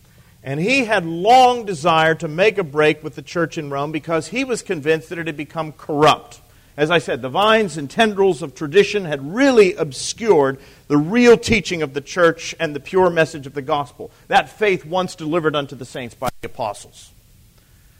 And 0.43 0.59
he 0.59 0.87
had 0.87 1.05
long 1.05 1.67
desired 1.67 2.21
to 2.21 2.29
make 2.29 2.57
a 2.57 2.65
break 2.65 3.05
with 3.05 3.15
the 3.15 3.21
church 3.21 3.59
in 3.59 3.69
Rome 3.69 3.93
because 3.93 4.29
he 4.29 4.43
was 4.43 4.63
convinced 4.63 5.11
that 5.11 5.19
it 5.19 5.27
had 5.27 5.37
become 5.37 5.73
corrupt. 5.73 6.41
As 6.79 6.91
I 6.91 6.97
said, 6.97 7.21
the 7.21 7.29
vines 7.29 7.77
and 7.77 7.91
tendrils 7.91 8.41
of 8.41 8.55
tradition 8.55 9.05
had 9.05 9.35
really 9.35 9.75
obscured 9.75 10.59
the 10.89 10.97
real 10.97 11.37
teaching 11.37 11.83
of 11.83 11.93
the 11.93 12.01
church 12.01 12.55
and 12.59 12.75
the 12.75 12.81
pure 12.81 13.11
message 13.11 13.47
of 13.47 13.53
the 13.53 13.61
gospel. 13.61 14.11
That 14.29 14.49
faith 14.49 14.87
once 14.87 15.15
delivered 15.15 15.55
unto 15.55 15.77
the 15.77 15.85
saints 15.85 16.15
by 16.15 16.31
the 16.41 16.47
apostles. 16.47 17.13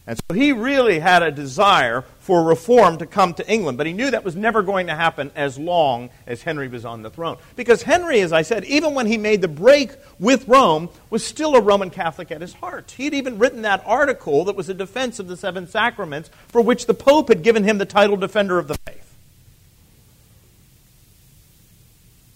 And 0.07 0.19
so 0.19 0.35
he 0.35 0.53
really 0.53 0.99
had 0.99 1.23
a 1.23 1.31
desire 1.31 2.05
for 2.19 2.45
reform 2.45 2.99
to 2.99 3.07
come 3.07 3.33
to 3.35 3.51
England, 3.51 3.79
but 3.79 3.87
he 3.87 3.95
knew 3.95 4.11
that 4.11 4.23
was 4.23 4.37
never 4.37 4.63
going 4.63 4.89
to 4.89 4.95
happen 4.95 5.31
as 5.35 5.59
long 5.59 6.11
as 6.27 6.43
Henry 6.43 6.69
was 6.69 6.85
on 6.85 7.01
the 7.01 7.09
throne. 7.09 7.39
Because 7.57 7.83
Henry, 7.83 8.21
as 8.21 8.31
I 8.31 8.43
said, 8.43 8.67
even 8.67 8.93
when 8.93 9.07
he 9.07 9.17
made 9.17 9.41
the 9.41 9.49
break 9.49 9.93
with 10.19 10.47
Rome, 10.47 10.91
was 11.09 11.25
still 11.25 11.55
a 11.55 11.61
Roman 11.61 11.89
Catholic 11.89 12.31
at 12.31 12.43
his 12.43 12.53
heart. 12.53 12.91
He 12.91 13.05
had 13.05 13.15
even 13.15 13.39
written 13.39 13.63
that 13.63 13.83
article 13.87 14.45
that 14.45 14.57
was 14.57 14.69
a 14.69 14.75
defense 14.75 15.19
of 15.21 15.27
the 15.27 15.39
seven 15.39 15.67
sacraments, 15.67 16.29
for 16.49 16.61
which 16.61 16.85
the 16.85 16.95
Pope 16.95 17.29
had 17.29 17.43
given 17.43 17.65
him 17.65 17.79
the 17.79 17.87
title 17.87 18.19
Defender 18.19 18.59
of 18.59 18.69
the 18.69 18.77
Faith. 18.87 19.15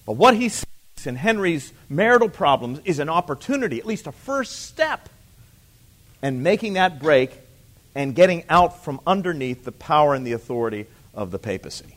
But 0.06 0.14
what 0.14 0.34
he 0.34 0.48
sees 0.48 0.66
in 1.04 1.16
Henry's 1.16 1.74
marital 1.90 2.30
problems 2.30 2.80
is 2.86 2.98
an 2.98 3.10
opportunity, 3.10 3.78
at 3.78 3.84
least 3.84 4.06
a 4.06 4.12
first 4.12 4.62
step, 4.62 5.10
in 6.22 6.42
making 6.42 6.72
that 6.72 6.98
break 6.98 7.30
and 7.94 8.14
getting 8.14 8.44
out 8.48 8.84
from 8.84 9.00
underneath 9.06 9.64
the 9.64 9.72
power 9.72 10.14
and 10.14 10.26
the 10.26 10.32
authority 10.32 10.86
of 11.14 11.30
the 11.30 11.38
papacy. 11.38 11.96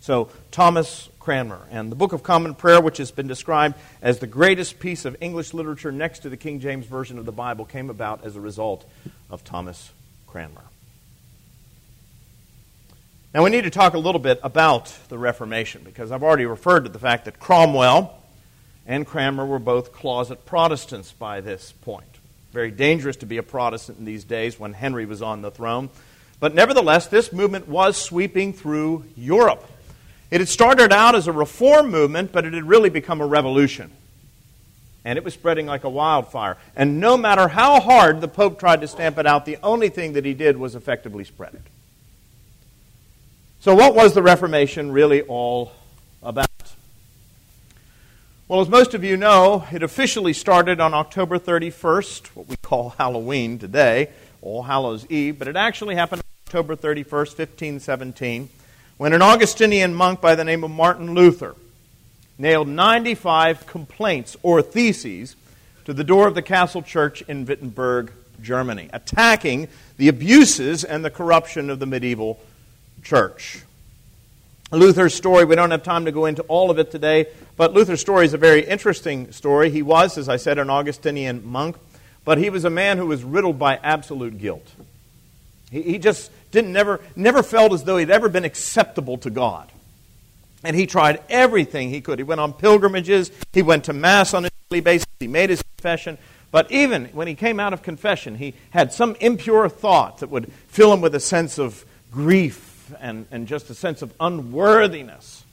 So, 0.00 0.30
Thomas 0.50 1.08
Cranmer 1.18 1.60
and 1.70 1.92
the 1.92 1.96
Book 1.96 2.14
of 2.14 2.22
Common 2.22 2.54
Prayer, 2.54 2.80
which 2.80 2.96
has 2.96 3.10
been 3.10 3.26
described 3.26 3.74
as 4.00 4.18
the 4.18 4.26
greatest 4.26 4.78
piece 4.78 5.04
of 5.04 5.16
English 5.20 5.52
literature 5.52 5.92
next 5.92 6.20
to 6.20 6.30
the 6.30 6.36
King 6.36 6.60
James 6.60 6.86
Version 6.86 7.18
of 7.18 7.26
the 7.26 7.32
Bible, 7.32 7.66
came 7.66 7.90
about 7.90 8.24
as 8.24 8.36
a 8.36 8.40
result 8.40 8.88
of 9.28 9.44
Thomas 9.44 9.90
Cranmer. 10.26 10.62
Now, 13.34 13.44
we 13.44 13.50
need 13.50 13.64
to 13.64 13.70
talk 13.70 13.92
a 13.92 13.98
little 13.98 14.20
bit 14.20 14.40
about 14.42 14.96
the 15.10 15.18
Reformation 15.18 15.82
because 15.84 16.10
I've 16.10 16.22
already 16.22 16.46
referred 16.46 16.84
to 16.84 16.90
the 16.90 16.98
fact 16.98 17.26
that 17.26 17.38
Cromwell 17.38 18.18
and 18.86 19.06
Cranmer 19.06 19.44
were 19.44 19.58
both 19.58 19.92
closet 19.92 20.46
Protestants 20.46 21.12
by 21.12 21.42
this 21.42 21.72
point. 21.82 22.17
Very 22.52 22.70
dangerous 22.70 23.16
to 23.16 23.26
be 23.26 23.36
a 23.36 23.42
Protestant 23.42 23.98
in 23.98 24.04
these 24.04 24.24
days 24.24 24.58
when 24.58 24.72
Henry 24.72 25.06
was 25.06 25.22
on 25.22 25.42
the 25.42 25.50
throne. 25.50 25.90
But 26.40 26.54
nevertheless, 26.54 27.06
this 27.08 27.32
movement 27.32 27.68
was 27.68 27.96
sweeping 27.96 28.52
through 28.52 29.04
Europe. 29.16 29.66
It 30.30 30.40
had 30.40 30.48
started 30.48 30.92
out 30.92 31.14
as 31.14 31.26
a 31.26 31.32
reform 31.32 31.90
movement, 31.90 32.32
but 32.32 32.44
it 32.44 32.52
had 32.52 32.64
really 32.64 32.90
become 32.90 33.20
a 33.20 33.26
revolution. 33.26 33.90
And 35.04 35.16
it 35.16 35.24
was 35.24 35.34
spreading 35.34 35.66
like 35.66 35.84
a 35.84 35.88
wildfire. 35.88 36.56
And 36.76 37.00
no 37.00 37.16
matter 37.16 37.48
how 37.48 37.80
hard 37.80 38.20
the 38.20 38.28
Pope 38.28 38.58
tried 38.58 38.82
to 38.82 38.88
stamp 38.88 39.18
it 39.18 39.26
out, 39.26 39.46
the 39.46 39.58
only 39.62 39.88
thing 39.88 40.14
that 40.14 40.24
he 40.24 40.34
did 40.34 40.56
was 40.58 40.74
effectively 40.74 41.24
spread 41.24 41.54
it. 41.54 41.62
So, 43.60 43.74
what 43.74 43.94
was 43.94 44.14
the 44.14 44.22
Reformation 44.22 44.92
really 44.92 45.22
all 45.22 45.72
about? 46.22 46.48
Well, 48.48 48.62
as 48.62 48.70
most 48.70 48.94
of 48.94 49.04
you 49.04 49.18
know, 49.18 49.66
it 49.70 49.82
officially 49.82 50.32
started 50.32 50.80
on 50.80 50.94
October 50.94 51.38
31st, 51.38 52.28
what 52.28 52.48
we 52.48 52.56
call 52.56 52.94
Halloween 52.96 53.58
today, 53.58 54.08
All 54.40 54.62
Hallows 54.62 55.04
Eve, 55.10 55.38
but 55.38 55.48
it 55.48 55.56
actually 55.56 55.96
happened 55.96 56.22
on 56.22 56.46
October 56.46 56.74
31st, 56.74 57.36
1517, 57.36 58.48
when 58.96 59.12
an 59.12 59.20
Augustinian 59.20 59.94
monk 59.94 60.22
by 60.22 60.34
the 60.34 60.44
name 60.44 60.64
of 60.64 60.70
Martin 60.70 61.12
Luther 61.12 61.56
nailed 62.38 62.68
95 62.68 63.66
complaints 63.66 64.34
or 64.42 64.62
theses 64.62 65.36
to 65.84 65.92
the 65.92 66.02
door 66.02 66.26
of 66.26 66.34
the 66.34 66.40
castle 66.40 66.80
church 66.80 67.20
in 67.28 67.44
Wittenberg, 67.44 68.10
Germany, 68.40 68.88
attacking 68.94 69.68
the 69.98 70.08
abuses 70.08 70.84
and 70.84 71.04
the 71.04 71.10
corruption 71.10 71.68
of 71.68 71.80
the 71.80 71.86
medieval 71.86 72.40
church. 73.02 73.60
Luther's 74.70 75.14
story, 75.14 75.46
we 75.46 75.56
don't 75.56 75.70
have 75.70 75.82
time 75.82 76.04
to 76.04 76.12
go 76.12 76.26
into 76.26 76.42
all 76.42 76.70
of 76.70 76.78
it 76.78 76.90
today, 76.90 77.26
but 77.56 77.72
Luther's 77.72 78.00
story 78.00 78.26
is 78.26 78.34
a 78.34 78.38
very 78.38 78.60
interesting 78.66 79.32
story. 79.32 79.70
He 79.70 79.80
was, 79.80 80.18
as 80.18 80.28
I 80.28 80.36
said, 80.36 80.58
an 80.58 80.68
Augustinian 80.68 81.46
monk, 81.46 81.76
but 82.24 82.36
he 82.36 82.50
was 82.50 82.66
a 82.66 82.70
man 82.70 82.98
who 82.98 83.06
was 83.06 83.24
riddled 83.24 83.58
by 83.58 83.76
absolute 83.76 84.36
guilt. 84.36 84.66
He, 85.70 85.82
he 85.82 85.98
just 85.98 86.30
didn't 86.50 86.72
never, 86.72 87.00
never 87.16 87.42
felt 87.42 87.72
as 87.72 87.84
though 87.84 87.96
he'd 87.96 88.10
ever 88.10 88.28
been 88.28 88.44
acceptable 88.44 89.16
to 89.18 89.30
God. 89.30 89.72
And 90.62 90.76
he 90.76 90.86
tried 90.86 91.22
everything 91.30 91.88
he 91.88 92.02
could. 92.02 92.18
He 92.18 92.24
went 92.24 92.40
on 92.40 92.52
pilgrimages, 92.52 93.30
he 93.52 93.62
went 93.62 93.84
to 93.84 93.94
Mass 93.94 94.34
on 94.34 94.44
a 94.44 94.50
daily 94.68 94.80
basis, 94.80 95.06
he 95.18 95.28
made 95.28 95.48
his 95.48 95.62
confession. 95.62 96.18
But 96.50 96.70
even 96.70 97.06
when 97.06 97.26
he 97.26 97.34
came 97.34 97.58
out 97.58 97.72
of 97.72 97.82
confession, 97.82 98.34
he 98.34 98.52
had 98.70 98.92
some 98.92 99.16
impure 99.20 99.68
thought 99.70 100.18
that 100.18 100.28
would 100.28 100.52
fill 100.66 100.92
him 100.92 101.00
with 101.00 101.14
a 101.14 101.20
sense 101.20 101.58
of 101.58 101.86
grief 102.10 102.67
and, 103.00 103.26
and 103.30 103.46
just 103.46 103.70
a 103.70 103.74
sense 103.74 104.02
of 104.02 104.12
unworthiness. 104.20 105.44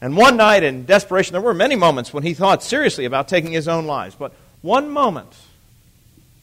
And 0.00 0.16
one 0.16 0.36
night 0.36 0.64
in 0.64 0.84
desperation, 0.84 1.32
there 1.32 1.40
were 1.40 1.54
many 1.54 1.76
moments 1.76 2.12
when 2.12 2.24
he 2.24 2.34
thought 2.34 2.62
seriously 2.62 3.04
about 3.04 3.28
taking 3.28 3.52
his 3.52 3.68
own 3.68 3.86
lives. 3.86 4.16
But 4.16 4.32
one 4.60 4.90
moment 4.90 5.34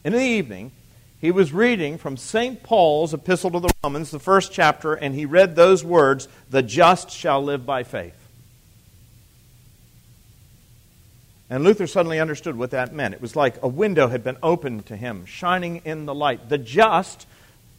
in 0.02 0.12
the 0.14 0.22
evening, 0.22 0.72
he 1.20 1.30
was 1.30 1.52
reading 1.52 1.98
from 1.98 2.16
St. 2.16 2.62
Paul's 2.62 3.12
Epistle 3.12 3.50
to 3.50 3.60
the 3.60 3.70
Romans, 3.84 4.10
the 4.10 4.18
first 4.18 4.52
chapter, 4.52 4.94
and 4.94 5.14
he 5.14 5.26
read 5.26 5.56
those 5.56 5.84
words 5.84 6.26
The 6.48 6.62
just 6.62 7.10
shall 7.10 7.42
live 7.42 7.66
by 7.66 7.82
faith. 7.82 8.16
And 11.50 11.64
Luther 11.64 11.88
suddenly 11.88 12.20
understood 12.20 12.56
what 12.56 12.70
that 12.70 12.94
meant. 12.94 13.12
It 13.12 13.20
was 13.20 13.36
like 13.36 13.60
a 13.62 13.68
window 13.68 14.06
had 14.08 14.22
been 14.22 14.38
opened 14.42 14.86
to 14.86 14.96
him, 14.96 15.26
shining 15.26 15.82
in 15.84 16.06
the 16.06 16.14
light. 16.14 16.48
The 16.48 16.58
just 16.58 17.26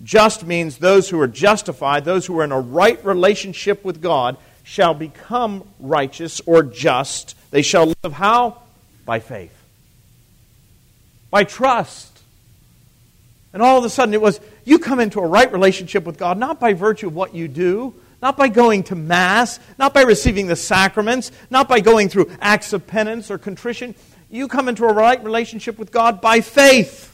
just 0.04 0.46
means 0.46 0.78
those 0.78 1.10
who 1.10 1.20
are 1.20 1.28
justified, 1.28 2.06
those 2.06 2.26
who 2.26 2.40
are 2.40 2.44
in 2.44 2.52
a 2.52 2.60
right 2.60 3.04
relationship 3.06 3.84
with 3.84 4.02
God, 4.02 4.38
shall 4.64 4.94
become 4.94 5.68
righteous 5.80 6.42
or 6.46 6.64
just. 6.64 7.36
They 7.52 7.62
shall 7.62 7.94
live 8.04 8.14
how? 8.14 8.62
By 9.06 9.20
faith. 9.20 9.54
By 11.30 11.44
trust. 11.44 12.20
And 13.54 13.62
all 13.62 13.78
of 13.78 13.84
a 13.84 13.90
sudden 13.90 14.14
it 14.14 14.22
was, 14.22 14.40
you 14.64 14.80
come 14.80 15.00
into 15.00 15.20
a 15.20 15.28
right 15.28 15.52
relationship 15.52 16.06
with 16.06 16.18
God, 16.18 16.38
not 16.38 16.60
by 16.60 16.74
virtue 16.74 17.08
of 17.08 17.16
what 17.16 17.36
you 17.36 17.48
do, 17.48 17.94
not 18.22 18.38
by 18.38 18.48
going 18.48 18.84
to 18.84 18.96
Mass, 18.96 19.60
not 19.78 19.94
by 19.94 20.04
receiving 20.04 20.48
the 20.48 20.56
sacraments, 20.56 21.32
not 21.50 21.68
by 21.68 21.80
going 21.80 22.08
through 22.08 22.32
acts 22.40 22.72
of 22.72 22.86
penance 22.88 23.32
or 23.32 23.38
contrition. 23.38 23.96
You 24.30 24.48
come 24.48 24.70
into 24.70 24.86
a 24.86 24.94
right 24.94 25.22
relationship 25.24 25.78
with 25.78 25.92
God 25.92 26.22
by 26.22 26.42
faith. 26.42 27.11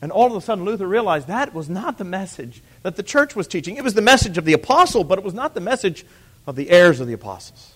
And 0.00 0.12
all 0.12 0.26
of 0.26 0.34
a 0.34 0.40
sudden, 0.40 0.64
Luther 0.64 0.86
realized 0.86 1.26
that 1.26 1.52
was 1.52 1.68
not 1.68 1.98
the 1.98 2.04
message 2.04 2.62
that 2.82 2.96
the 2.96 3.02
church 3.02 3.34
was 3.34 3.48
teaching. 3.48 3.76
It 3.76 3.84
was 3.84 3.94
the 3.94 4.02
message 4.02 4.38
of 4.38 4.44
the 4.44 4.52
apostle, 4.52 5.02
but 5.02 5.18
it 5.18 5.24
was 5.24 5.34
not 5.34 5.54
the 5.54 5.60
message 5.60 6.06
of 6.46 6.54
the 6.54 6.70
heirs 6.70 7.00
of 7.00 7.08
the 7.08 7.12
apostles. 7.14 7.74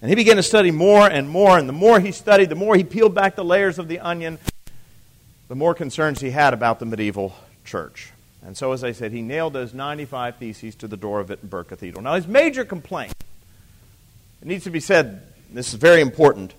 And 0.00 0.08
he 0.08 0.14
began 0.14 0.36
to 0.36 0.42
study 0.42 0.70
more 0.70 1.06
and 1.06 1.28
more, 1.28 1.58
and 1.58 1.68
the 1.68 1.74
more 1.74 2.00
he 2.00 2.12
studied, 2.12 2.48
the 2.48 2.54
more 2.54 2.76
he 2.76 2.84
peeled 2.84 3.14
back 3.14 3.36
the 3.36 3.44
layers 3.44 3.78
of 3.78 3.88
the 3.88 3.98
onion, 3.98 4.38
the 5.48 5.54
more 5.54 5.74
concerns 5.74 6.20
he 6.20 6.30
had 6.30 6.54
about 6.54 6.78
the 6.78 6.86
medieval 6.86 7.34
church. 7.64 8.12
And 8.44 8.56
so, 8.56 8.72
as 8.72 8.84
I 8.84 8.92
said, 8.92 9.12
he 9.12 9.22
nailed 9.22 9.52
those 9.52 9.74
95 9.74 10.36
theses 10.36 10.76
to 10.76 10.88
the 10.88 10.96
door 10.96 11.20
of 11.20 11.28
Wittenberg 11.28 11.68
Cathedral. 11.68 12.02
Now, 12.02 12.14
his 12.14 12.28
major 12.28 12.64
complaint, 12.64 13.12
it 14.40 14.46
needs 14.46 14.64
to 14.64 14.70
be 14.70 14.80
said, 14.80 15.22
this 15.52 15.68
is 15.68 15.74
very 15.74 16.00
important 16.00 16.54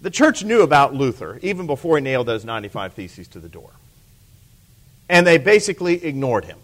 The 0.00 0.10
church 0.10 0.42
knew 0.44 0.62
about 0.62 0.94
Luther 0.94 1.38
even 1.42 1.66
before 1.66 1.96
he 1.96 2.02
nailed 2.02 2.26
those 2.26 2.44
95 2.44 2.94
Theses 2.94 3.28
to 3.28 3.40
the 3.40 3.48
door. 3.48 3.70
And 5.08 5.26
they 5.26 5.38
basically 5.38 6.04
ignored 6.04 6.44
him. 6.44 6.58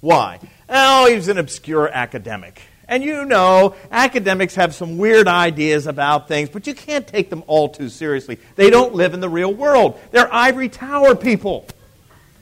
Why? 0.00 0.40
Oh, 0.68 1.06
he 1.08 1.14
was 1.14 1.28
an 1.28 1.38
obscure 1.38 1.88
academic. 1.88 2.60
And 2.86 3.02
you 3.02 3.24
know, 3.24 3.74
academics 3.90 4.56
have 4.56 4.74
some 4.74 4.98
weird 4.98 5.26
ideas 5.26 5.86
about 5.86 6.28
things, 6.28 6.50
but 6.50 6.66
you 6.66 6.74
can't 6.74 7.06
take 7.06 7.30
them 7.30 7.42
all 7.46 7.70
too 7.70 7.88
seriously. 7.88 8.38
They 8.56 8.68
don't 8.68 8.94
live 8.94 9.14
in 9.14 9.20
the 9.20 9.28
real 9.28 9.52
world. 9.52 9.98
They're 10.10 10.32
ivory 10.32 10.68
tower 10.68 11.14
people. 11.14 11.66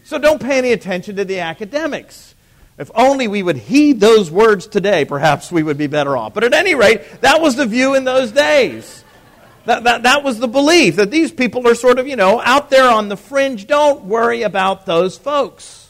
So 0.05 0.19
don't 0.19 0.43
pay 0.43 0.59
any 0.59 0.73
attention 0.73 1.17
to 1.17 1.25
the 1.25 1.41
academics. 1.41 2.35
If 2.79 2.91
only 2.95 3.29
we 3.29 3.43
would 3.43 3.57
heed 3.57 4.01
those 4.01 4.31
words 4.31 4.67
today, 4.67 5.05
perhaps 5.05 5.53
we 5.53 5.63
would 5.63 5.79
be 5.79 5.87
better 5.87 6.17
off. 6.17 6.35
But 6.35 6.43
at 6.43 6.55
any 6.55 6.75
rate, 6.75 7.21
that 7.21 7.41
was 7.41 7.55
the 7.55 7.67
view 7.67 7.95
in 7.95 8.03
those 8.03 8.33
days. 8.33 9.02
That, 9.65 9.85
that, 9.85 10.03
that 10.03 10.25
was 10.25 10.39
the 10.39 10.49
belief 10.49 10.97
that 10.97 11.11
these 11.11 11.31
people 11.31 11.69
are 11.69 11.75
sort 11.75 11.99
of, 11.99 12.09
you 12.09 12.17
know, 12.17 12.41
out 12.41 12.71
there 12.71 12.89
on 12.89 13.09
the 13.09 13.17
fringe. 13.17 13.67
Don't 13.67 14.05
worry 14.05 14.43
about 14.43 14.87
those 14.87 15.17
folks. 15.17 15.89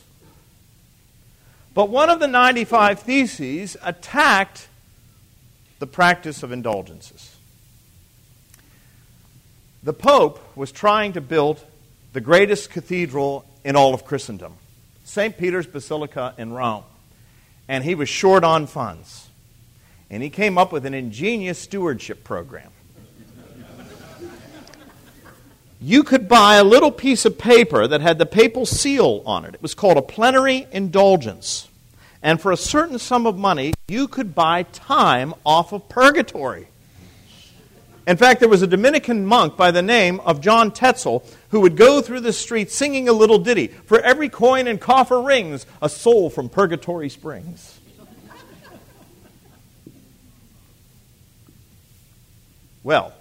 But 1.74 1.88
one 1.88 2.10
of 2.10 2.20
the 2.20 2.26
95 2.26 3.00
Theses 3.00 3.76
attacked 3.82 4.68
the 5.78 5.86
practice 5.86 6.42
of 6.42 6.52
indulgences. 6.52 7.34
The 9.82 9.94
Pope 9.94 10.56
was 10.56 10.70
trying 10.70 11.14
to 11.14 11.20
build 11.20 11.64
the 12.12 12.20
greatest 12.20 12.70
cathedral 12.70 13.44
in 13.64 13.74
all 13.74 13.94
of 13.94 14.04
Christendom, 14.04 14.54
St. 15.04 15.36
Peter's 15.36 15.66
Basilica 15.66 16.34
in 16.36 16.52
Rome. 16.52 16.84
And 17.68 17.82
he 17.82 17.94
was 17.94 18.08
short 18.08 18.44
on 18.44 18.66
funds. 18.66 19.28
And 20.10 20.22
he 20.22 20.28
came 20.28 20.58
up 20.58 20.72
with 20.72 20.84
an 20.84 20.94
ingenious 20.94 21.58
stewardship 21.58 22.22
program. 22.22 22.70
You 25.82 26.04
could 26.04 26.28
buy 26.28 26.54
a 26.56 26.64
little 26.64 26.92
piece 26.92 27.24
of 27.24 27.36
paper 27.36 27.88
that 27.88 28.00
had 28.00 28.16
the 28.16 28.26
papal 28.26 28.64
seal 28.64 29.20
on 29.26 29.44
it. 29.44 29.54
It 29.54 29.62
was 29.62 29.74
called 29.74 29.96
a 29.96 30.02
plenary 30.02 30.68
indulgence. 30.70 31.68
And 32.22 32.40
for 32.40 32.52
a 32.52 32.56
certain 32.56 33.00
sum 33.00 33.26
of 33.26 33.36
money, 33.36 33.74
you 33.88 34.06
could 34.06 34.32
buy 34.32 34.62
time 34.62 35.34
off 35.44 35.72
of 35.72 35.88
purgatory. 35.88 36.68
In 38.06 38.16
fact, 38.16 38.38
there 38.38 38.48
was 38.48 38.62
a 38.62 38.66
Dominican 38.68 39.26
monk 39.26 39.56
by 39.56 39.72
the 39.72 39.82
name 39.82 40.20
of 40.20 40.40
John 40.40 40.70
Tetzel 40.70 41.24
who 41.50 41.60
would 41.60 41.76
go 41.76 42.00
through 42.00 42.20
the 42.20 42.32
streets 42.32 42.76
singing 42.76 43.08
a 43.08 43.12
little 43.12 43.38
ditty 43.38 43.66
For 43.66 44.00
every 44.00 44.28
coin 44.28 44.68
and 44.68 44.80
coffer 44.80 45.20
rings, 45.20 45.66
a 45.80 45.88
soul 45.88 46.30
from 46.30 46.48
purgatory 46.48 47.08
springs. 47.08 47.80
Well, 52.84 53.12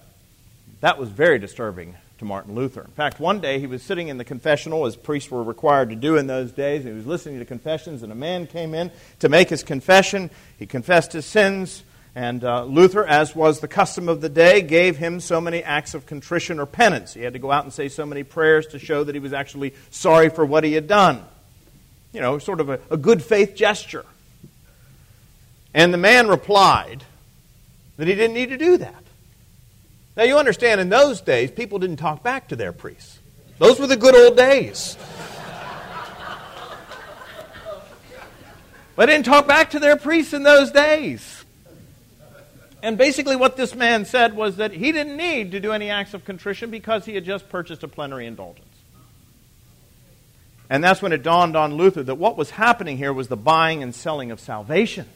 that 0.81 0.99
was 0.99 1.09
very 1.09 1.39
disturbing 1.39 1.95
to 2.21 2.25
Martin 2.25 2.53
Luther. 2.53 2.81
In 2.81 2.91
fact, 2.91 3.19
one 3.19 3.39
day 3.39 3.59
he 3.59 3.65
was 3.65 3.81
sitting 3.81 4.07
in 4.07 4.19
the 4.19 4.23
confessional, 4.23 4.85
as 4.85 4.95
priests 4.95 5.31
were 5.31 5.41
required 5.41 5.89
to 5.89 5.95
do 5.95 6.17
in 6.17 6.27
those 6.27 6.51
days. 6.51 6.85
and 6.85 6.89
He 6.89 6.95
was 6.95 7.07
listening 7.07 7.39
to 7.39 7.45
confessions, 7.45 8.03
and 8.03 8.11
a 8.11 8.15
man 8.15 8.45
came 8.45 8.75
in 8.75 8.91
to 9.21 9.27
make 9.27 9.49
his 9.49 9.63
confession. 9.63 10.29
He 10.59 10.67
confessed 10.67 11.13
his 11.13 11.25
sins, 11.25 11.83
and 12.13 12.43
uh, 12.43 12.65
Luther, 12.65 13.03
as 13.03 13.35
was 13.35 13.59
the 13.59 13.67
custom 13.67 14.07
of 14.07 14.21
the 14.21 14.29
day, 14.29 14.61
gave 14.61 14.97
him 14.97 15.19
so 15.19 15.41
many 15.41 15.63
acts 15.63 15.95
of 15.95 16.05
contrition 16.05 16.59
or 16.59 16.67
penance. 16.67 17.15
He 17.15 17.21
had 17.21 17.33
to 17.33 17.39
go 17.39 17.51
out 17.51 17.63
and 17.63 17.73
say 17.73 17.89
so 17.89 18.05
many 18.05 18.21
prayers 18.21 18.67
to 18.67 18.77
show 18.77 19.03
that 19.03 19.15
he 19.15 19.19
was 19.19 19.33
actually 19.33 19.73
sorry 19.89 20.29
for 20.29 20.45
what 20.45 20.63
he 20.63 20.73
had 20.73 20.87
done. 20.87 21.25
You 22.13 22.21
know, 22.21 22.37
sort 22.37 22.59
of 22.59 22.69
a, 22.69 22.79
a 22.91 22.97
good 22.97 23.23
faith 23.23 23.55
gesture. 23.55 24.05
And 25.73 25.91
the 25.91 25.97
man 25.97 26.27
replied 26.27 27.03
that 27.97 28.07
he 28.07 28.13
didn't 28.13 28.35
need 28.35 28.49
to 28.49 28.57
do 28.59 28.77
that. 28.77 29.00
Now, 30.15 30.23
you 30.23 30.37
understand, 30.37 30.81
in 30.81 30.89
those 30.89 31.21
days, 31.21 31.51
people 31.51 31.79
didn't 31.79 31.97
talk 31.97 32.21
back 32.21 32.49
to 32.49 32.55
their 32.55 32.73
priests. 32.73 33.19
Those 33.59 33.79
were 33.79 33.87
the 33.87 33.97
good 33.97 34.15
old 34.15 34.35
days. 34.35 34.97
But 38.95 39.05
didn't 39.05 39.25
talk 39.25 39.47
back 39.47 39.71
to 39.71 39.79
their 39.79 39.95
priests 39.95 40.33
in 40.33 40.43
those 40.43 40.71
days. 40.71 41.45
And 42.83 42.97
basically, 42.97 43.35
what 43.35 43.55
this 43.55 43.73
man 43.73 44.05
said 44.05 44.35
was 44.35 44.57
that 44.57 44.71
he 44.71 44.91
didn't 44.91 45.15
need 45.15 45.51
to 45.51 45.59
do 45.59 45.71
any 45.71 45.89
acts 45.89 46.13
of 46.13 46.25
contrition 46.25 46.71
because 46.71 47.05
he 47.05 47.15
had 47.15 47.23
just 47.23 47.47
purchased 47.47 47.83
a 47.83 47.87
plenary 47.87 48.25
indulgence. 48.25 48.67
And 50.69 50.83
that's 50.83 51.01
when 51.01 51.13
it 51.13 51.21
dawned 51.21 51.55
on 51.55 51.75
Luther 51.75 52.03
that 52.03 52.15
what 52.15 52.37
was 52.37 52.49
happening 52.51 52.97
here 52.97 53.13
was 53.13 53.27
the 53.27 53.37
buying 53.37 53.83
and 53.83 53.93
selling 53.93 54.31
of 54.31 54.39
salvation. 54.39 55.07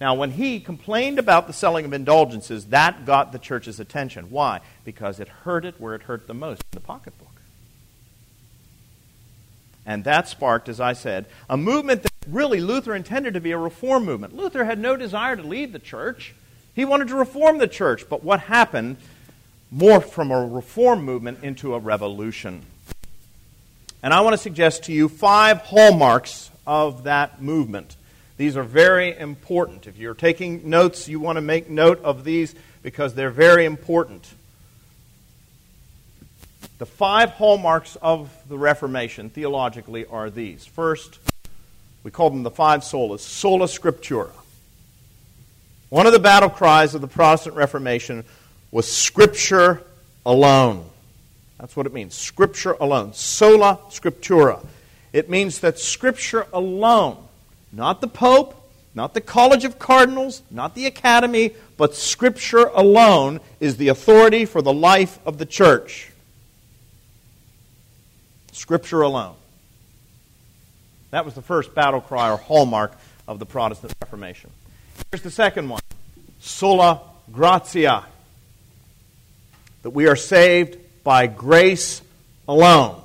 Now, 0.00 0.14
when 0.14 0.30
he 0.30 0.60
complained 0.60 1.18
about 1.18 1.46
the 1.46 1.52
selling 1.52 1.84
of 1.84 1.92
indulgences, 1.92 2.66
that 2.66 3.04
got 3.04 3.32
the 3.32 3.38
church's 3.38 3.80
attention. 3.80 4.30
Why? 4.30 4.60
Because 4.84 5.18
it 5.18 5.28
hurt 5.28 5.64
it 5.64 5.80
where 5.80 5.94
it 5.94 6.02
hurt 6.02 6.26
the 6.26 6.34
most 6.34 6.62
in 6.72 6.76
the 6.76 6.80
pocketbook. 6.80 7.28
And 9.84 10.04
that 10.04 10.28
sparked, 10.28 10.68
as 10.68 10.80
I 10.80 10.92
said, 10.92 11.26
a 11.48 11.56
movement 11.56 12.02
that 12.02 12.12
really 12.28 12.60
Luther 12.60 12.94
intended 12.94 13.34
to 13.34 13.40
be 13.40 13.52
a 13.52 13.58
reform 13.58 14.04
movement. 14.04 14.36
Luther 14.36 14.64
had 14.64 14.78
no 14.78 14.96
desire 14.96 15.34
to 15.34 15.42
lead 15.42 15.72
the 15.72 15.78
church, 15.78 16.34
he 16.74 16.84
wanted 16.84 17.08
to 17.08 17.16
reform 17.16 17.58
the 17.58 17.66
church. 17.66 18.08
But 18.08 18.22
what 18.22 18.38
happened 18.38 18.98
morphed 19.74 20.10
from 20.10 20.30
a 20.30 20.46
reform 20.46 21.04
movement 21.04 21.42
into 21.42 21.74
a 21.74 21.78
revolution. 21.78 22.62
And 24.02 24.14
I 24.14 24.20
want 24.20 24.34
to 24.34 24.38
suggest 24.38 24.84
to 24.84 24.92
you 24.92 25.08
five 25.08 25.58
hallmarks 25.58 26.50
of 26.66 27.04
that 27.04 27.42
movement. 27.42 27.96
These 28.38 28.56
are 28.56 28.62
very 28.62 29.18
important. 29.18 29.88
If 29.88 29.98
you're 29.98 30.14
taking 30.14 30.70
notes, 30.70 31.08
you 31.08 31.18
want 31.18 31.36
to 31.36 31.42
make 31.42 31.68
note 31.68 32.02
of 32.04 32.22
these 32.22 32.54
because 32.84 33.14
they're 33.14 33.30
very 33.30 33.64
important. 33.64 34.32
The 36.78 36.86
five 36.86 37.30
hallmarks 37.30 37.96
of 38.00 38.30
the 38.48 38.56
Reformation 38.56 39.28
theologically 39.28 40.06
are 40.06 40.30
these. 40.30 40.64
First, 40.64 41.18
we 42.04 42.12
call 42.12 42.30
them 42.30 42.44
the 42.44 42.50
five 42.50 42.82
solas 42.82 43.20
sola 43.20 43.66
scriptura. 43.66 44.30
One 45.88 46.06
of 46.06 46.12
the 46.12 46.20
battle 46.20 46.48
cries 46.48 46.94
of 46.94 47.00
the 47.00 47.08
Protestant 47.08 47.56
Reformation 47.56 48.24
was 48.70 48.90
Scripture 48.90 49.82
alone. 50.24 50.88
That's 51.58 51.74
what 51.74 51.86
it 51.86 51.92
means. 51.92 52.14
Scripture 52.14 52.76
alone. 52.78 53.14
Sola 53.14 53.80
scriptura. 53.88 54.64
It 55.12 55.28
means 55.28 55.58
that 55.60 55.80
Scripture 55.80 56.46
alone 56.52 57.27
not 57.72 58.00
the 58.00 58.08
Pope, 58.08 58.54
not 58.94 59.14
the 59.14 59.20
College 59.20 59.64
of 59.64 59.78
Cardinals, 59.78 60.42
not 60.50 60.74
the 60.74 60.86
Academy, 60.86 61.52
but 61.76 61.94
Scripture 61.94 62.66
alone 62.66 63.40
is 63.60 63.76
the 63.76 63.88
authority 63.88 64.44
for 64.44 64.62
the 64.62 64.72
life 64.72 65.18
of 65.24 65.38
the 65.38 65.46
church. 65.46 66.10
Scripture 68.52 69.02
alone. 69.02 69.36
That 71.10 71.24
was 71.24 71.34
the 71.34 71.42
first 71.42 71.74
battle 71.74 72.00
cry 72.00 72.30
or 72.30 72.36
hallmark 72.36 72.92
of 73.26 73.38
the 73.38 73.46
Protestant 73.46 73.94
Reformation. 74.02 74.50
Here's 75.10 75.22
the 75.22 75.30
second 75.30 75.68
one 75.68 75.80
sola 76.40 77.00
gratia. 77.30 78.04
That 79.82 79.90
we 79.90 80.08
are 80.08 80.16
saved 80.16 80.76
by 81.04 81.28
grace 81.28 82.02
alone. 82.48 83.00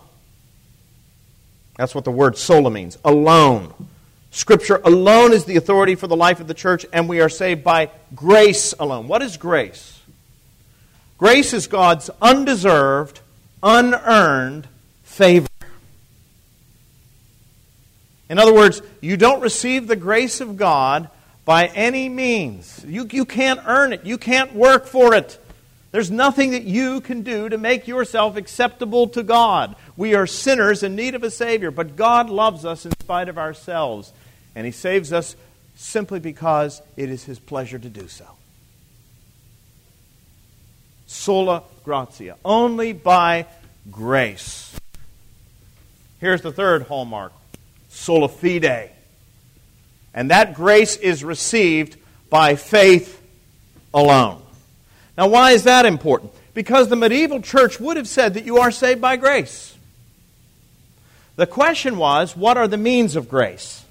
That's 1.78 1.94
what 1.94 2.04
the 2.04 2.12
word 2.12 2.38
sola 2.38 2.72
means 2.72 2.98
alone. 3.06 3.74
Scripture 4.34 4.82
alone 4.84 5.32
is 5.32 5.46
the 5.46 5.58
authority 5.58 5.94
for 5.94 6.08
the 6.08 6.16
life 6.16 6.40
of 6.40 6.48
the 6.48 6.56
church, 6.56 6.88
and 6.92 7.08
we 7.08 7.22
are 7.22 7.30
saved 7.30 7.64
by 7.64 7.92
grace 8.16 8.74
alone. 8.80 9.08
What 9.08 9.22
is 9.22 9.38
grace? 9.38 10.02
Grace 11.20 11.54
is 11.54 11.68
God's 11.68 12.10
undeserved, 12.20 13.20
unearned 13.62 14.68
favor. 15.04 15.48
In 18.28 18.40
other 18.40 18.56
words, 18.56 18.82
you 19.02 19.18
don't 19.18 19.40
receive 19.40 19.86
the 19.86 19.96
grace 19.96 20.42
of 20.42 20.58
God 20.58 21.10
by 21.46 21.68
any 21.68 22.10
means. 22.10 22.84
You, 22.88 23.08
you 23.12 23.26
can't 23.26 23.60
earn 23.68 23.94
it, 23.94 24.04
you 24.04 24.18
can't 24.18 24.56
work 24.56 24.88
for 24.88 25.14
it. 25.14 25.40
There's 25.92 26.10
nothing 26.10 26.52
that 26.52 26.64
you 26.64 27.02
can 27.02 27.22
do 27.22 27.50
to 27.50 27.58
make 27.60 27.88
yourself 27.88 28.36
acceptable 28.36 29.10
to 29.10 29.22
God. 29.22 29.76
We 29.96 30.16
are 30.16 30.26
sinners 30.26 30.82
in 30.82 30.96
need 30.96 31.14
of 31.14 31.22
a 31.22 31.30
Savior, 31.30 31.70
but 31.70 31.96
God 31.96 32.32
loves 32.32 32.66
us 32.66 32.84
in 32.84 32.94
spite 33.00 33.30
of 33.30 33.38
ourselves. 33.38 34.12
And 34.56 34.66
he 34.66 34.72
saves 34.72 35.12
us 35.12 35.36
simply 35.76 36.20
because 36.20 36.82
it 36.96 37.10
is 37.10 37.24
his 37.24 37.40
pleasure 37.40 37.80
to 37.80 37.90
do 37.90 38.08
so. 38.08 38.26
Sola 41.08 41.64
gratia. 41.84 42.38
Only 42.44 42.94
by 42.94 43.48
grace. 43.92 44.76
Here's 46.20 46.42
the 46.42 46.52
third 46.52 46.84
hallmark 46.84 47.34
sola 47.90 48.28
fide. 48.28 48.92
And 50.14 50.32
that 50.32 50.54
grace 50.54 50.96
is 50.96 51.24
received 51.24 51.98
by 52.30 52.56
faith 52.56 53.22
alone. 53.94 54.42
Now, 55.18 55.28
why 55.28 55.52
is 55.52 55.64
that 55.64 55.86
important? 55.86 56.32
Because 56.54 56.88
the 56.88 56.96
medieval 56.96 57.42
church 57.42 57.80
would 57.80 57.98
have 57.98 58.08
said 58.08 58.36
that 58.36 58.46
you 58.46 58.58
are 58.58 58.72
saved 58.72 59.02
by 59.02 59.18
grace. 59.18 59.76
The 61.36 61.48
question 61.48 61.98
was, 61.98 62.38
what 62.38 62.58
are 62.58 62.68
the 62.68 62.78
means 62.78 63.16
of 63.16 63.28
grace? 63.28 63.83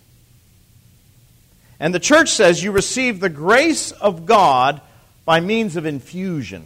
And 1.83 1.93
the 1.93 1.99
church 1.99 2.29
says 2.29 2.63
you 2.63 2.71
receive 2.71 3.19
the 3.19 3.29
grace 3.29 3.91
of 3.91 4.25
God 4.25 4.81
by 5.25 5.41
means 5.41 5.75
of 5.75 5.85
infusion. 5.85 6.65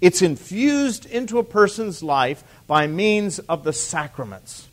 It's 0.00 0.22
infused 0.22 1.04
into 1.04 1.38
a 1.38 1.44
person's 1.44 2.02
life 2.02 2.42
by 2.66 2.86
means 2.86 3.38
of 3.38 3.64
the 3.64 3.74
sacraments. 3.74 4.66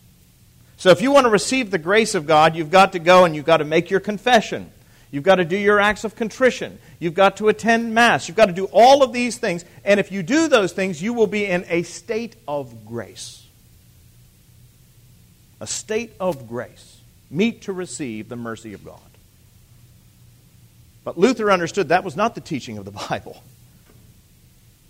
So 0.77 0.89
if 0.91 1.01
you 1.01 1.11
want 1.11 1.25
to 1.25 1.29
receive 1.29 1.69
the 1.69 1.77
grace 1.77 2.15
of 2.15 2.25
God, 2.25 2.55
you've 2.55 2.71
got 2.71 2.93
to 2.93 2.99
go 2.99 3.25
and 3.25 3.35
you've 3.35 3.43
got 3.43 3.57
to 3.57 3.65
make 3.65 3.91
your 3.91 3.99
confession. 3.99 4.71
You've 5.11 5.25
got 5.25 5.35
to 5.35 5.43
do 5.43 5.57
your 5.57 5.81
acts 5.81 6.05
of 6.05 6.15
contrition. 6.15 6.79
You've 6.99 7.13
got 7.13 7.35
to 7.37 7.49
attend 7.49 7.93
Mass. 7.93 8.29
You've 8.29 8.37
got 8.37 8.45
to 8.45 8.53
do 8.53 8.69
all 8.71 9.03
of 9.03 9.11
these 9.11 9.37
things. 9.37 9.65
And 9.83 9.99
if 9.99 10.13
you 10.13 10.23
do 10.23 10.47
those 10.47 10.71
things, 10.71 11.01
you 11.01 11.11
will 11.11 11.27
be 11.27 11.45
in 11.45 11.65
a 11.67 11.83
state 11.83 12.37
of 12.47 12.85
grace. 12.85 13.45
A 15.59 15.67
state 15.67 16.13
of 16.21 16.47
grace. 16.47 16.99
Meet 17.29 17.63
to 17.63 17.73
receive 17.73 18.29
the 18.29 18.37
mercy 18.37 18.71
of 18.71 18.85
God. 18.85 19.10
But 21.03 21.17
Luther 21.17 21.51
understood 21.51 21.89
that 21.89 22.03
was 22.03 22.15
not 22.15 22.35
the 22.35 22.41
teaching 22.41 22.77
of 22.77 22.85
the 22.85 22.91
Bible. 23.09 23.43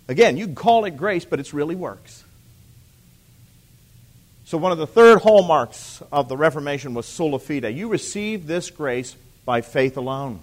Again, 0.08 0.38
you 0.38 0.46
can 0.46 0.56
call 0.56 0.86
it 0.86 0.98
grace, 0.98 1.26
but 1.26 1.40
it's 1.40 1.54
really 1.54 1.76
works. 1.76 2.24
So, 4.46 4.58
one 4.58 4.74
of 4.74 4.78
the 4.78 4.88
third 4.88 5.22
hallmarks 5.22 6.04
of 6.12 6.28
the 6.28 6.36
Reformation 6.36 6.94
was 6.94 7.06
sola 7.06 7.40
fide. 7.40 7.74
You 7.74 7.88
receive 7.88 8.48
this 8.48 8.70
grace 8.70 9.16
by 9.46 9.62
faith 9.62 9.96
alone. 9.96 10.42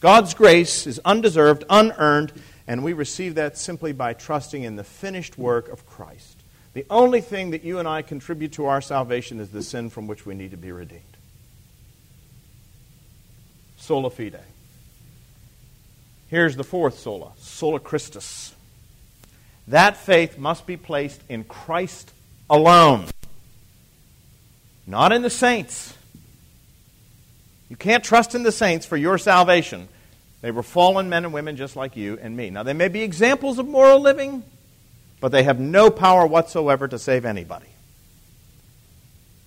God's 0.00 0.34
grace 0.34 0.86
is 0.86 1.00
undeserved, 1.04 1.64
unearned, 1.68 2.32
and 2.66 2.84
we 2.84 2.92
receive 2.92 3.34
that 3.34 3.58
simply 3.58 3.92
by 3.92 4.14
trusting 4.14 4.62
in 4.62 4.76
the 4.76 4.84
finished 4.84 5.36
work 5.36 5.68
of 5.68 5.84
Christ. 5.86 6.36
The 6.72 6.86
only 6.88 7.20
thing 7.20 7.50
that 7.50 7.64
you 7.64 7.80
and 7.80 7.88
I 7.88 8.02
contribute 8.02 8.52
to 8.52 8.66
our 8.66 8.80
salvation 8.80 9.40
is 9.40 9.50
the 9.50 9.62
sin 9.62 9.90
from 9.90 10.06
which 10.06 10.24
we 10.24 10.34
need 10.34 10.52
to 10.52 10.56
be 10.56 10.70
redeemed. 10.70 11.02
Sola 13.80 14.10
fide. 14.10 14.38
Here's 16.28 16.54
the 16.54 16.62
fourth 16.62 16.98
sola 16.98 17.32
sola 17.38 17.80
Christus. 17.80 18.54
That 19.66 19.96
faith 19.96 20.38
must 20.38 20.66
be 20.66 20.76
placed 20.76 21.20
in 21.28 21.44
Christ 21.44 22.12
alone, 22.48 23.06
not 24.86 25.12
in 25.12 25.22
the 25.22 25.30
saints. 25.30 25.94
You 27.68 27.76
can't 27.76 28.04
trust 28.04 28.34
in 28.34 28.42
the 28.42 28.52
saints 28.52 28.86
for 28.86 28.96
your 28.96 29.16
salvation. 29.16 29.88
They 30.40 30.50
were 30.50 30.62
fallen 30.62 31.08
men 31.08 31.24
and 31.24 31.32
women 31.32 31.56
just 31.56 31.74
like 31.74 31.96
you 31.96 32.18
and 32.20 32.36
me. 32.36 32.50
Now, 32.50 32.62
they 32.62 32.72
may 32.72 32.88
be 32.88 33.02
examples 33.02 33.58
of 33.58 33.66
moral 33.66 34.00
living, 34.00 34.42
but 35.20 35.32
they 35.32 35.44
have 35.44 35.60
no 35.60 35.90
power 35.90 36.26
whatsoever 36.26 36.86
to 36.88 36.98
save 36.98 37.24
anybody. 37.24 37.68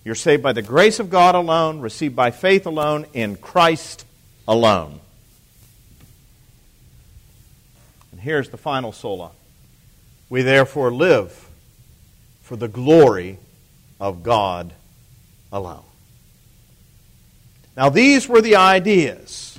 You're 0.04 0.14
saved 0.14 0.42
by 0.42 0.52
the 0.52 0.62
grace 0.62 1.00
of 1.00 1.10
God 1.10 1.34
alone, 1.34 1.80
received 1.80 2.16
by 2.16 2.30
faith 2.30 2.66
alone, 2.66 3.06
in 3.12 3.36
Christ 3.36 4.04
alone. 4.46 5.00
And 8.12 8.20
here's 8.20 8.50
the 8.50 8.56
final 8.56 8.92
sola. 8.92 9.30
We 10.28 10.42
therefore 10.42 10.92
live 10.92 11.48
for 12.42 12.56
the 12.56 12.68
glory 12.68 13.38
of 14.00 14.22
God 14.22 14.72
alone. 15.52 15.84
Now, 17.76 17.88
these 17.88 18.28
were 18.28 18.40
the 18.40 18.56
ideas 18.56 19.58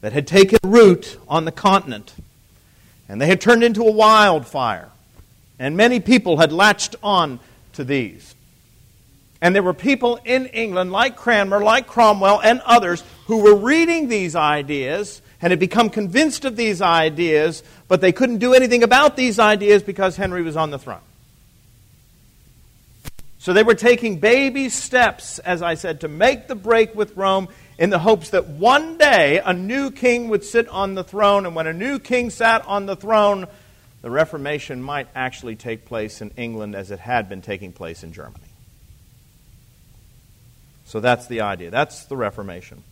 that 0.00 0.12
had 0.12 0.26
taken 0.26 0.58
root 0.64 1.18
on 1.28 1.44
the 1.44 1.52
continent, 1.52 2.14
and 3.08 3.20
they 3.20 3.26
had 3.26 3.40
turned 3.40 3.62
into 3.62 3.82
a 3.82 3.90
wildfire, 3.90 4.90
and 5.58 5.76
many 5.76 6.00
people 6.00 6.38
had 6.38 6.52
latched 6.52 6.96
on 7.02 7.40
to 7.74 7.84
these. 7.84 8.33
And 9.44 9.54
there 9.54 9.62
were 9.62 9.74
people 9.74 10.18
in 10.24 10.46
England, 10.46 10.90
like 10.90 11.16
Cranmer, 11.16 11.62
like 11.62 11.86
Cromwell, 11.86 12.40
and 12.40 12.62
others, 12.64 13.04
who 13.26 13.42
were 13.42 13.54
reading 13.54 14.08
these 14.08 14.34
ideas 14.34 15.20
and 15.42 15.50
had 15.50 15.60
become 15.60 15.90
convinced 15.90 16.46
of 16.46 16.56
these 16.56 16.80
ideas, 16.80 17.62
but 17.86 18.00
they 18.00 18.10
couldn't 18.10 18.38
do 18.38 18.54
anything 18.54 18.82
about 18.82 19.16
these 19.16 19.38
ideas 19.38 19.82
because 19.82 20.16
Henry 20.16 20.40
was 20.40 20.56
on 20.56 20.70
the 20.70 20.78
throne. 20.78 21.02
So 23.36 23.52
they 23.52 23.62
were 23.62 23.74
taking 23.74 24.18
baby 24.18 24.70
steps, 24.70 25.38
as 25.40 25.60
I 25.60 25.74
said, 25.74 26.00
to 26.00 26.08
make 26.08 26.48
the 26.48 26.54
break 26.54 26.94
with 26.94 27.14
Rome 27.14 27.48
in 27.76 27.90
the 27.90 27.98
hopes 27.98 28.30
that 28.30 28.46
one 28.46 28.96
day 28.96 29.42
a 29.44 29.52
new 29.52 29.90
king 29.90 30.30
would 30.30 30.42
sit 30.42 30.66
on 30.68 30.94
the 30.94 31.04
throne, 31.04 31.44
and 31.44 31.54
when 31.54 31.66
a 31.66 31.74
new 31.74 31.98
king 31.98 32.30
sat 32.30 32.66
on 32.66 32.86
the 32.86 32.96
throne, 32.96 33.46
the 34.00 34.10
Reformation 34.10 34.82
might 34.82 35.08
actually 35.14 35.54
take 35.54 35.84
place 35.84 36.22
in 36.22 36.30
England 36.38 36.74
as 36.74 36.90
it 36.90 36.98
had 36.98 37.28
been 37.28 37.42
taking 37.42 37.72
place 37.72 38.02
in 38.02 38.14
Germany. 38.14 38.53
So 40.94 41.00
that's 41.00 41.26
the 41.26 41.40
idea. 41.40 41.72
That's 41.72 42.04
the 42.04 42.16
Reformation. 42.16 42.84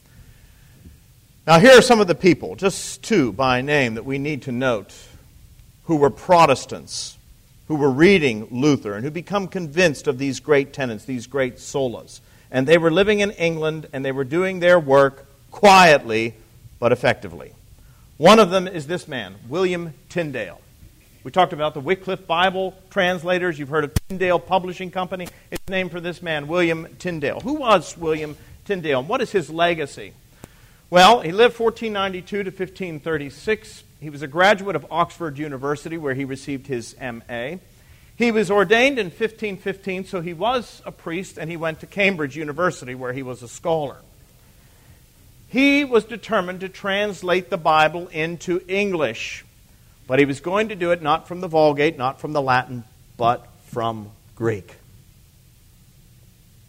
Now, 1.47 1.61
here 1.61 1.79
are 1.79 1.83
some 1.83 2.01
of 2.01 2.09
the 2.09 2.17
people, 2.17 2.57
just 2.57 3.05
two 3.05 3.31
by 3.31 3.61
name, 3.61 3.95
that 3.95 4.05
we 4.05 4.19
need 4.19 4.43
to 4.43 4.51
note 4.51 4.93
who 5.85 5.95
were 5.95 6.11
Protestants 6.11 7.17
who 7.69 7.77
were 7.77 7.93
reading 7.93 8.49
Luther 8.51 8.95
and 8.95 9.05
who 9.05 9.11
become 9.13 9.47
convinced 9.47 10.09
of 10.09 10.19
these 10.19 10.41
great 10.41 10.73
tenets, 10.73 11.05
these 11.05 11.29
great 11.29 11.59
solas. 11.59 12.19
And 12.51 12.67
they 12.67 12.77
were 12.77 12.91
living 12.91 13.21
in 13.21 13.31
England 13.31 13.87
and 13.93 14.05
they 14.05 14.11
were 14.11 14.25
doing 14.25 14.59
their 14.59 14.81
work 14.81 15.25
quietly 15.53 16.35
but 16.81 16.91
effectively. 16.91 17.53
One 18.17 18.41
of 18.41 18.51
them 18.51 18.67
is 18.67 18.89
this 18.89 19.07
man, 19.07 19.37
William 19.49 19.95
Tyndale. 20.09 20.61
We 21.25 21.31
talked 21.31 21.53
about 21.53 21.75
the 21.75 21.81
Wycliffe 21.81 22.27
Bible 22.27 22.77
translators. 22.91 23.57
You've 23.57 23.69
heard 23.69 23.85
of 23.85 23.95
Tyndale 24.09 24.41
Publishing 24.41 24.91
Company. 24.91 25.29
It's 25.53 25.69
named 25.69 25.93
for 25.93 26.01
this 26.01 26.21
man, 26.21 26.49
William 26.49 26.89
Tyndale. 26.99 27.39
Who 27.39 27.55
was 27.55 27.97
William 27.97 28.37
Tyndale 28.65 28.99
and 28.99 29.09
what 29.09 29.21
is 29.21 29.31
his 29.31 29.49
legacy? 29.49 30.15
Well, 30.91 31.21
he 31.21 31.31
lived 31.31 31.61
1492 31.61 32.43
to 32.43 32.51
1536. 32.51 33.85
He 34.01 34.11
was 34.11 34.23
a 34.23 34.27
graduate 34.27 34.75
of 34.75 34.85
Oxford 34.91 35.39
University, 35.39 35.97
where 35.97 36.15
he 36.15 36.25
received 36.25 36.67
his 36.67 36.97
MA. 37.01 37.59
He 38.17 38.33
was 38.33 38.51
ordained 38.51 38.99
in 38.99 39.07
1515, 39.07 40.07
so 40.07 40.21
he 40.23 40.35
was 40.35 40.83
a 40.85 40.91
priest, 40.91 41.39
and 41.39 41.49
he 41.49 41.57
went 41.57 41.79
to 41.81 41.87
Cambridge 41.87 42.37
University, 42.37 42.97
where 42.97 43.13
he 43.13 43.23
was 43.23 43.45
a 43.45 43.49
scholar. 43.49 43.99
He 45.49 45.85
was 45.85 46.05
determined 46.05 46.61
to 46.61 46.69
translate 46.69 47.49
the 47.49 47.57
Bible 47.57 48.09
into 48.09 48.61
English, 48.67 49.45
but 50.13 50.19
he 50.19 50.27
was 50.27 50.41
going 50.41 50.69
to 50.69 50.77
do 50.77 50.91
it 50.91 51.01
not 51.01 51.27
from 51.27 51.41
the 51.41 51.49
Vulgate, 51.49 51.97
not 51.97 52.21
from 52.21 52.35
the 52.35 52.43
Latin, 52.43 52.85
but 53.17 53.49
from 53.69 54.11
Greek. 54.37 54.77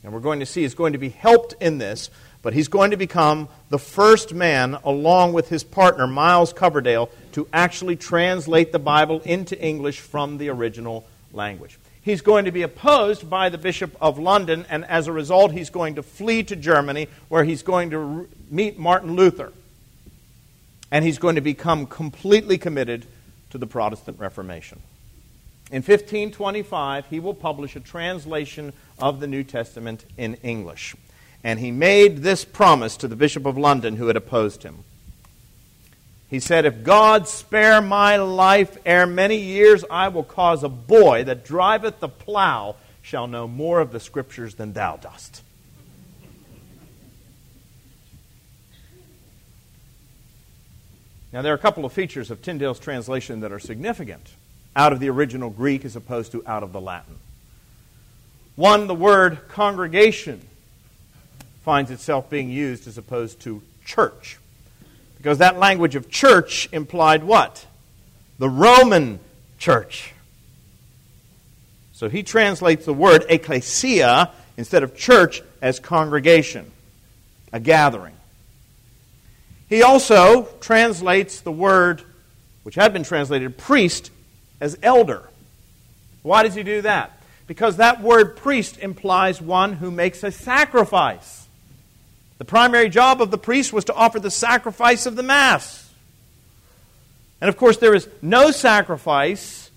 And 0.01 0.13
we're 0.13 0.21
going 0.21 0.39
to 0.39 0.45
see 0.45 0.61
he's 0.61 0.75
going 0.75 0.93
to 0.93 0.97
be 0.97 1.09
helped 1.09 1.53
in 1.59 1.77
this 1.77 2.09
but 2.41 2.53
he's 2.53 2.69
going 2.69 2.91
to 2.91 2.97
become 2.97 3.49
the 3.69 3.77
first 3.77 4.33
man, 4.33 4.77
along 4.85 5.33
with 5.33 5.49
his 5.49 5.61
partner, 5.61 6.07
Miles 6.07 6.53
Coverdale, 6.53 7.09
to 7.33 7.45
actually 7.51 7.97
translate 7.97 8.71
the 8.71 8.79
Bible 8.79 9.19
into 9.25 9.61
English 9.61 9.99
from 9.99 10.37
the 10.37 10.47
original 10.47 11.05
language. 11.33 11.77
He's 12.01 12.21
going 12.21 12.45
to 12.45 12.51
be 12.51 12.61
opposed 12.61 13.29
by 13.29 13.49
the 13.49 13.57
Bishop 13.57 13.93
of 13.99 14.19
London, 14.19 14.65
and 14.69 14.85
as 14.85 15.07
a 15.07 15.11
result, 15.11 15.51
he's 15.51 15.69
going 15.69 15.95
to 15.95 16.03
flee 16.03 16.43
to 16.43 16.55
Germany, 16.55 17.09
where 17.27 17.43
he's 17.43 17.61
going 17.61 17.89
to 17.89 18.29
meet 18.49 18.79
Martin 18.79 19.17
Luther. 19.17 19.51
And 20.89 21.03
he's 21.03 21.17
going 21.17 21.35
to 21.35 21.41
become 21.41 21.87
completely 21.87 22.57
committed 22.57 23.05
to 23.53 23.59
the 23.59 23.67
Protestant 23.67 24.19
Reformation. 24.19 24.81
In 25.69 25.83
1525, 25.83 27.05
he 27.05 27.19
will 27.19 27.35
publish 27.35 27.75
a 27.75 27.79
translation 27.79 28.73
of 28.97 29.19
the 29.19 29.27
New 29.27 29.43
Testament 29.43 30.05
in 30.17 30.33
English. 30.41 30.95
And 31.43 31.59
he 31.59 31.69
made 31.69 32.23
this 32.23 32.45
promise 32.45 32.97
to 32.97 33.07
the 33.07 33.15
Bishop 33.15 33.45
of 33.45 33.55
London 33.55 33.97
who 33.97 34.07
had 34.07 34.15
opposed 34.15 34.63
him. 34.63 34.79
He 36.31 36.39
said, 36.39 36.65
If 36.65 36.83
God 36.83 37.27
spare 37.27 37.79
my 37.79 38.17
life 38.17 38.75
ere 38.87 39.05
many 39.05 39.37
years, 39.37 39.85
I 39.87 40.07
will 40.07 40.23
cause 40.23 40.63
a 40.63 40.69
boy 40.69 41.23
that 41.25 41.45
driveth 41.45 41.99
the 41.99 42.09
plow 42.09 42.75
shall 43.03 43.27
know 43.27 43.47
more 43.47 43.81
of 43.81 43.91
the 43.91 43.99
Scriptures 43.99 44.55
than 44.55 44.73
thou 44.73 44.97
dost. 44.97 45.43
Now, 51.33 51.41
there 51.41 51.51
are 51.51 51.55
a 51.55 51.59
couple 51.59 51.83
of 51.83 51.91
features 51.91 52.29
of 52.29 52.43
Tyndale's 52.43 52.79
translation 52.79 53.39
that 53.39 53.51
are 53.51 53.59
significant 53.59 54.35
out 54.75 54.93
of 54.93 54.99
the 54.99 55.09
original 55.09 55.49
Greek 55.49 55.83
as 55.83 55.95
opposed 55.95 56.31
to 56.33 56.43
out 56.45 56.61
of 56.61 56.71
the 56.71 56.79
Latin. 56.79 57.15
One, 58.55 58.85
the 58.85 58.93
word 58.93 59.47
congregation 59.47 60.41
finds 61.65 61.89
itself 61.89 62.29
being 62.29 62.51
used 62.51 62.87
as 62.87 62.99
opposed 62.99 63.39
to 63.41 63.63
church. 63.83 64.37
Because 65.17 65.39
that 65.39 65.57
language 65.57 65.95
of 65.95 66.07
church 66.07 66.69
implied 66.71 67.23
what? 67.23 67.65
The 68.37 68.49
Roman 68.49 69.19
church. 69.57 70.13
So 71.93 72.09
he 72.09 72.21
translates 72.21 72.85
the 72.85 72.93
word 72.93 73.25
ecclesia 73.27 74.29
instead 74.55 74.83
of 74.83 74.95
church 74.95 75.41
as 75.63 75.79
congregation, 75.79 76.71
a 77.51 77.59
gathering. 77.59 78.13
He 79.73 79.81
also 79.81 80.43
translates 80.61 81.41
the 81.41 81.51
word, 81.51 82.03
which 82.61 82.75
had 82.75 82.93
been 82.93 83.01
translated 83.01 83.57
priest, 83.57 84.11
as 84.61 84.77
elder. 84.83 85.27
Why 86.21 86.43
does 86.43 86.53
he 86.53 86.61
do 86.61 86.83
that? 86.83 87.19
Because 87.47 87.77
that 87.77 87.99
word 87.99 88.37
priest 88.37 88.77
implies 88.77 89.41
one 89.41 89.73
who 89.73 89.89
makes 89.89 90.23
a 90.23 90.29
sacrifice. 90.29 91.47
The 92.37 92.45
primary 92.45 92.87
job 92.87 93.19
of 93.19 93.31
the 93.31 93.37
priest 93.39 93.73
was 93.73 93.85
to 93.85 93.95
offer 93.95 94.19
the 94.19 94.29
sacrifice 94.29 95.07
of 95.07 95.15
the 95.15 95.23
Mass. 95.23 95.91
And 97.41 97.49
of 97.49 97.57
course, 97.57 97.77
there 97.77 97.95
is 97.95 98.07
no 98.21 98.51
sacrifice 98.51 99.71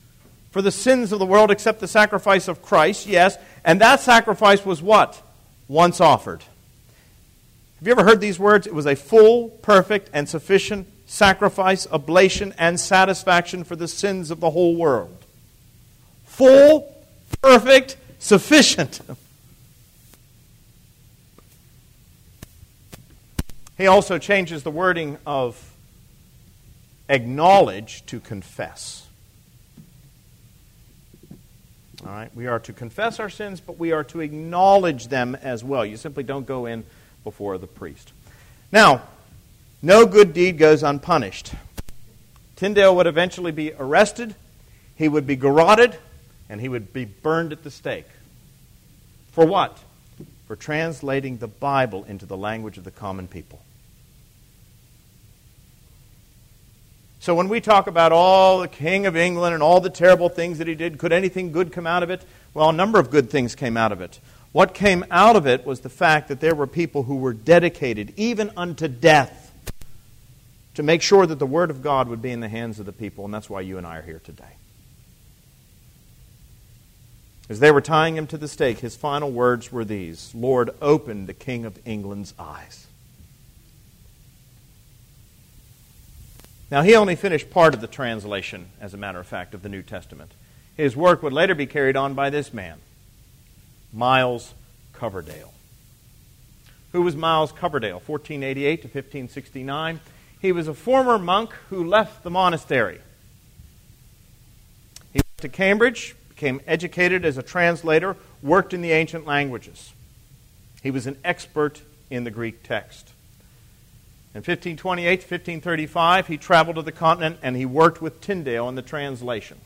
for 0.50 0.60
the 0.60 0.70
sins 0.70 1.10
of 1.10 1.20
the 1.20 1.24
world 1.24 1.50
except 1.50 1.80
the 1.80 1.88
sacrifice 1.88 2.48
of 2.48 2.60
Christ, 2.60 3.06
yes. 3.06 3.38
And 3.64 3.80
that 3.80 4.00
sacrifice 4.00 4.62
was 4.62 4.82
what? 4.82 5.22
Once 5.68 6.02
offered. 6.02 6.44
Have 7.78 7.86
you 7.86 7.92
ever 7.92 8.04
heard 8.04 8.20
these 8.20 8.38
words? 8.38 8.66
It 8.66 8.74
was 8.74 8.86
a 8.86 8.96
full, 8.96 9.48
perfect, 9.48 10.08
and 10.12 10.28
sufficient 10.28 10.88
sacrifice, 11.06 11.86
oblation, 11.90 12.52
and 12.58 12.80
satisfaction 12.80 13.64
for 13.64 13.76
the 13.76 13.88
sins 13.88 14.30
of 14.30 14.40
the 14.40 14.50
whole 14.50 14.76
world. 14.76 15.24
Full, 16.24 16.92
perfect, 17.42 17.96
sufficient. 18.18 19.00
He 23.78 23.86
also 23.86 24.18
changes 24.18 24.62
the 24.62 24.70
wording 24.70 25.18
of 25.26 25.72
acknowledge 27.08 28.04
to 28.06 28.20
confess. 28.20 29.06
All 32.04 32.12
right, 32.12 32.34
we 32.34 32.46
are 32.46 32.58
to 32.60 32.72
confess 32.72 33.20
our 33.20 33.30
sins, 33.30 33.60
but 33.60 33.78
we 33.78 33.92
are 33.92 34.04
to 34.04 34.20
acknowledge 34.20 35.08
them 35.08 35.34
as 35.34 35.62
well. 35.62 35.84
You 35.84 35.96
simply 35.96 36.24
don't 36.24 36.46
go 36.46 36.66
in 36.66 36.84
before 37.26 37.58
the 37.58 37.66
priest. 37.66 38.12
Now, 38.70 39.02
no 39.82 40.06
good 40.06 40.32
deed 40.32 40.58
goes 40.58 40.84
unpunished. 40.84 41.52
Tyndale 42.54 42.94
would 42.94 43.08
eventually 43.08 43.50
be 43.50 43.72
arrested, 43.72 44.36
he 44.94 45.08
would 45.08 45.26
be 45.26 45.34
garroted, 45.34 45.98
and 46.48 46.60
he 46.60 46.68
would 46.68 46.92
be 46.92 47.04
burned 47.04 47.50
at 47.50 47.64
the 47.64 47.70
stake. 47.72 48.06
For 49.32 49.44
what? 49.44 49.76
For 50.46 50.54
translating 50.54 51.38
the 51.38 51.48
Bible 51.48 52.04
into 52.04 52.26
the 52.26 52.36
language 52.36 52.78
of 52.78 52.84
the 52.84 52.92
common 52.92 53.26
people. 53.26 53.60
So 57.18 57.34
when 57.34 57.48
we 57.48 57.60
talk 57.60 57.88
about 57.88 58.12
all 58.12 58.60
the 58.60 58.68
King 58.68 59.04
of 59.06 59.16
England 59.16 59.52
and 59.52 59.64
all 59.64 59.80
the 59.80 59.90
terrible 59.90 60.28
things 60.28 60.58
that 60.58 60.68
he 60.68 60.76
did, 60.76 60.96
could 60.96 61.12
anything 61.12 61.50
good 61.50 61.72
come 61.72 61.88
out 61.88 62.04
of 62.04 62.10
it? 62.10 62.22
Well, 62.54 62.68
a 62.68 62.72
number 62.72 63.00
of 63.00 63.10
good 63.10 63.30
things 63.30 63.56
came 63.56 63.76
out 63.76 63.90
of 63.90 64.00
it. 64.00 64.20
What 64.56 64.72
came 64.72 65.04
out 65.10 65.36
of 65.36 65.46
it 65.46 65.66
was 65.66 65.80
the 65.80 65.90
fact 65.90 66.28
that 66.28 66.40
there 66.40 66.54
were 66.54 66.66
people 66.66 67.02
who 67.02 67.16
were 67.16 67.34
dedicated, 67.34 68.14
even 68.16 68.50
unto 68.56 68.88
death, 68.88 69.52
to 70.76 70.82
make 70.82 71.02
sure 71.02 71.26
that 71.26 71.38
the 71.38 71.44
Word 71.44 71.68
of 71.70 71.82
God 71.82 72.08
would 72.08 72.22
be 72.22 72.30
in 72.30 72.40
the 72.40 72.48
hands 72.48 72.80
of 72.80 72.86
the 72.86 72.92
people, 72.92 73.26
and 73.26 73.34
that's 73.34 73.50
why 73.50 73.60
you 73.60 73.76
and 73.76 73.86
I 73.86 73.98
are 73.98 74.02
here 74.02 74.18
today. 74.24 74.56
As 77.50 77.60
they 77.60 77.70
were 77.70 77.82
tying 77.82 78.16
him 78.16 78.26
to 78.28 78.38
the 78.38 78.48
stake, 78.48 78.78
his 78.78 78.96
final 78.96 79.30
words 79.30 79.70
were 79.70 79.84
these 79.84 80.34
Lord, 80.34 80.70
open 80.80 81.26
the 81.26 81.34
King 81.34 81.66
of 81.66 81.78
England's 81.84 82.32
eyes. 82.38 82.86
Now, 86.70 86.80
he 86.80 86.96
only 86.96 87.14
finished 87.14 87.50
part 87.50 87.74
of 87.74 87.82
the 87.82 87.86
translation, 87.86 88.70
as 88.80 88.94
a 88.94 88.96
matter 88.96 89.20
of 89.20 89.26
fact, 89.26 89.52
of 89.52 89.60
the 89.60 89.68
New 89.68 89.82
Testament. 89.82 90.32
His 90.78 90.96
work 90.96 91.22
would 91.22 91.34
later 91.34 91.54
be 91.54 91.66
carried 91.66 91.94
on 91.94 92.14
by 92.14 92.30
this 92.30 92.54
man, 92.54 92.78
Miles 93.92 94.54
Coverdale. 94.92 95.52
Who 96.92 97.02
was 97.02 97.14
Miles 97.16 97.52
Coverdale? 97.52 98.00
1488 98.04 98.76
to 98.82 98.88
1569. 98.88 100.00
He 100.40 100.52
was 100.52 100.68
a 100.68 100.74
former 100.74 101.18
monk 101.18 101.52
who 101.70 101.84
left 101.84 102.22
the 102.22 102.30
monastery. 102.30 103.00
He 105.12 105.18
went 105.18 105.38
to 105.38 105.48
Cambridge, 105.48 106.14
became 106.28 106.60
educated 106.66 107.24
as 107.24 107.38
a 107.38 107.42
translator, 107.42 108.16
worked 108.42 108.72
in 108.72 108.82
the 108.82 108.92
ancient 108.92 109.26
languages. 109.26 109.92
He 110.82 110.90
was 110.90 111.06
an 111.06 111.18
expert 111.24 111.82
in 112.10 112.24
the 112.24 112.30
Greek 112.30 112.62
text. 112.62 113.10
In 114.34 114.40
1528 114.40 115.06
to 115.06 115.26
1535, 115.26 116.26
he 116.26 116.36
traveled 116.36 116.76
to 116.76 116.82
the 116.82 116.92
continent 116.92 117.38
and 117.42 117.56
he 117.56 117.64
worked 117.64 118.02
with 118.02 118.20
Tyndale 118.20 118.68
in 118.68 118.74
the 118.74 118.82
translation. 118.82 119.58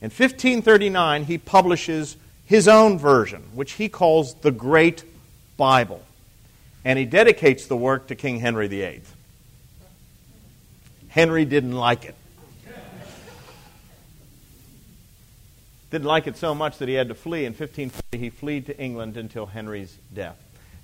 In 0.00 0.10
1539, 0.10 1.24
he 1.24 1.38
publishes 1.38 2.16
his 2.48 2.66
own 2.66 2.98
version, 2.98 3.42
which 3.54 3.72
he 3.72 3.90
calls 3.90 4.34
the 4.36 4.50
Great 4.50 5.04
Bible. 5.58 6.02
And 6.82 6.98
he 6.98 7.04
dedicates 7.04 7.66
the 7.66 7.76
work 7.76 8.08
to 8.08 8.14
King 8.14 8.40
Henry 8.40 8.68
VIII. 8.68 9.02
Henry 11.08 11.44
didn't 11.44 11.76
like 11.76 12.06
it. 12.06 12.14
Didn't 15.90 16.06
like 16.06 16.26
it 16.26 16.38
so 16.38 16.54
much 16.54 16.78
that 16.78 16.88
he 16.88 16.94
had 16.94 17.08
to 17.08 17.14
flee. 17.14 17.44
In 17.44 17.52
1540, 17.52 18.18
he 18.18 18.30
fled 18.30 18.66
to 18.66 18.78
England 18.78 19.18
until 19.18 19.46
Henry's 19.46 19.96
death. 20.14 20.36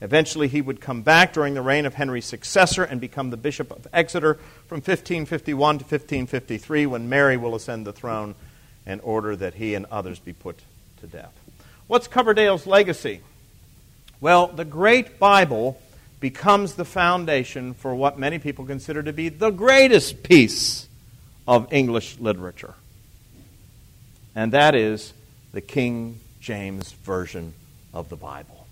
Eventually, 0.02 0.48
he 0.48 0.60
would 0.60 0.82
come 0.82 1.00
back 1.00 1.32
during 1.32 1.54
the 1.54 1.62
reign 1.62 1.86
of 1.86 1.94
Henry's 1.94 2.26
successor 2.26 2.84
and 2.84 3.00
become 3.00 3.30
the 3.30 3.38
Bishop 3.38 3.70
of 3.70 3.86
Exeter 3.90 4.34
from 4.66 4.76
1551 4.76 5.78
to 5.78 5.84
1553 5.84 6.86
when 6.86 7.08
Mary 7.08 7.38
will 7.38 7.54
ascend 7.54 7.86
the 7.86 7.92
throne 7.92 8.34
and 8.84 9.00
order 9.02 9.34
that 9.34 9.54
he 9.54 9.74
and 9.74 9.86
others 9.86 10.18
be 10.18 10.34
put 10.34 10.58
to 11.00 11.06
death. 11.06 11.32
What's 11.86 12.08
Coverdale's 12.08 12.66
legacy? 12.66 13.20
Well, 14.20 14.46
the 14.46 14.64
Great 14.64 15.18
Bible 15.18 15.80
becomes 16.20 16.74
the 16.74 16.84
foundation 16.84 17.74
for 17.74 17.94
what 17.94 18.18
many 18.18 18.38
people 18.38 18.64
consider 18.64 19.02
to 19.02 19.12
be 19.12 19.28
the 19.28 19.50
greatest 19.50 20.22
piece 20.22 20.88
of 21.46 21.70
English 21.72 22.18
literature, 22.18 22.74
and 24.34 24.52
that 24.52 24.74
is 24.74 25.12
the 25.52 25.60
King 25.60 26.20
James 26.40 26.92
Version 26.92 27.52
of 27.92 28.08
the 28.08 28.16
Bible 28.16 28.64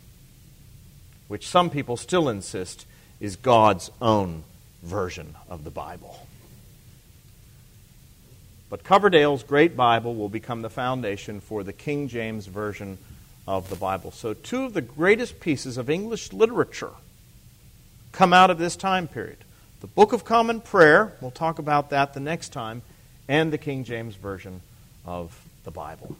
which 1.32 1.48
some 1.48 1.70
people 1.70 1.96
still 1.96 2.28
insist 2.28 2.84
is 3.18 3.36
God's 3.36 3.90
own 4.02 4.44
version 4.82 5.34
of 5.48 5.64
the 5.64 5.70
Bible. 5.70 6.26
But 8.72 8.84
Coverdale's 8.84 9.42
Great 9.42 9.76
Bible 9.76 10.14
will 10.14 10.30
become 10.30 10.62
the 10.62 10.70
foundation 10.70 11.40
for 11.40 11.62
the 11.62 11.74
King 11.74 12.08
James 12.08 12.46
Version 12.46 12.96
of 13.46 13.68
the 13.68 13.76
Bible. 13.76 14.12
So, 14.12 14.32
two 14.32 14.64
of 14.64 14.72
the 14.72 14.80
greatest 14.80 15.40
pieces 15.40 15.76
of 15.76 15.90
English 15.90 16.32
literature 16.32 16.92
come 18.12 18.32
out 18.32 18.48
of 18.48 18.56
this 18.56 18.74
time 18.74 19.08
period 19.08 19.36
the 19.82 19.88
Book 19.88 20.14
of 20.14 20.24
Common 20.24 20.62
Prayer, 20.62 21.12
we'll 21.20 21.30
talk 21.30 21.58
about 21.58 21.90
that 21.90 22.14
the 22.14 22.20
next 22.20 22.48
time, 22.48 22.80
and 23.28 23.52
the 23.52 23.58
King 23.58 23.84
James 23.84 24.14
Version 24.14 24.62
of 25.04 25.38
the 25.64 25.70
Bible. 25.70 26.16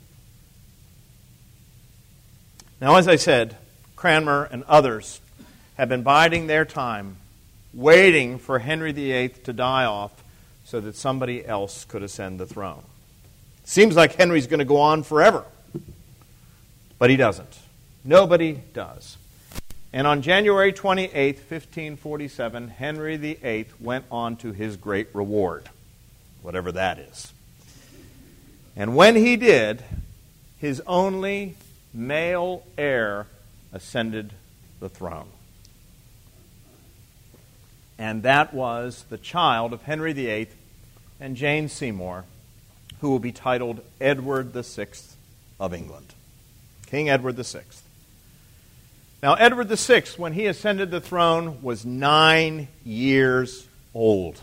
Now, 2.82 2.96
as 2.96 3.08
I 3.08 3.16
said, 3.16 3.56
Cranmer, 3.96 4.44
and 4.52 4.62
others 4.64 5.22
have 5.78 5.88
been 5.88 6.02
biding 6.02 6.48
their 6.48 6.66
time, 6.66 7.16
waiting 7.72 8.38
for 8.38 8.58
Henry 8.58 8.92
VIII 8.92 9.30
to 9.44 9.54
die 9.54 9.86
off 9.86 10.21
so 10.72 10.80
that 10.80 10.96
somebody 10.96 11.44
else 11.44 11.84
could 11.84 12.02
ascend 12.02 12.40
the 12.40 12.46
throne. 12.46 12.82
Seems 13.62 13.94
like 13.94 14.14
Henry's 14.14 14.46
going 14.46 14.60
to 14.60 14.64
go 14.64 14.78
on 14.78 15.02
forever, 15.02 15.44
but 16.98 17.10
he 17.10 17.16
doesn't. 17.16 17.58
Nobody 18.06 18.58
does. 18.72 19.18
And 19.92 20.06
on 20.06 20.22
January 20.22 20.72
28, 20.72 21.12
1547, 21.36 22.68
Henry 22.68 23.18
VIII 23.18 23.66
went 23.80 24.06
on 24.10 24.36
to 24.36 24.52
his 24.52 24.78
great 24.78 25.08
reward, 25.14 25.68
whatever 26.40 26.72
that 26.72 26.98
is. 26.98 27.34
And 28.74 28.96
when 28.96 29.14
he 29.14 29.36
did, 29.36 29.84
his 30.58 30.80
only 30.86 31.54
male 31.92 32.64
heir 32.78 33.26
ascended 33.74 34.32
the 34.80 34.88
throne. 34.88 35.28
And 37.98 38.22
that 38.22 38.54
was 38.54 39.04
the 39.10 39.18
child 39.18 39.74
of 39.74 39.82
Henry 39.82 40.14
VIII 40.14 40.48
and 41.22 41.36
Jane 41.36 41.68
Seymour, 41.68 42.24
who 43.00 43.08
will 43.08 43.20
be 43.20 43.30
titled 43.30 43.80
Edward 44.00 44.52
VI 44.52 44.88
of 45.60 45.72
England. 45.72 46.14
King 46.86 47.08
Edward 47.08 47.36
VI. 47.36 47.60
Now, 49.22 49.34
Edward 49.34 49.68
VI, 49.68 50.02
when 50.16 50.32
he 50.32 50.46
ascended 50.46 50.90
the 50.90 51.00
throne, 51.00 51.62
was 51.62 51.86
nine 51.86 52.66
years 52.84 53.68
old. 53.94 54.42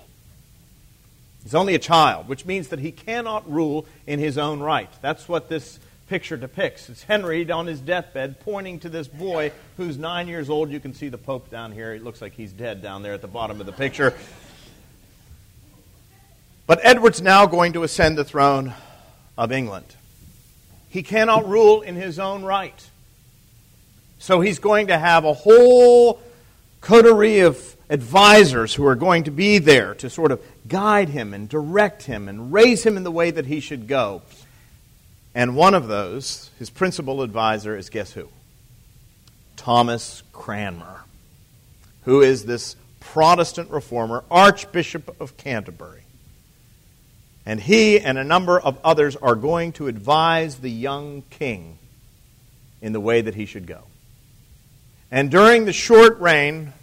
He's 1.43 1.53
only 1.53 1.75
a 1.75 1.79
child, 1.79 2.29
which 2.29 2.45
means 2.45 2.69
that 2.69 2.79
he 2.79 2.93
cannot 2.93 3.49
rule 3.51 3.85
in 4.07 4.19
his 4.19 4.37
own 4.37 4.61
right. 4.61 4.89
That's 5.01 5.27
what 5.27 5.49
this 5.49 5.79
picture 6.07 6.37
depicts. 6.37 6.89
It's 6.89 7.03
Henry 7.03 7.51
on 7.51 7.67
his 7.67 7.81
deathbed 7.81 8.39
pointing 8.39 8.79
to 8.79 8.89
this 8.89 9.09
boy 9.09 9.51
who's 9.75 9.97
nine 9.97 10.29
years 10.29 10.49
old. 10.49 10.71
You 10.71 10.79
can 10.79 10.93
see 10.93 11.09
the 11.09 11.17
Pope 11.17 11.51
down 11.51 11.73
here. 11.73 11.93
It 11.93 12.05
looks 12.05 12.21
like 12.21 12.33
he's 12.33 12.53
dead 12.53 12.81
down 12.81 13.03
there 13.03 13.13
at 13.13 13.21
the 13.21 13.27
bottom 13.27 13.59
of 13.59 13.65
the 13.65 13.73
picture. 13.73 14.13
But 16.69 16.81
Edward's 16.83 17.19
now 17.19 17.47
going 17.47 17.73
to 17.73 17.81
ascend 17.81 18.15
the 18.15 18.23
throne 18.23 18.75
of 19.35 19.51
England. 19.51 19.87
He 20.89 21.01
cannot 21.01 21.49
rule 21.49 21.81
in 21.81 21.95
his 21.95 22.19
own 22.19 22.43
right. 22.43 22.87
So 24.19 24.39
he's 24.39 24.59
going 24.59 24.85
to 24.85 24.97
have 24.99 25.25
a 25.25 25.33
whole 25.33 26.21
coterie 26.79 27.39
of 27.39 27.75
advisors 27.89 28.71
who 28.75 28.85
are 28.85 28.93
going 28.93 29.23
to 29.23 29.31
be 29.31 29.57
there 29.57 29.95
to 29.95 30.11
sort 30.11 30.31
of 30.31 30.43
guide 30.67 31.09
him 31.09 31.33
and 31.33 31.49
direct 31.49 32.03
him 32.03 32.29
and 32.29 32.53
raise 32.53 32.85
him 32.85 32.97
in 32.97 33.03
the 33.03 33.09
way 33.09 33.31
that 33.31 33.47
he 33.47 33.61
should 33.61 33.87
go. 33.87 34.21
And 35.33 35.55
one 35.55 35.73
of 35.73 35.87
those, 35.87 36.51
his 36.59 36.69
principal 36.69 37.23
advisor, 37.23 37.75
is 37.75 37.89
guess 37.89 38.11
who? 38.11 38.29
Thomas 39.57 40.21
Cranmer, 40.33 40.99
who 42.03 42.21
is 42.21 42.45
this 42.45 42.75
Protestant 42.99 43.71
reformer, 43.71 44.23
Archbishop 44.29 45.19
of 45.19 45.35
Canterbury. 45.35 45.98
And 47.49 47.59
he 47.59 47.99
and 47.99 48.19
a 48.19 48.23
number 48.23 48.59
of 48.59 48.77
others 48.83 49.15
are 49.15 49.33
going 49.33 49.71
to 49.71 49.87
advise 49.87 50.57
the 50.57 50.69
young 50.69 51.23
king 51.31 51.79
in 52.79 52.93
the 52.93 52.99
way 52.99 53.21
that 53.21 53.33
he 53.33 53.47
should 53.47 53.65
go. 53.65 53.85
And 55.09 55.31
during 55.31 55.65
the 55.65 55.73
short 55.73 56.19
reign, 56.19 56.73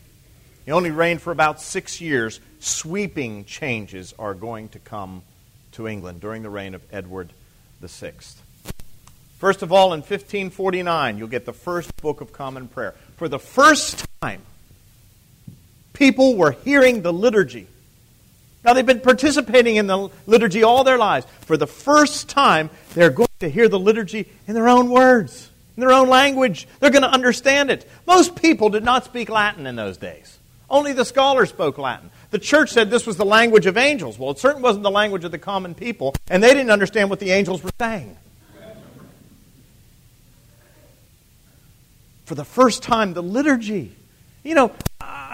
he 0.64 0.72
only 0.72 0.90
reigned 0.90 1.22
for 1.22 1.30
about 1.30 1.60
six 1.60 2.00
years, 2.00 2.40
sweeping 2.58 3.44
changes 3.44 4.12
are 4.18 4.34
going 4.34 4.70
to 4.70 4.80
come 4.80 5.22
to 5.70 5.86
England 5.86 6.20
during 6.20 6.42
the 6.42 6.50
reign 6.50 6.74
of 6.74 6.82
Edward 6.90 7.32
VI. 7.80 8.14
First 9.38 9.62
of 9.62 9.70
all, 9.70 9.92
in 9.92 10.00
1549, 10.00 11.16
you'll 11.16 11.28
get 11.28 11.46
the 11.46 11.52
first 11.52 11.94
Book 12.02 12.20
of 12.20 12.32
Common 12.32 12.66
Prayer. 12.66 12.96
For 13.18 13.28
the 13.28 13.38
first 13.38 14.04
time, 14.20 14.42
people 15.92 16.34
were 16.34 16.50
hearing 16.50 17.02
the 17.02 17.12
liturgy. 17.12 17.68
Now, 18.66 18.72
they've 18.72 18.84
been 18.84 19.00
participating 19.00 19.76
in 19.76 19.86
the 19.86 20.10
liturgy 20.26 20.64
all 20.64 20.82
their 20.82 20.98
lives. 20.98 21.24
For 21.42 21.56
the 21.56 21.68
first 21.68 22.28
time, 22.28 22.68
they're 22.94 23.10
going 23.10 23.28
to 23.38 23.48
hear 23.48 23.68
the 23.68 23.78
liturgy 23.78 24.28
in 24.48 24.54
their 24.54 24.68
own 24.68 24.90
words, 24.90 25.52
in 25.76 25.82
their 25.82 25.92
own 25.92 26.08
language. 26.08 26.66
They're 26.80 26.90
going 26.90 27.02
to 27.02 27.08
understand 27.08 27.70
it. 27.70 27.88
Most 28.08 28.34
people 28.34 28.68
did 28.68 28.82
not 28.82 29.04
speak 29.04 29.28
Latin 29.28 29.68
in 29.68 29.76
those 29.76 29.96
days, 29.98 30.40
only 30.68 30.92
the 30.92 31.04
scholars 31.04 31.50
spoke 31.50 31.78
Latin. 31.78 32.10
The 32.32 32.40
church 32.40 32.72
said 32.72 32.90
this 32.90 33.06
was 33.06 33.16
the 33.16 33.24
language 33.24 33.66
of 33.66 33.76
angels. 33.76 34.18
Well, 34.18 34.32
it 34.32 34.40
certainly 34.40 34.64
wasn't 34.64 34.82
the 34.82 34.90
language 34.90 35.22
of 35.22 35.30
the 35.30 35.38
common 35.38 35.76
people, 35.76 36.16
and 36.28 36.42
they 36.42 36.52
didn't 36.52 36.72
understand 36.72 37.08
what 37.08 37.20
the 37.20 37.30
angels 37.30 37.62
were 37.62 37.70
saying. 37.78 38.16
For 42.24 42.34
the 42.34 42.44
first 42.44 42.82
time, 42.82 43.14
the 43.14 43.22
liturgy. 43.22 43.94
You 44.42 44.56
know, 44.56 44.72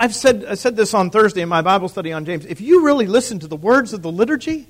I've 0.02 0.16
said, 0.16 0.44
I 0.44 0.54
said 0.54 0.74
this 0.74 0.94
on 0.94 1.10
Thursday 1.10 1.42
in 1.42 1.48
my 1.48 1.62
Bible 1.62 1.88
study 1.88 2.12
on 2.12 2.24
James. 2.24 2.44
If 2.44 2.60
you 2.60 2.84
really 2.84 3.06
listen 3.06 3.38
to 3.38 3.46
the 3.46 3.54
words 3.54 3.92
of 3.92 4.02
the 4.02 4.10
liturgy, 4.10 4.66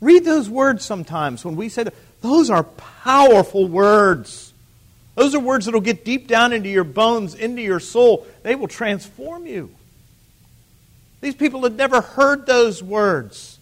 read 0.00 0.24
those 0.24 0.48
words 0.48 0.84
sometimes 0.84 1.44
when 1.44 1.56
we 1.56 1.68
say 1.68 1.82
that. 1.82 1.94
Those 2.20 2.48
are 2.48 2.62
powerful 2.62 3.66
words. 3.66 4.52
Those 5.16 5.34
are 5.34 5.40
words 5.40 5.66
that 5.66 5.72
will 5.72 5.80
get 5.80 6.04
deep 6.04 6.28
down 6.28 6.52
into 6.52 6.68
your 6.68 6.84
bones, 6.84 7.34
into 7.34 7.62
your 7.62 7.80
soul. 7.80 8.28
They 8.44 8.54
will 8.54 8.68
transform 8.68 9.44
you. 9.44 9.74
These 11.20 11.34
people 11.34 11.64
had 11.64 11.76
never 11.76 12.00
heard 12.00 12.46
those 12.46 12.84
words. 12.84 13.58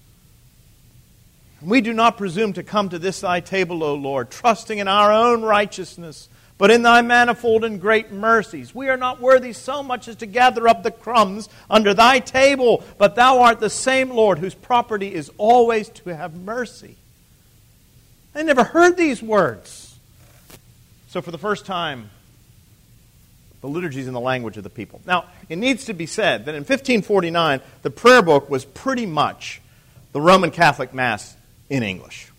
We 1.63 1.81
do 1.81 1.95
not 1.95 2.19
presume 2.19 2.53
to 2.53 2.63
come 2.63 2.91
to 2.91 2.99
this 2.99 3.23
thy 3.23 3.41
table, 3.41 3.83
O 3.83 3.95
Lord, 3.95 4.31
trusting 4.31 4.79
in 4.79 4.89
our 4.89 5.11
own 5.11 5.41
righteousness, 5.41 6.29
but 6.57 6.71
in 6.71 6.83
thy 6.83 7.03
manifold 7.03 7.65
and 7.65 7.81
great 7.81 8.13
mercies. 8.13 8.75
We 8.75 8.89
are 8.89 8.97
not 8.97 9.21
worthy 9.21 9.53
so 9.53 9.83
much 9.83 10.09
as 10.09 10.17
to 10.17 10.27
gather 10.27 10.69
up 10.69 10.83
the 10.83 10.91
crumbs 10.91 11.49
under 11.69 11.95
thy 11.95 12.21
table, 12.21 12.85
but 12.99 13.17
thou 13.17 13.43
art 13.43 13.61
the 13.61 13.71
same 13.71 14.11
Lord 14.11 14.39
whose 14.39 14.55
property 14.55 15.13
is 15.13 15.31
always 15.37 15.89
to 15.91 16.15
have 16.15 16.35
mercy. 16.35 16.97
I 18.35 18.43
never 18.43 18.65
heard 18.65 18.97
these 18.97 19.23
words. 19.23 19.97
So, 21.09 21.23
for 21.23 21.31
the 21.31 21.39
first 21.39 21.67
time, 21.67 22.11
the 23.61 23.69
liturgy 23.69 24.01
is 24.01 24.09
in 24.09 24.15
the 24.15 24.21
language 24.21 24.57
of 24.57 24.65
the 24.65 24.71
people. 24.71 25.01
Now, 25.07 25.25
it 25.49 25.57
needs 25.57 25.87
to 25.87 25.95
be 25.95 26.07
said 26.07 26.47
that 26.47 26.55
in 26.55 26.63
1549, 26.63 27.61
the 27.83 27.91
prayer 27.91 28.21
book 28.21 28.51
was 28.51 28.65
pretty 28.65 29.07
much 29.07 29.63
the 30.13 30.21
Roman 30.21 30.51
Catholic 30.51 30.93
Mass 30.93 31.37
in 31.71 31.83
English. 31.83 32.31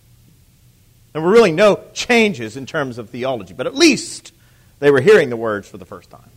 There 1.16 1.22
were 1.22 1.32
really 1.32 1.54
no 1.54 1.82
changes 1.94 2.58
in 2.58 2.66
terms 2.66 2.98
of 2.98 3.10
theology, 3.10 3.54
but 3.54 3.68
at 3.68 3.74
least 3.74 4.34
they 4.80 4.92
were 4.92 5.00
hearing 5.00 5.30
the 5.30 5.38
words 5.38 5.66
for 5.66 5.78
the 5.78 5.86
first 5.86 6.10
time. 6.10 6.30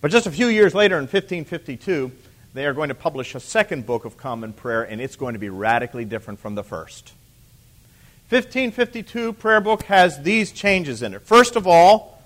But 0.00 0.10
just 0.10 0.26
a 0.26 0.32
few 0.32 0.48
years 0.48 0.74
later, 0.74 0.96
in 0.96 1.02
1552, 1.02 2.10
they 2.54 2.66
are 2.66 2.72
going 2.72 2.88
to 2.88 2.96
publish 2.96 3.36
a 3.36 3.40
second 3.40 3.86
book 3.86 4.04
of 4.04 4.16
common 4.16 4.52
prayer, 4.52 4.82
and 4.82 5.00
it's 5.00 5.14
going 5.14 5.34
to 5.34 5.38
be 5.38 5.48
radically 5.48 6.04
different 6.04 6.40
from 6.40 6.56
the 6.56 6.64
first. 6.64 7.12
1552 8.30 9.32
prayer 9.34 9.60
book 9.60 9.84
has 9.84 10.20
these 10.24 10.50
changes 10.50 11.00
in 11.00 11.14
it. 11.14 11.22
First 11.22 11.54
of 11.54 11.68
all, 11.68 12.20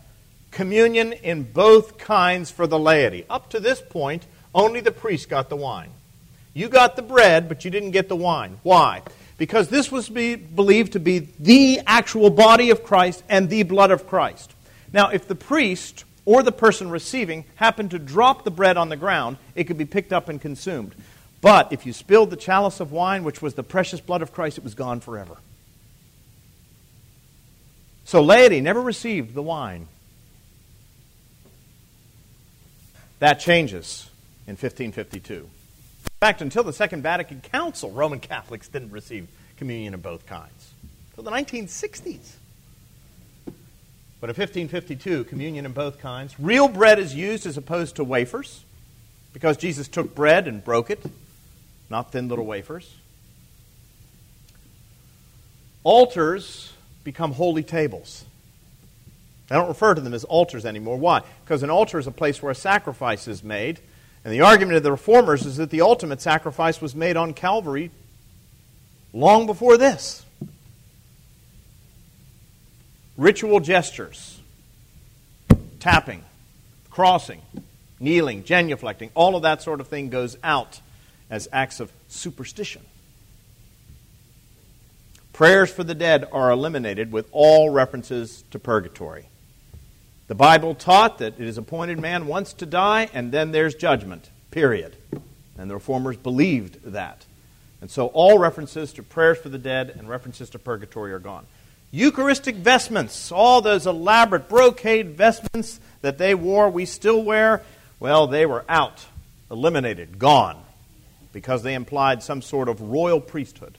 communion 0.52 1.12
in 1.12 1.42
both 1.42 1.98
kinds 1.98 2.50
for 2.50 2.66
the 2.66 2.78
laity. 2.78 3.26
Up 3.28 3.50
to 3.50 3.60
this 3.60 3.82
point, 3.82 4.24
only 4.54 4.80
the 4.80 4.90
priest 4.90 5.28
got 5.28 5.50
the 5.50 5.56
wine. 5.56 5.90
You 6.54 6.70
got 6.70 6.96
the 6.96 7.02
bread, 7.02 7.46
but 7.46 7.62
you 7.66 7.70
didn't 7.70 7.90
get 7.90 8.08
the 8.08 8.16
wine. 8.16 8.58
Why? 8.62 9.02
Because 9.39 9.68
this 9.68 9.91
was 9.91 10.09
be 10.09 10.37
believed 10.37 10.93
to 10.93 11.01
be 11.01 11.20
the 11.39 11.80
actual 11.87 12.30
body 12.30 12.70
of 12.70 12.85
Christ 12.85 13.22
and 13.28 13.49
the 13.49 13.62
blood 13.64 13.91
of 13.91 14.07
Christ. 14.07 14.53
Now, 14.93 15.09
if 15.09 15.26
the 15.26 15.35
priest 15.35 16.05
or 16.24 16.43
the 16.43 16.53
person 16.53 16.91
receiving 16.91 17.45
happened 17.57 17.91
to 17.91 17.99
drop 17.99 18.45
the 18.45 18.51
bread 18.51 18.76
on 18.76 18.89
the 18.89 18.97
ground, 18.97 19.39
it 19.55 19.64
could 19.64 19.78
be 19.78 19.85
picked 19.85 20.12
up 20.12 20.28
and 20.28 20.41
consumed. 20.41 20.95
But 21.41 21.72
if 21.72 21.87
you 21.87 21.93
spilled 21.93 22.30
the 22.30 22.37
chalice 22.37 22.78
of 22.78 22.93
wine, 22.93 23.24
which 23.24 23.43
was 23.43 23.55
the 23.55 23.64
precious 23.64 24.01
blood 24.01 24.22
of 24.22 24.33
Christ, 24.33 24.59
it 24.59 24.64
was 24.64 24.74
gone 24.74 25.01
forever. 25.01 25.37
So 28.05 28.22
laity 28.22 28.61
never 28.61 28.80
received 28.80 29.35
the 29.35 29.43
wine. 29.43 29.89
That 33.18 33.41
changes 33.41 34.09
in 34.47 34.53
1552. 34.53 35.49
Fact, 36.22 36.40
until 36.40 36.62
the 36.62 36.72
Second 36.72 37.02
Vatican 37.02 37.40
Council, 37.40 37.90
Roman 37.90 38.20
Catholics 38.20 38.68
didn't 38.68 38.92
receive 38.92 39.26
communion 39.56 39.92
of 39.92 40.04
both 40.04 40.24
kinds. 40.24 40.70
Until 41.10 41.24
the 41.24 41.32
1960s. 41.32 42.34
But 44.20 44.30
in 44.30 44.36
1552, 44.36 45.24
communion 45.24 45.66
in 45.66 45.72
both 45.72 45.98
kinds. 45.98 46.38
Real 46.38 46.68
bread 46.68 47.00
is 47.00 47.12
used 47.12 47.44
as 47.44 47.56
opposed 47.56 47.96
to 47.96 48.04
wafers, 48.04 48.62
because 49.32 49.56
Jesus 49.56 49.88
took 49.88 50.14
bread 50.14 50.46
and 50.46 50.64
broke 50.64 50.90
it, 50.90 51.04
not 51.90 52.12
thin 52.12 52.28
little 52.28 52.46
wafers. 52.46 52.94
Altars 55.82 56.72
become 57.02 57.32
holy 57.32 57.64
tables. 57.64 58.24
I 59.50 59.56
don't 59.56 59.66
refer 59.66 59.92
to 59.94 60.00
them 60.00 60.14
as 60.14 60.22
altars 60.22 60.64
anymore. 60.64 60.98
Why? 60.98 61.22
Because 61.44 61.64
an 61.64 61.70
altar 61.70 61.98
is 61.98 62.06
a 62.06 62.12
place 62.12 62.40
where 62.40 62.52
a 62.52 62.54
sacrifice 62.54 63.26
is 63.26 63.42
made. 63.42 63.80
And 64.24 64.32
the 64.32 64.42
argument 64.42 64.76
of 64.76 64.82
the 64.82 64.92
reformers 64.92 65.44
is 65.46 65.56
that 65.56 65.70
the 65.70 65.80
ultimate 65.80 66.20
sacrifice 66.20 66.80
was 66.80 66.94
made 66.94 67.16
on 67.16 67.34
Calvary 67.34 67.90
long 69.12 69.46
before 69.46 69.76
this. 69.76 70.24
Ritual 73.16 73.60
gestures, 73.60 74.40
tapping, 75.80 76.24
crossing, 76.90 77.42
kneeling, 77.98 78.42
genuflecting, 78.42 79.10
all 79.14 79.36
of 79.36 79.42
that 79.42 79.62
sort 79.62 79.80
of 79.80 79.88
thing 79.88 80.08
goes 80.08 80.36
out 80.42 80.80
as 81.28 81.48
acts 81.52 81.80
of 81.80 81.90
superstition. 82.08 82.82
Prayers 85.32 85.70
for 85.70 85.82
the 85.82 85.94
dead 85.94 86.28
are 86.30 86.50
eliminated 86.50 87.10
with 87.10 87.28
all 87.32 87.70
references 87.70 88.44
to 88.50 88.58
purgatory. 88.58 89.26
The 90.33 90.37
Bible 90.37 90.74
taught 90.74 91.18
that 91.18 91.39
it 91.39 91.47
is 91.47 91.59
appointed 91.59 92.01
man 92.01 92.26
once 92.26 92.55
to 92.55 92.64
die, 92.64 93.11
and 93.12 93.30
then 93.30 93.53
there's 93.53 93.74
judgment, 93.74 94.30
period. 94.51 94.97
And 95.59 95.68
the 95.68 95.74
reformers 95.74 96.16
believed 96.16 96.83
that. 96.85 97.26
And 97.83 97.91
so 97.91 98.07
all 98.07 98.39
references 98.39 98.95
to 98.95 99.03
prayers 99.03 99.37
for 99.37 99.51
the 99.51 99.59
dead 99.59 99.91
and 99.91 100.09
references 100.09 100.49
to 100.49 100.59
purgatory 100.59 101.12
are 101.12 101.18
gone. 101.18 101.45
Eucharistic 101.91 102.55
vestments, 102.55 103.30
all 103.30 103.61
those 103.61 103.87
elaborate 103.87 104.49
brocade 104.49 105.11
vestments 105.11 105.78
that 106.01 106.16
they 106.16 106.35
wore, 106.35 106.70
we 106.70 106.87
still 106.87 107.22
wear, 107.22 107.62
well, 108.01 108.26
they 108.26 108.47
were 108.47 108.64
out, 108.70 109.05
eliminated, 109.51 110.18
gone, 110.18 110.62
because 111.35 111.62
they 111.62 111.74
implied 111.74 112.22
some 112.22 112.41
sort 112.41 112.70
of 112.70 112.80
royal 112.80 113.20
priesthood. 113.20 113.76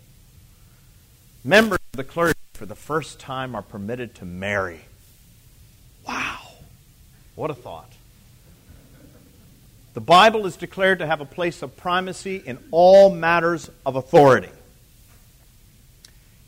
Members 1.43 1.79
of 1.93 1.97
the 1.97 2.03
clergy, 2.03 2.37
for 2.53 2.67
the 2.67 2.75
first 2.75 3.19
time, 3.19 3.55
are 3.55 3.63
permitted 3.63 4.13
to 4.13 4.25
marry. 4.25 4.81
What 7.35 7.49
a 7.49 7.55
thought. 7.55 7.91
The 9.93 10.01
Bible 10.01 10.45
is 10.45 10.55
declared 10.55 10.99
to 10.99 11.07
have 11.07 11.21
a 11.21 11.25
place 11.25 11.61
of 11.61 11.77
primacy 11.77 12.37
in 12.37 12.57
all 12.71 13.13
matters 13.13 13.69
of 13.85 13.95
authority. 13.95 14.49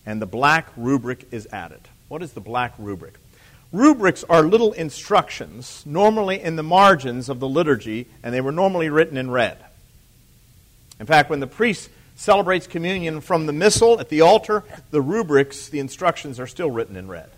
And 0.05 0.21
the 0.21 0.25
black 0.25 0.67
rubric 0.75 1.27
is 1.31 1.47
added. 1.51 1.81
What 2.07 2.23
is 2.23 2.33
the 2.33 2.41
black 2.41 2.73
rubric? 2.77 3.15
Rubrics 3.71 4.23
are 4.23 4.43
little 4.43 4.73
instructions, 4.73 5.83
normally 5.85 6.41
in 6.41 6.55
the 6.55 6.63
margins 6.63 7.29
of 7.29 7.39
the 7.39 7.47
liturgy, 7.47 8.07
and 8.23 8.33
they 8.33 8.41
were 8.41 8.51
normally 8.51 8.89
written 8.89 9.17
in 9.17 9.29
red. 9.29 9.57
In 10.99 11.05
fact, 11.05 11.29
when 11.29 11.39
the 11.39 11.47
priest 11.47 11.89
celebrates 12.15 12.67
communion 12.67 13.21
from 13.21 13.45
the 13.45 13.53
missal 13.53 13.99
at 13.99 14.09
the 14.09 14.21
altar, 14.21 14.63
the 14.91 15.01
rubrics, 15.01 15.67
the 15.67 15.79
instructions, 15.79 16.39
are 16.39 16.47
still 16.47 16.71
written 16.71 16.95
in 16.95 17.07
red. 17.07 17.29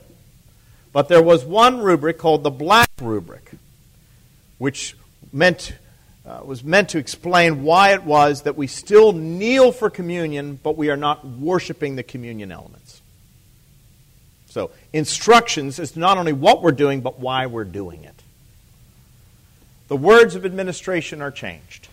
But 0.94 1.10
there 1.10 1.22
was 1.22 1.46
one 1.46 1.82
rubric 1.82 2.18
called 2.18 2.44
the 2.44 2.50
black 2.50 2.90
rubric, 3.02 3.52
which 4.58 4.96
meant, 5.32 5.74
uh, 6.26 6.42
was 6.44 6.64
meant 6.64 6.90
to 6.90 6.98
explain 6.98 7.64
why 7.64 7.94
it 7.94 8.04
was 8.04 8.44
that 8.44 8.58
we 8.58 8.68
still 8.68 9.14
kneel 9.14 9.72
for 9.72 9.90
communion, 9.90 10.60
but 10.62 10.78
we 10.78 10.90
are 10.90 10.98
not 10.98 11.26
worshiping 11.26 11.96
the 11.96 12.04
communion 12.04 12.52
elements. 12.52 13.02
So, 14.50 14.72
instructions 14.92 15.78
is 15.78 15.96
not 15.96 16.18
only 16.18 16.34
what 16.34 16.64
we're 16.64 16.72
doing, 16.72 17.02
but 17.02 17.20
why 17.20 17.46
we're 17.46 17.64
doing 17.64 18.04
it. 18.04 18.16
The 19.88 19.98
words 19.98 20.36
of 20.36 20.46
administration 20.46 21.22
are 21.22 21.32
changed. 21.32 21.90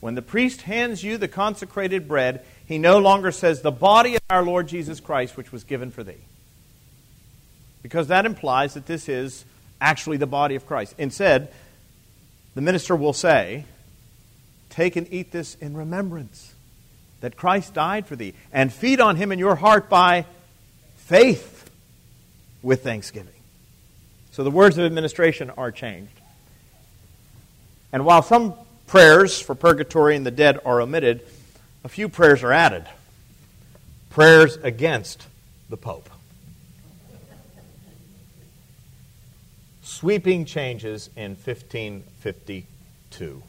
When 0.00 0.14
the 0.14 0.22
priest 0.22 0.62
hands 0.62 1.04
you 1.04 1.18
the 1.18 1.28
consecrated 1.28 2.08
bread, 2.08 2.44
he 2.66 2.78
no 2.78 2.98
longer 2.98 3.32
says, 3.32 3.60
The 3.60 3.70
body 3.70 4.14
of 4.14 4.22
our 4.30 4.42
Lord 4.42 4.68
Jesus 4.68 5.00
Christ, 5.00 5.36
which 5.36 5.52
was 5.52 5.64
given 5.64 5.90
for 5.90 6.02
thee. 6.04 6.14
Because 7.82 8.08
that 8.08 8.26
implies 8.26 8.74
that 8.74 8.86
this 8.86 9.08
is 9.08 9.44
actually 9.80 10.18
the 10.18 10.26
body 10.26 10.54
of 10.54 10.66
Christ. 10.66 10.94
Instead, 10.98 11.52
the 12.54 12.60
minister 12.60 12.94
will 12.94 13.12
say, 13.12 13.64
Take 14.68 14.96
and 14.96 15.12
eat 15.12 15.32
this 15.32 15.56
in 15.56 15.76
remembrance 15.76 16.54
that 17.20 17.36
Christ 17.36 17.74
died 17.74 18.06
for 18.06 18.16
thee, 18.16 18.34
and 18.52 18.72
feed 18.72 19.00
on 19.00 19.16
him 19.16 19.32
in 19.32 19.38
your 19.38 19.54
heart 19.54 19.88
by 19.88 20.26
faith 20.96 21.70
with 22.62 22.82
thanksgiving. 22.82 23.32
So 24.32 24.44
the 24.44 24.50
words 24.50 24.78
of 24.78 24.84
administration 24.84 25.50
are 25.50 25.70
changed. 25.70 26.12
And 27.92 28.04
while 28.04 28.22
some 28.22 28.54
prayers 28.86 29.40
for 29.40 29.54
purgatory 29.54 30.16
and 30.16 30.24
the 30.24 30.30
dead 30.30 30.58
are 30.64 30.80
omitted, 30.80 31.22
a 31.84 31.88
few 31.88 32.08
prayers 32.08 32.42
are 32.42 32.52
added. 32.52 32.86
Prayers 34.10 34.56
against 34.56 35.26
the 35.68 35.76
Pope. 35.76 36.08
Sweeping 40.00 40.46
changes 40.46 41.10
in 41.14 41.32
1552. 41.32 43.42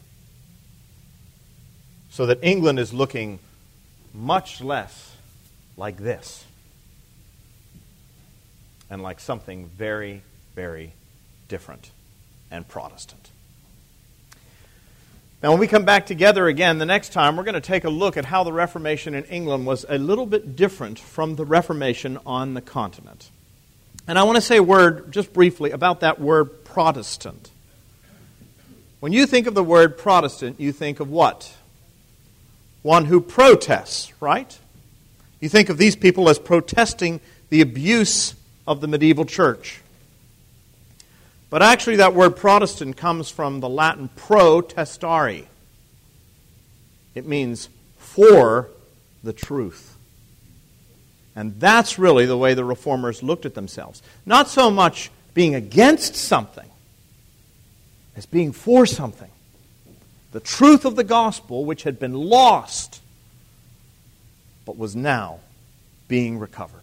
So 2.10 2.26
that 2.26 2.40
England 2.42 2.78
is 2.78 2.92
looking 2.92 3.38
much 4.12 4.60
less 4.60 5.16
like 5.78 5.96
this 5.96 6.44
and 8.90 9.02
like 9.02 9.18
something 9.18 9.70
very, 9.78 10.20
very 10.54 10.92
different 11.48 11.90
and 12.50 12.68
Protestant. 12.68 13.30
Now, 15.42 15.52
when 15.52 15.58
we 15.58 15.66
come 15.66 15.86
back 15.86 16.04
together 16.04 16.48
again 16.48 16.76
the 16.76 16.84
next 16.84 17.14
time, 17.14 17.38
we're 17.38 17.44
going 17.44 17.54
to 17.54 17.62
take 17.62 17.84
a 17.84 17.90
look 17.90 18.18
at 18.18 18.26
how 18.26 18.44
the 18.44 18.52
Reformation 18.52 19.14
in 19.14 19.24
England 19.24 19.64
was 19.64 19.86
a 19.88 19.96
little 19.96 20.26
bit 20.26 20.54
different 20.54 20.98
from 20.98 21.36
the 21.36 21.46
Reformation 21.46 22.18
on 22.26 22.52
the 22.52 22.60
continent. 22.60 23.30
And 24.06 24.18
I 24.18 24.24
want 24.24 24.36
to 24.36 24.42
say 24.42 24.56
a 24.56 24.62
word, 24.62 25.12
just 25.12 25.32
briefly, 25.32 25.70
about 25.70 26.00
that 26.00 26.20
word 26.20 26.64
Protestant. 26.64 27.50
When 29.00 29.12
you 29.12 29.26
think 29.26 29.46
of 29.46 29.54
the 29.54 29.64
word 29.64 29.98
Protestant, 29.98 30.60
you 30.60 30.72
think 30.72 31.00
of 31.00 31.10
what? 31.10 31.54
One 32.82 33.04
who 33.04 33.20
protests, 33.20 34.12
right? 34.20 34.58
You 35.40 35.48
think 35.48 35.68
of 35.68 35.78
these 35.78 35.96
people 35.96 36.28
as 36.28 36.38
protesting 36.38 37.20
the 37.48 37.60
abuse 37.60 38.34
of 38.66 38.80
the 38.80 38.88
medieval 38.88 39.24
church. 39.24 39.80
But 41.50 41.62
actually, 41.62 41.96
that 41.96 42.14
word 42.14 42.36
Protestant 42.36 42.96
comes 42.96 43.28
from 43.28 43.60
the 43.60 43.68
Latin 43.68 44.08
protestare. 44.16 45.42
It 47.14 47.26
means 47.26 47.68
for 47.98 48.68
the 49.22 49.32
truth. 49.32 49.91
And 51.34 51.58
that's 51.58 51.98
really 51.98 52.26
the 52.26 52.36
way 52.36 52.54
the 52.54 52.64
reformers 52.64 53.22
looked 53.22 53.46
at 53.46 53.54
themselves. 53.54 54.02
Not 54.26 54.48
so 54.48 54.70
much 54.70 55.10
being 55.34 55.54
against 55.54 56.14
something 56.14 56.68
as 58.16 58.26
being 58.26 58.52
for 58.52 58.84
something. 58.84 59.30
The 60.32 60.40
truth 60.40 60.84
of 60.84 60.96
the 60.96 61.04
gospel, 61.04 61.64
which 61.64 61.84
had 61.84 61.98
been 61.98 62.14
lost, 62.14 63.00
but 64.66 64.76
was 64.76 64.94
now 64.94 65.40
being 66.08 66.38
recovered. 66.38 66.80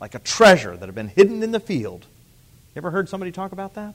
Like 0.00 0.14
a 0.14 0.18
treasure 0.18 0.76
that 0.76 0.86
had 0.86 0.94
been 0.94 1.08
hidden 1.08 1.42
in 1.42 1.50
the 1.50 1.60
field 1.60 2.06
you 2.78 2.80
ever 2.80 2.92
heard 2.92 3.08
somebody 3.08 3.32
talk 3.32 3.50
about 3.50 3.74
that? 3.74 3.94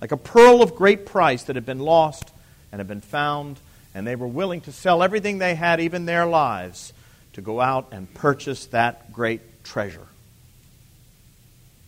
Like 0.00 0.10
a 0.10 0.16
pearl 0.16 0.62
of 0.62 0.74
great 0.74 1.04
price 1.04 1.42
that 1.42 1.54
had 1.54 1.66
been 1.66 1.80
lost 1.80 2.32
and 2.72 2.78
had 2.78 2.88
been 2.88 3.02
found, 3.02 3.58
and 3.94 4.06
they 4.06 4.16
were 4.16 4.26
willing 4.26 4.62
to 4.62 4.72
sell 4.72 5.02
everything 5.02 5.36
they 5.36 5.54
had, 5.54 5.80
even 5.80 6.06
their 6.06 6.24
lives, 6.24 6.94
to 7.36 7.42
go 7.42 7.60
out 7.60 7.88
and 7.92 8.12
purchase 8.14 8.64
that 8.68 9.12
great 9.12 9.62
treasure 9.62 10.06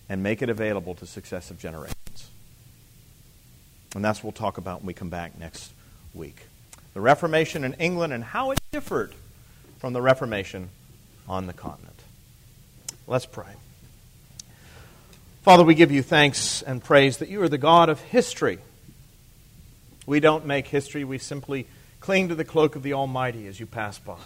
and 0.06 0.22
make 0.22 0.42
it 0.42 0.50
available 0.50 0.94
to 0.94 1.06
successive 1.06 1.58
generations. 1.58 2.28
And 3.94 4.04
that's 4.04 4.18
what 4.18 4.24
we'll 4.24 4.32
talk 4.32 4.58
about 4.58 4.80
when 4.80 4.88
we 4.88 4.92
come 4.92 5.08
back 5.08 5.38
next 5.38 5.72
week. 6.12 6.36
The 6.92 7.00
Reformation 7.00 7.64
in 7.64 7.72
England 7.74 8.12
and 8.12 8.22
how 8.22 8.50
it 8.50 8.58
differed 8.72 9.14
from 9.78 9.94
the 9.94 10.02
Reformation 10.02 10.68
on 11.26 11.46
the 11.46 11.54
continent. 11.54 11.96
Let's 13.06 13.24
pray. 13.24 13.54
Father, 15.44 15.64
we 15.64 15.74
give 15.74 15.90
you 15.90 16.02
thanks 16.02 16.60
and 16.60 16.84
praise 16.84 17.18
that 17.18 17.30
you 17.30 17.40
are 17.40 17.48
the 17.48 17.56
God 17.56 17.88
of 17.88 18.02
history. 18.02 18.58
We 20.04 20.20
don't 20.20 20.44
make 20.44 20.66
history, 20.66 21.04
we 21.04 21.16
simply 21.16 21.66
cling 22.00 22.28
to 22.28 22.34
the 22.34 22.44
cloak 22.44 22.76
of 22.76 22.82
the 22.82 22.92
Almighty 22.92 23.46
as 23.46 23.58
you 23.58 23.64
pass 23.64 23.98
by. 23.98 24.18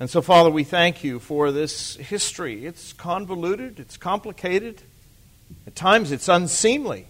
And 0.00 0.08
so, 0.08 0.22
Father, 0.22 0.48
we 0.48 0.64
thank 0.64 1.04
you 1.04 1.18
for 1.18 1.52
this 1.52 1.96
history. 1.96 2.64
It's 2.64 2.94
convoluted, 2.94 3.78
it's 3.78 3.98
complicated, 3.98 4.80
at 5.66 5.76
times 5.76 6.10
it's 6.10 6.26
unseemly. 6.26 7.04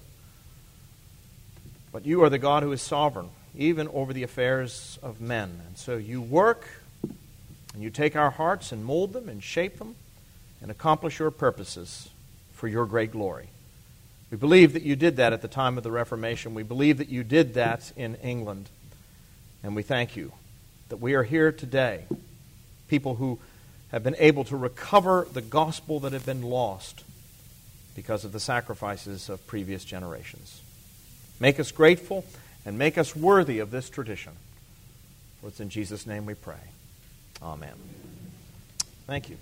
But 1.92 2.04
you 2.04 2.24
are 2.24 2.28
the 2.28 2.38
God 2.38 2.64
who 2.64 2.72
is 2.72 2.82
sovereign, 2.82 3.28
even 3.56 3.86
over 3.86 4.12
the 4.12 4.24
affairs 4.24 4.98
of 5.04 5.20
men. 5.20 5.60
And 5.68 5.78
so 5.78 5.98
you 5.98 6.20
work, 6.20 6.66
and 7.74 7.80
you 7.80 7.90
take 7.90 8.16
our 8.16 8.30
hearts 8.30 8.72
and 8.72 8.84
mold 8.84 9.12
them 9.12 9.28
and 9.28 9.40
shape 9.40 9.78
them 9.78 9.94
and 10.60 10.68
accomplish 10.68 11.20
your 11.20 11.30
purposes 11.30 12.08
for 12.54 12.66
your 12.66 12.86
great 12.86 13.12
glory. 13.12 13.50
We 14.32 14.36
believe 14.36 14.72
that 14.72 14.82
you 14.82 14.96
did 14.96 15.16
that 15.18 15.32
at 15.32 15.42
the 15.42 15.48
time 15.48 15.78
of 15.78 15.84
the 15.84 15.92
Reformation. 15.92 16.54
We 16.54 16.64
believe 16.64 16.98
that 16.98 17.08
you 17.08 17.22
did 17.22 17.54
that 17.54 17.92
in 17.96 18.16
England. 18.16 18.68
And 19.62 19.76
we 19.76 19.82
thank 19.82 20.16
you 20.16 20.32
that 20.88 20.96
we 20.96 21.14
are 21.14 21.22
here 21.22 21.52
today, 21.52 22.06
people 22.90 23.14
who 23.14 23.38
have 23.92 24.02
been 24.02 24.16
able 24.18 24.44
to 24.44 24.56
recover 24.56 25.26
the 25.32 25.40
gospel 25.40 26.00
that 26.00 26.12
had 26.12 26.26
been 26.26 26.42
lost 26.42 27.04
because 27.94 28.24
of 28.24 28.32
the 28.32 28.40
sacrifices 28.40 29.28
of 29.28 29.46
previous 29.46 29.84
generations. 29.84 30.60
Make 31.38 31.58
us 31.58 31.72
grateful 31.72 32.24
and 32.66 32.76
make 32.76 32.98
us 32.98 33.16
worthy 33.16 33.60
of 33.60 33.70
this 33.70 33.88
tradition. 33.88 34.32
For 35.40 35.48
it's 35.48 35.60
in 35.60 35.70
Jesus' 35.70 36.06
name 36.06 36.26
we 36.26 36.34
pray. 36.34 36.60
Amen. 37.42 37.74
Thank 39.06 39.30
you. 39.30 39.38